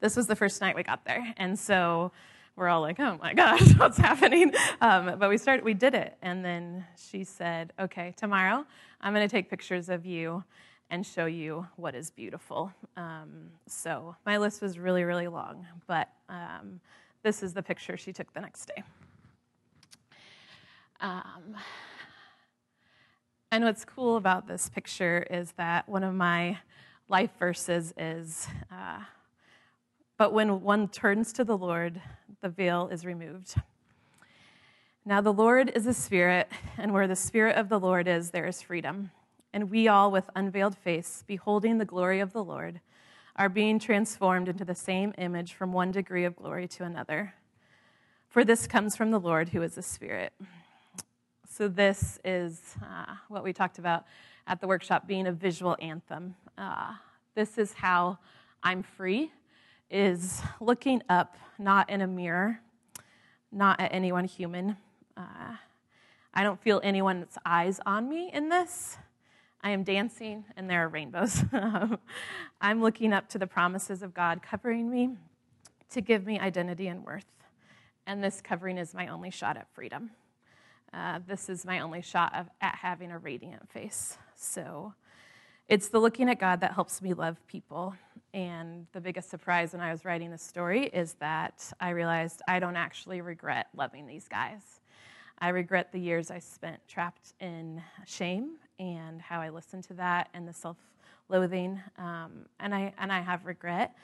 This 0.00 0.16
was 0.16 0.26
the 0.26 0.36
first 0.36 0.60
night 0.60 0.76
we 0.76 0.82
got 0.82 1.04
there. 1.04 1.32
And 1.36 1.58
so 1.58 2.12
we're 2.56 2.68
all 2.68 2.80
like, 2.80 2.98
oh 3.00 3.18
my 3.22 3.32
gosh, 3.34 3.72
what's 3.76 3.96
happening? 3.96 4.52
Um, 4.80 5.18
but 5.18 5.30
we 5.30 5.38
started, 5.38 5.64
we 5.64 5.74
did 5.74 5.94
it. 5.94 6.16
And 6.20 6.44
then 6.44 6.84
she 7.10 7.24
said, 7.24 7.72
okay, 7.78 8.14
tomorrow 8.16 8.66
I'm 9.00 9.14
going 9.14 9.26
to 9.26 9.30
take 9.30 9.48
pictures 9.48 9.88
of 9.88 10.04
you 10.04 10.42
and 10.90 11.04
show 11.04 11.26
you 11.26 11.66
what 11.76 11.94
is 11.94 12.10
beautiful. 12.10 12.72
Um, 12.96 13.50
so 13.66 14.16
my 14.24 14.38
list 14.38 14.62
was 14.62 14.78
really, 14.78 15.04
really 15.04 15.28
long, 15.28 15.66
but 15.86 16.08
um, 16.28 16.80
this 17.22 17.42
is 17.42 17.52
the 17.52 17.62
picture 17.62 17.96
she 17.96 18.12
took 18.12 18.32
the 18.32 18.40
next 18.40 18.66
day. 18.66 18.82
Um, 21.00 21.56
and 23.50 23.64
what's 23.64 23.84
cool 23.84 24.16
about 24.16 24.46
this 24.48 24.68
picture 24.68 25.26
is 25.30 25.52
that 25.52 25.88
one 25.88 26.04
of 26.04 26.14
my 26.14 26.58
life 27.08 27.30
verses 27.38 27.94
is 27.96 28.48
uh, 28.72 29.00
But 30.18 30.32
when 30.32 30.62
one 30.62 30.88
turns 30.88 31.32
to 31.34 31.44
the 31.44 31.56
Lord, 31.56 32.02
the 32.40 32.48
veil 32.48 32.88
is 32.90 33.06
removed. 33.06 33.54
Now, 35.04 35.20
the 35.20 35.32
Lord 35.32 35.70
is 35.74 35.86
a 35.86 35.94
spirit, 35.94 36.48
and 36.76 36.92
where 36.92 37.06
the 37.06 37.16
spirit 37.16 37.56
of 37.56 37.68
the 37.68 37.78
Lord 37.78 38.08
is, 38.08 38.30
there 38.30 38.44
is 38.44 38.60
freedom 38.60 39.12
and 39.52 39.70
we 39.70 39.88
all, 39.88 40.10
with 40.10 40.30
unveiled 40.36 40.76
face, 40.76 41.24
beholding 41.26 41.78
the 41.78 41.84
glory 41.84 42.20
of 42.20 42.32
the 42.32 42.44
Lord, 42.44 42.80
are 43.36 43.48
being 43.48 43.78
transformed 43.78 44.48
into 44.48 44.64
the 44.64 44.74
same 44.74 45.14
image 45.16 45.54
from 45.54 45.72
one 45.72 45.90
degree 45.90 46.24
of 46.24 46.36
glory 46.36 46.66
to 46.68 46.84
another. 46.84 47.34
For 48.28 48.44
this 48.44 48.66
comes 48.66 48.96
from 48.96 49.10
the 49.10 49.20
Lord 49.20 49.50
who 49.50 49.62
is 49.62 49.74
the 49.74 49.82
Spirit. 49.82 50.32
So, 51.48 51.66
this 51.66 52.18
is 52.24 52.60
uh, 52.82 53.14
what 53.28 53.42
we 53.42 53.52
talked 53.52 53.78
about 53.78 54.04
at 54.46 54.60
the 54.60 54.66
workshop 54.66 55.06
being 55.06 55.26
a 55.26 55.32
visual 55.32 55.76
anthem. 55.80 56.34
Uh, 56.56 56.94
this 57.34 57.58
is 57.58 57.72
how 57.72 58.18
I'm 58.62 58.82
free 58.82 59.32
is 59.90 60.42
looking 60.60 61.02
up, 61.08 61.36
not 61.58 61.88
in 61.88 62.00
a 62.00 62.06
mirror, 62.06 62.60
not 63.50 63.80
at 63.80 63.92
anyone 63.92 64.24
human. 64.24 64.76
Uh, 65.16 65.56
I 66.34 66.42
don't 66.42 66.60
feel 66.60 66.80
anyone's 66.84 67.38
eyes 67.44 67.80
on 67.86 68.08
me 68.08 68.30
in 68.32 68.48
this. 68.48 68.98
I 69.60 69.70
am 69.70 69.82
dancing 69.82 70.44
and 70.56 70.70
there 70.70 70.84
are 70.84 70.88
rainbows. 70.88 71.42
I'm 72.60 72.80
looking 72.80 73.12
up 73.12 73.28
to 73.30 73.38
the 73.38 73.46
promises 73.46 74.02
of 74.02 74.14
God 74.14 74.40
covering 74.42 74.90
me 74.90 75.10
to 75.90 76.00
give 76.00 76.26
me 76.26 76.38
identity 76.38 76.86
and 76.86 77.04
worth. 77.04 77.26
And 78.06 78.22
this 78.22 78.40
covering 78.40 78.78
is 78.78 78.94
my 78.94 79.08
only 79.08 79.30
shot 79.30 79.56
at 79.56 79.68
freedom. 79.74 80.10
Uh, 80.92 81.20
this 81.26 81.48
is 81.48 81.64
my 81.64 81.80
only 81.80 82.00
shot 82.00 82.34
of, 82.34 82.46
at 82.60 82.76
having 82.76 83.10
a 83.10 83.18
radiant 83.18 83.68
face. 83.70 84.16
So 84.36 84.94
it's 85.68 85.88
the 85.88 85.98
looking 85.98 86.30
at 86.30 86.38
God 86.38 86.60
that 86.60 86.72
helps 86.72 87.02
me 87.02 87.12
love 87.12 87.36
people. 87.46 87.94
And 88.32 88.86
the 88.92 89.00
biggest 89.00 89.28
surprise 89.28 89.72
when 89.72 89.82
I 89.82 89.90
was 89.90 90.04
writing 90.04 90.30
this 90.30 90.42
story 90.42 90.86
is 90.86 91.14
that 91.14 91.70
I 91.80 91.90
realized 91.90 92.42
I 92.46 92.60
don't 92.60 92.76
actually 92.76 93.20
regret 93.20 93.66
loving 93.76 94.06
these 94.06 94.28
guys. 94.28 94.62
I 95.40 95.48
regret 95.48 95.92
the 95.92 96.00
years 96.00 96.30
I 96.30 96.38
spent 96.38 96.80
trapped 96.88 97.34
in 97.40 97.82
shame 98.06 98.56
and 98.78 99.20
how 99.20 99.40
I 99.40 99.50
listened 99.50 99.84
to 99.84 99.94
that 99.94 100.28
and 100.34 100.46
the 100.46 100.52
self 100.52 100.76
loathing. 101.28 101.80
Um, 101.98 102.46
and, 102.60 102.74
I, 102.74 102.92
and 102.98 103.12
I 103.12 103.20
have 103.20 103.44
regret, 103.44 103.94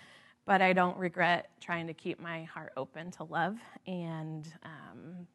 but 0.46 0.60
I 0.60 0.72
don't 0.72 0.96
regret 0.98 1.50
trying 1.60 1.86
to 1.86 1.94
keep 1.94 2.20
my 2.20 2.44
heart 2.44 2.72
open 2.76 3.10
to 3.12 3.24
love. 3.24 3.56
And 3.86 4.46
um, 4.64 5.26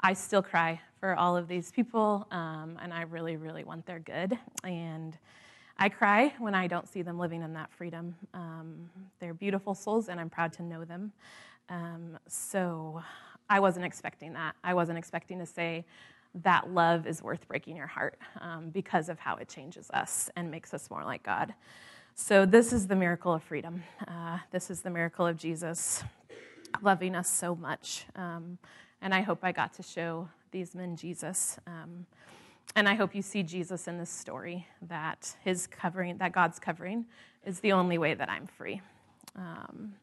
I 0.00 0.12
still 0.14 0.42
cry 0.42 0.80
for 1.00 1.14
all 1.14 1.36
of 1.36 1.48
these 1.48 1.70
people, 1.70 2.26
um, 2.30 2.78
and 2.82 2.92
I 2.92 3.02
really, 3.02 3.36
really 3.36 3.64
want 3.64 3.86
their 3.86 3.98
good. 3.98 4.38
And 4.64 5.16
I 5.78 5.88
cry 5.88 6.32
when 6.38 6.54
I 6.54 6.66
don't 6.66 6.88
see 6.88 7.02
them 7.02 7.18
living 7.18 7.42
in 7.42 7.52
that 7.54 7.70
freedom. 7.70 8.14
Um, 8.32 8.88
they're 9.20 9.34
beautiful 9.34 9.74
souls, 9.74 10.08
and 10.08 10.18
I'm 10.18 10.30
proud 10.30 10.52
to 10.54 10.62
know 10.62 10.84
them. 10.84 11.12
Um, 11.68 12.18
so 12.28 13.02
I 13.48 13.60
wasn't 13.60 13.84
expecting 13.84 14.32
that. 14.34 14.54
I 14.64 14.74
wasn't 14.74 14.98
expecting 14.98 15.38
to 15.38 15.46
say 15.46 15.84
that 16.42 16.70
love 16.72 17.06
is 17.06 17.22
worth 17.22 17.46
breaking 17.48 17.76
your 17.76 17.86
heart 17.86 18.18
um, 18.40 18.70
because 18.70 19.08
of 19.08 19.18
how 19.18 19.36
it 19.36 19.48
changes 19.48 19.90
us 19.90 20.30
and 20.36 20.50
makes 20.50 20.74
us 20.74 20.90
more 20.90 21.04
like 21.04 21.22
God. 21.22 21.54
So, 22.14 22.46
this 22.46 22.72
is 22.72 22.86
the 22.86 22.96
miracle 22.96 23.34
of 23.34 23.42
freedom. 23.42 23.82
Uh, 24.06 24.38
this 24.50 24.70
is 24.70 24.80
the 24.80 24.90
miracle 24.90 25.26
of 25.26 25.36
Jesus 25.36 26.02
loving 26.82 27.14
us 27.14 27.28
so 27.28 27.54
much. 27.54 28.06
Um, 28.16 28.58
and 29.02 29.14
I 29.14 29.20
hope 29.20 29.40
I 29.42 29.52
got 29.52 29.74
to 29.74 29.82
show 29.82 30.28
these 30.50 30.74
men 30.74 30.96
Jesus. 30.96 31.58
Um, 31.66 32.06
and 32.74 32.88
I 32.88 32.94
hope 32.94 33.14
you 33.14 33.22
see 33.22 33.42
Jesus 33.42 33.86
in 33.86 33.98
this 33.98 34.10
story 34.10 34.66
that 34.82 35.36
his 35.44 35.66
covering, 35.66 36.18
that 36.18 36.32
God's 36.32 36.58
covering, 36.58 37.06
is 37.44 37.60
the 37.60 37.72
only 37.72 37.98
way 37.98 38.14
that 38.14 38.28
I'm 38.28 38.46
free. 38.46 38.80
Um, 39.36 39.94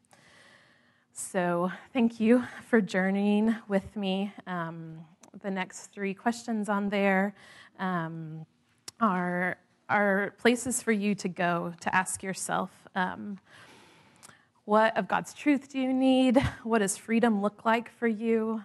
so 1.12 1.70
thank 1.92 2.18
you 2.18 2.44
for 2.68 2.80
journeying 2.80 3.54
with 3.68 3.96
me. 3.96 4.32
The 5.42 5.50
next 5.50 5.88
three 5.88 6.14
questions 6.14 6.68
on 6.68 6.88
there 6.88 7.34
um, 7.78 8.46
are, 9.00 9.56
are 9.88 10.34
places 10.38 10.82
for 10.82 10.92
you 10.92 11.14
to 11.16 11.28
go 11.28 11.74
to 11.80 11.94
ask 11.94 12.22
yourself. 12.22 12.70
Um, 12.94 13.38
what 14.64 14.96
of 14.96 15.08
God's 15.08 15.34
truth 15.34 15.70
do 15.72 15.78
you 15.78 15.92
need? 15.92 16.38
What 16.62 16.78
does 16.78 16.96
freedom 16.96 17.42
look 17.42 17.64
like 17.64 17.90
for 17.90 18.06
you? 18.06 18.62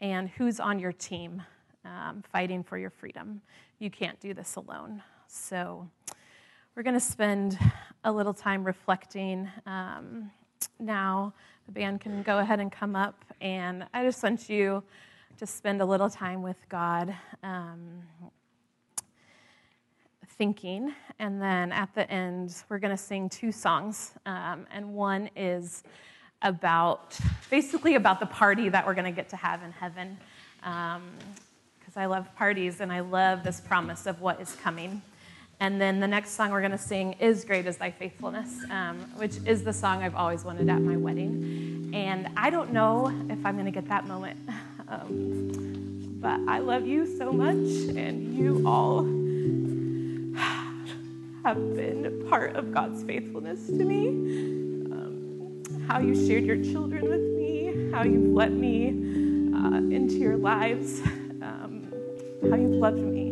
And 0.00 0.28
who's 0.28 0.60
on 0.60 0.78
your 0.78 0.92
team? 0.92 1.42
um, 1.88 2.22
fighting 2.32 2.62
for 2.62 2.78
your 2.78 2.90
freedom. 2.90 3.40
You 3.78 3.90
can't 3.90 4.18
do 4.20 4.34
this 4.34 4.56
alone. 4.56 5.02
So, 5.26 5.88
we're 6.74 6.82
going 6.82 6.94
to 6.94 7.00
spend 7.00 7.58
a 8.04 8.12
little 8.12 8.34
time 8.34 8.64
reflecting 8.64 9.48
um, 9.66 10.30
now. 10.78 11.34
The 11.66 11.72
band 11.72 12.00
can 12.00 12.22
go 12.22 12.38
ahead 12.38 12.60
and 12.60 12.70
come 12.70 12.96
up, 12.96 13.24
and 13.40 13.86
I 13.92 14.04
just 14.04 14.22
want 14.22 14.48
you 14.48 14.82
to 15.38 15.46
spend 15.46 15.80
a 15.80 15.84
little 15.84 16.10
time 16.10 16.42
with 16.42 16.58
God. 16.68 17.14
Um, 17.42 18.02
thinking, 20.38 20.94
and 21.18 21.42
then 21.42 21.72
at 21.72 21.92
the 21.96 22.08
end, 22.08 22.62
we're 22.68 22.78
going 22.78 22.96
to 22.96 23.02
sing 23.02 23.28
two 23.28 23.50
songs. 23.50 24.12
Um, 24.24 24.66
and 24.70 24.94
one 24.94 25.28
is 25.34 25.82
about 26.42 27.18
basically 27.50 27.96
about 27.96 28.20
the 28.20 28.26
party 28.26 28.68
that 28.68 28.86
we're 28.86 28.94
going 28.94 29.04
to 29.04 29.10
get 29.10 29.28
to 29.30 29.36
have 29.36 29.64
in 29.64 29.72
heaven. 29.72 30.16
Um, 30.62 31.10
because 31.78 31.96
I 31.96 32.06
love 32.06 32.32
parties 32.36 32.80
and 32.80 32.92
I 32.92 33.00
love 33.00 33.42
this 33.42 33.60
promise 33.60 34.06
of 34.06 34.20
what 34.20 34.40
is 34.40 34.54
coming. 34.56 35.02
And 35.60 35.80
then 35.80 35.98
the 35.98 36.06
next 36.06 36.32
song 36.32 36.50
we're 36.50 36.60
going 36.60 36.70
to 36.70 36.78
sing 36.78 37.14
is 37.14 37.44
Great 37.44 37.66
is 37.66 37.78
Thy 37.78 37.90
Faithfulness, 37.90 38.62
um, 38.70 38.98
which 39.16 39.38
is 39.44 39.64
the 39.64 39.72
song 39.72 40.02
I've 40.02 40.14
always 40.14 40.44
wanted 40.44 40.68
at 40.68 40.80
my 40.80 40.96
wedding. 40.96 41.90
And 41.94 42.28
I 42.36 42.50
don't 42.50 42.72
know 42.72 43.08
if 43.28 43.44
I'm 43.44 43.54
going 43.54 43.64
to 43.64 43.72
get 43.72 43.88
that 43.88 44.06
moment. 44.06 44.38
Um, 44.88 46.16
but 46.20 46.40
I 46.48 46.58
love 46.58 46.86
you 46.86 47.06
so 47.06 47.32
much, 47.32 47.96
and 47.96 48.34
you 48.34 48.62
all 48.66 49.02
have 51.44 51.76
been 51.76 52.26
part 52.28 52.56
of 52.56 52.72
God's 52.72 53.02
faithfulness 53.04 53.66
to 53.66 53.84
me. 53.84 54.08
Um, 54.92 55.62
how 55.86 56.00
you 56.00 56.14
shared 56.26 56.44
your 56.44 56.62
children 56.62 57.08
with 57.08 57.20
me, 57.20 57.90
how 57.92 58.02
you've 58.02 58.34
let 58.34 58.52
me 58.52 58.88
uh, 59.54 59.76
into 59.76 60.14
your 60.14 60.36
lives 60.36 61.00
how 62.42 62.56
you've 62.56 62.70
loved 62.70 63.02
me, 63.02 63.30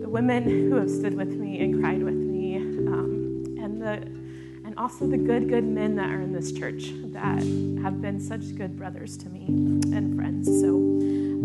the 0.00 0.08
women 0.08 0.42
who 0.44 0.76
have 0.76 0.90
stood 0.90 1.14
with 1.14 1.28
me 1.28 1.60
and 1.60 1.80
cried 1.80 2.02
with 2.02 2.14
me, 2.14 2.56
um, 2.56 3.44
and 3.58 3.80
the 3.80 4.17
also 4.78 5.08
the 5.08 5.18
good, 5.18 5.48
good 5.48 5.64
men 5.64 5.96
that 5.96 6.08
are 6.08 6.20
in 6.20 6.32
this 6.32 6.52
church 6.52 6.92
that 7.06 7.42
have 7.82 8.00
been 8.00 8.20
such 8.20 8.54
good 8.54 8.76
brothers 8.76 9.16
to 9.16 9.28
me 9.28 9.44
and 9.48 10.14
friends. 10.14 10.46
So, 10.46 10.76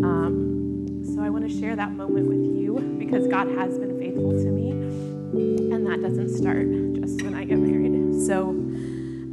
um, 0.06 1.02
so 1.04 1.20
I 1.20 1.30
want 1.30 1.48
to 1.50 1.60
share 1.60 1.74
that 1.74 1.90
moment 1.92 2.28
with 2.28 2.44
you 2.56 2.78
because 2.96 3.26
God 3.26 3.48
has 3.48 3.76
been 3.76 3.98
faithful 3.98 4.30
to 4.30 4.50
me, 4.50 4.70
and 4.70 5.84
that 5.86 6.00
doesn't 6.00 6.30
start 6.30 6.66
just 6.94 7.22
when 7.22 7.34
I 7.34 7.44
get 7.44 7.58
married. 7.58 8.22
So, 8.24 8.50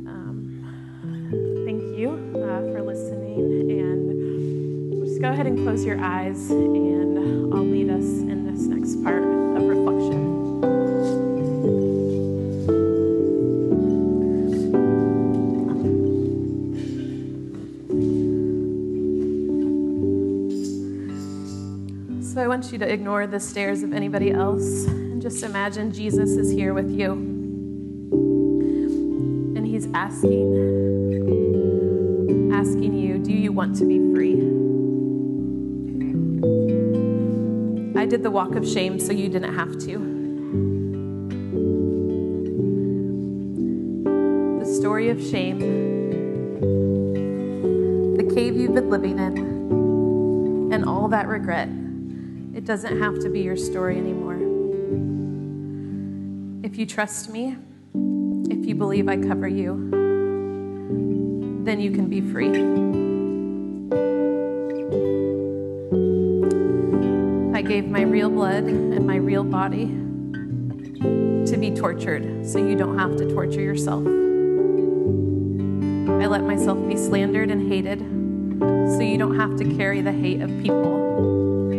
um, 0.07 0.63
thank 1.65 1.81
you 1.97 2.09
uh, 2.35 2.73
for 2.73 2.81
listening, 2.81 3.69
and 3.69 5.05
just 5.05 5.21
go 5.21 5.29
ahead 5.29 5.45
and 5.45 5.59
close 5.59 5.85
your 5.85 5.99
eyes 6.01 6.49
and 6.49 7.53
I'll 7.53 7.63
lead 7.63 7.91
us 7.91 8.03
in 8.03 8.51
this 8.51 8.61
next 8.63 9.03
part 9.03 9.30
want 22.61 22.71
you 22.71 22.77
to 22.77 22.87
ignore 22.87 23.25
the 23.25 23.39
stares 23.39 23.81
of 23.81 23.91
anybody 23.91 24.29
else 24.29 24.85
and 24.85 25.19
just 25.19 25.41
imagine 25.41 25.91
Jesus 25.91 26.37
is 26.37 26.51
here 26.51 26.75
with 26.75 26.91
you. 26.91 27.13
And 29.55 29.65
he's 29.65 29.87
asking, 29.95 30.53
asking 32.53 32.93
you, 32.93 33.17
do 33.17 33.31
you 33.31 33.51
want 33.51 33.75
to 33.77 33.85
be 33.85 33.97
free? 34.13 34.35
I 37.99 38.05
did 38.05 38.21
the 38.21 38.29
walk 38.29 38.53
of 38.53 38.63
shame 38.67 38.99
so 38.99 39.11
you 39.11 39.27
didn't 39.27 39.55
have 39.55 39.79
to. 39.79 39.97
The 44.63 44.71
story 44.71 45.09
of 45.09 45.19
shame, 45.19 45.57
the 48.17 48.31
cave 48.35 48.55
you've 48.55 48.75
been 48.75 48.91
living 48.91 49.17
in, 49.17 50.71
and 50.71 50.85
all 50.85 51.07
that 51.07 51.27
regret. 51.27 51.67
It 52.53 52.65
doesn't 52.65 52.99
have 52.99 53.17
to 53.19 53.29
be 53.29 53.39
your 53.39 53.55
story 53.55 53.97
anymore. 53.97 54.35
If 56.65 56.77
you 56.77 56.85
trust 56.85 57.29
me, 57.29 57.55
if 58.49 58.65
you 58.65 58.75
believe 58.75 59.07
I 59.07 59.15
cover 59.15 59.47
you, 59.47 59.89
then 61.63 61.79
you 61.79 61.91
can 61.91 62.09
be 62.09 62.19
free. 62.19 62.49
I 67.57 67.61
gave 67.61 67.87
my 67.87 68.01
real 68.01 68.29
blood 68.29 68.65
and 68.65 69.07
my 69.07 69.15
real 69.15 69.45
body 69.45 69.85
to 71.45 71.57
be 71.57 71.71
tortured 71.71 72.45
so 72.45 72.59
you 72.59 72.75
don't 72.75 72.99
have 72.99 73.15
to 73.15 73.33
torture 73.33 73.61
yourself. 73.61 74.05
I 76.21 76.27
let 76.27 76.43
myself 76.43 76.85
be 76.85 76.97
slandered 76.97 77.49
and 77.49 77.71
hated 77.71 77.99
so 78.59 78.99
you 78.99 79.17
don't 79.17 79.39
have 79.39 79.55
to 79.55 79.75
carry 79.77 80.01
the 80.01 80.11
hate 80.11 80.41
of 80.41 80.49
people 80.61 81.10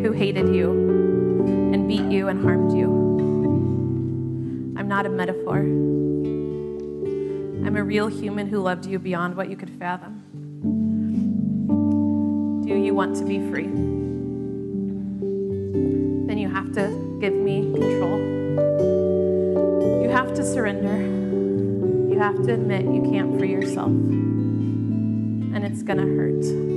who 0.03 0.11
hated 0.11 0.53
you 0.53 0.70
and 1.72 1.86
beat 1.86 2.11
you 2.11 2.26
and 2.26 2.42
harmed 2.42 2.72
you. 2.76 2.90
I'm 4.76 4.88
not 4.88 5.07
a 5.07 5.09
metaphor. 5.09 5.59
I'm 7.64 7.76
a 7.76 7.84
real 7.84 8.09
human 8.09 8.48
who 8.48 8.59
loved 8.59 8.84
you 8.84 8.98
beyond 8.98 9.36
what 9.36 9.48
you 9.48 9.57
could 9.57 9.70
fathom. 9.70 10.18
Do 12.66 12.74
you 12.74 12.94
want 12.96 13.14
to 13.18 13.24
be 13.24 13.38
free? 13.48 13.68
Then 16.26 16.36
you 16.36 16.48
have 16.48 16.72
to 16.72 17.18
give 17.20 17.34
me 17.34 17.62
control. 17.72 18.18
You 20.03 20.09
have 20.11 20.34
to 20.34 20.44
surrender. 20.44 21.00
You 22.12 22.18
have 22.18 22.42
to 22.46 22.55
admit 22.55 22.86
you 22.86 23.03
can't 23.09 23.38
free 23.38 23.53
yourself, 23.53 23.90
and 23.90 25.64
it's 25.64 25.84
going 25.84 25.98
to 25.98 26.07
hurt. 26.16 26.72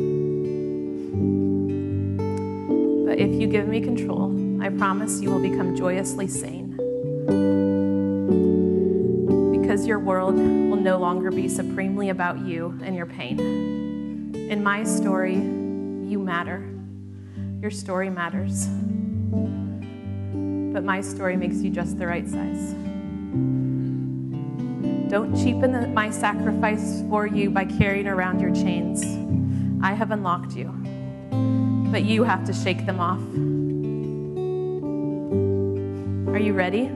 Promise 4.85 5.19
you 5.19 5.31
will 5.31 5.41
become 5.41 5.75
joyously 5.75 6.27
sane. 6.27 6.69
Because 9.59 9.87
your 9.87 9.97
world 9.97 10.35
will 10.35 10.75
no 10.75 10.99
longer 10.99 11.31
be 11.31 11.49
supremely 11.49 12.09
about 12.09 12.45
you 12.45 12.79
and 12.83 12.95
your 12.95 13.07
pain. 13.07 13.39
In 14.47 14.61
my 14.63 14.83
story, 14.83 15.33
you 15.33 16.19
matter. 16.19 16.63
Your 17.61 17.71
story 17.71 18.11
matters. 18.11 18.67
But 20.71 20.83
my 20.83 21.01
story 21.01 21.35
makes 21.35 21.63
you 21.63 21.71
just 21.71 21.97
the 21.97 22.05
right 22.05 22.29
size. 22.29 22.73
Don't 25.09 25.35
cheapen 25.35 25.71
the, 25.71 25.87
my 25.87 26.11
sacrifice 26.11 27.01
for 27.09 27.25
you 27.25 27.49
by 27.49 27.65
carrying 27.65 28.05
around 28.05 28.39
your 28.39 28.53
chains. 28.53 29.03
I 29.83 29.93
have 29.93 30.11
unlocked 30.11 30.55
you, 30.55 30.67
but 31.91 32.03
you 32.03 32.23
have 32.23 32.45
to 32.45 32.53
shake 32.53 32.85
them 32.85 32.99
off. 32.99 33.54
Are 36.35 36.39
you 36.39 36.51
ready? 36.51 36.87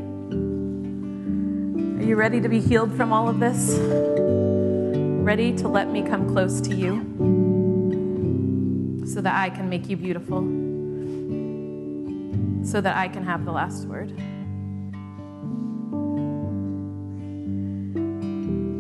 Are 1.97 2.03
you 2.05 2.17
ready 2.17 2.41
to 2.41 2.49
be 2.49 2.59
healed 2.59 2.91
from 2.97 3.13
all 3.13 3.29
of 3.29 3.39
this? 3.39 3.77
Ready 3.79 5.55
to 5.55 5.69
let 5.69 5.89
me 5.89 6.01
come 6.01 6.27
close 6.27 6.59
to 6.59 6.75
you 6.75 6.99
so 9.07 9.21
that 9.21 9.33
I 9.37 9.49
can 9.49 9.69
make 9.69 9.87
you 9.87 9.95
beautiful, 9.95 10.41
so 12.69 12.81
that 12.81 12.97
I 12.97 13.07
can 13.07 13.23
have 13.23 13.45
the 13.45 13.53
last 13.53 13.85
word? 13.85 14.09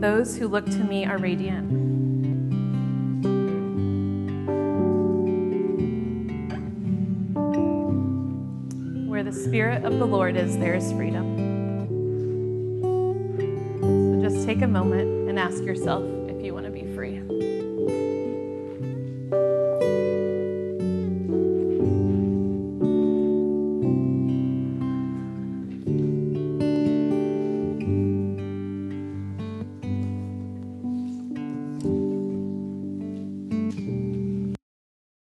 Those 0.01 0.35
who 0.35 0.49
look 0.49 0.65
to 0.65 0.83
me 0.83 1.05
are 1.05 1.19
radiant. 1.19 1.88
Spirit 9.49 9.83
of 9.83 9.97
the 9.97 10.05
Lord 10.05 10.37
is, 10.37 10.59
there 10.59 10.75
is 10.75 10.91
freedom. 10.91 11.35
So 13.81 14.29
just 14.29 14.45
take 14.45 14.61
a 14.61 14.67
moment 14.67 15.27
and 15.27 15.39
ask 15.39 15.63
yourself 15.63 16.03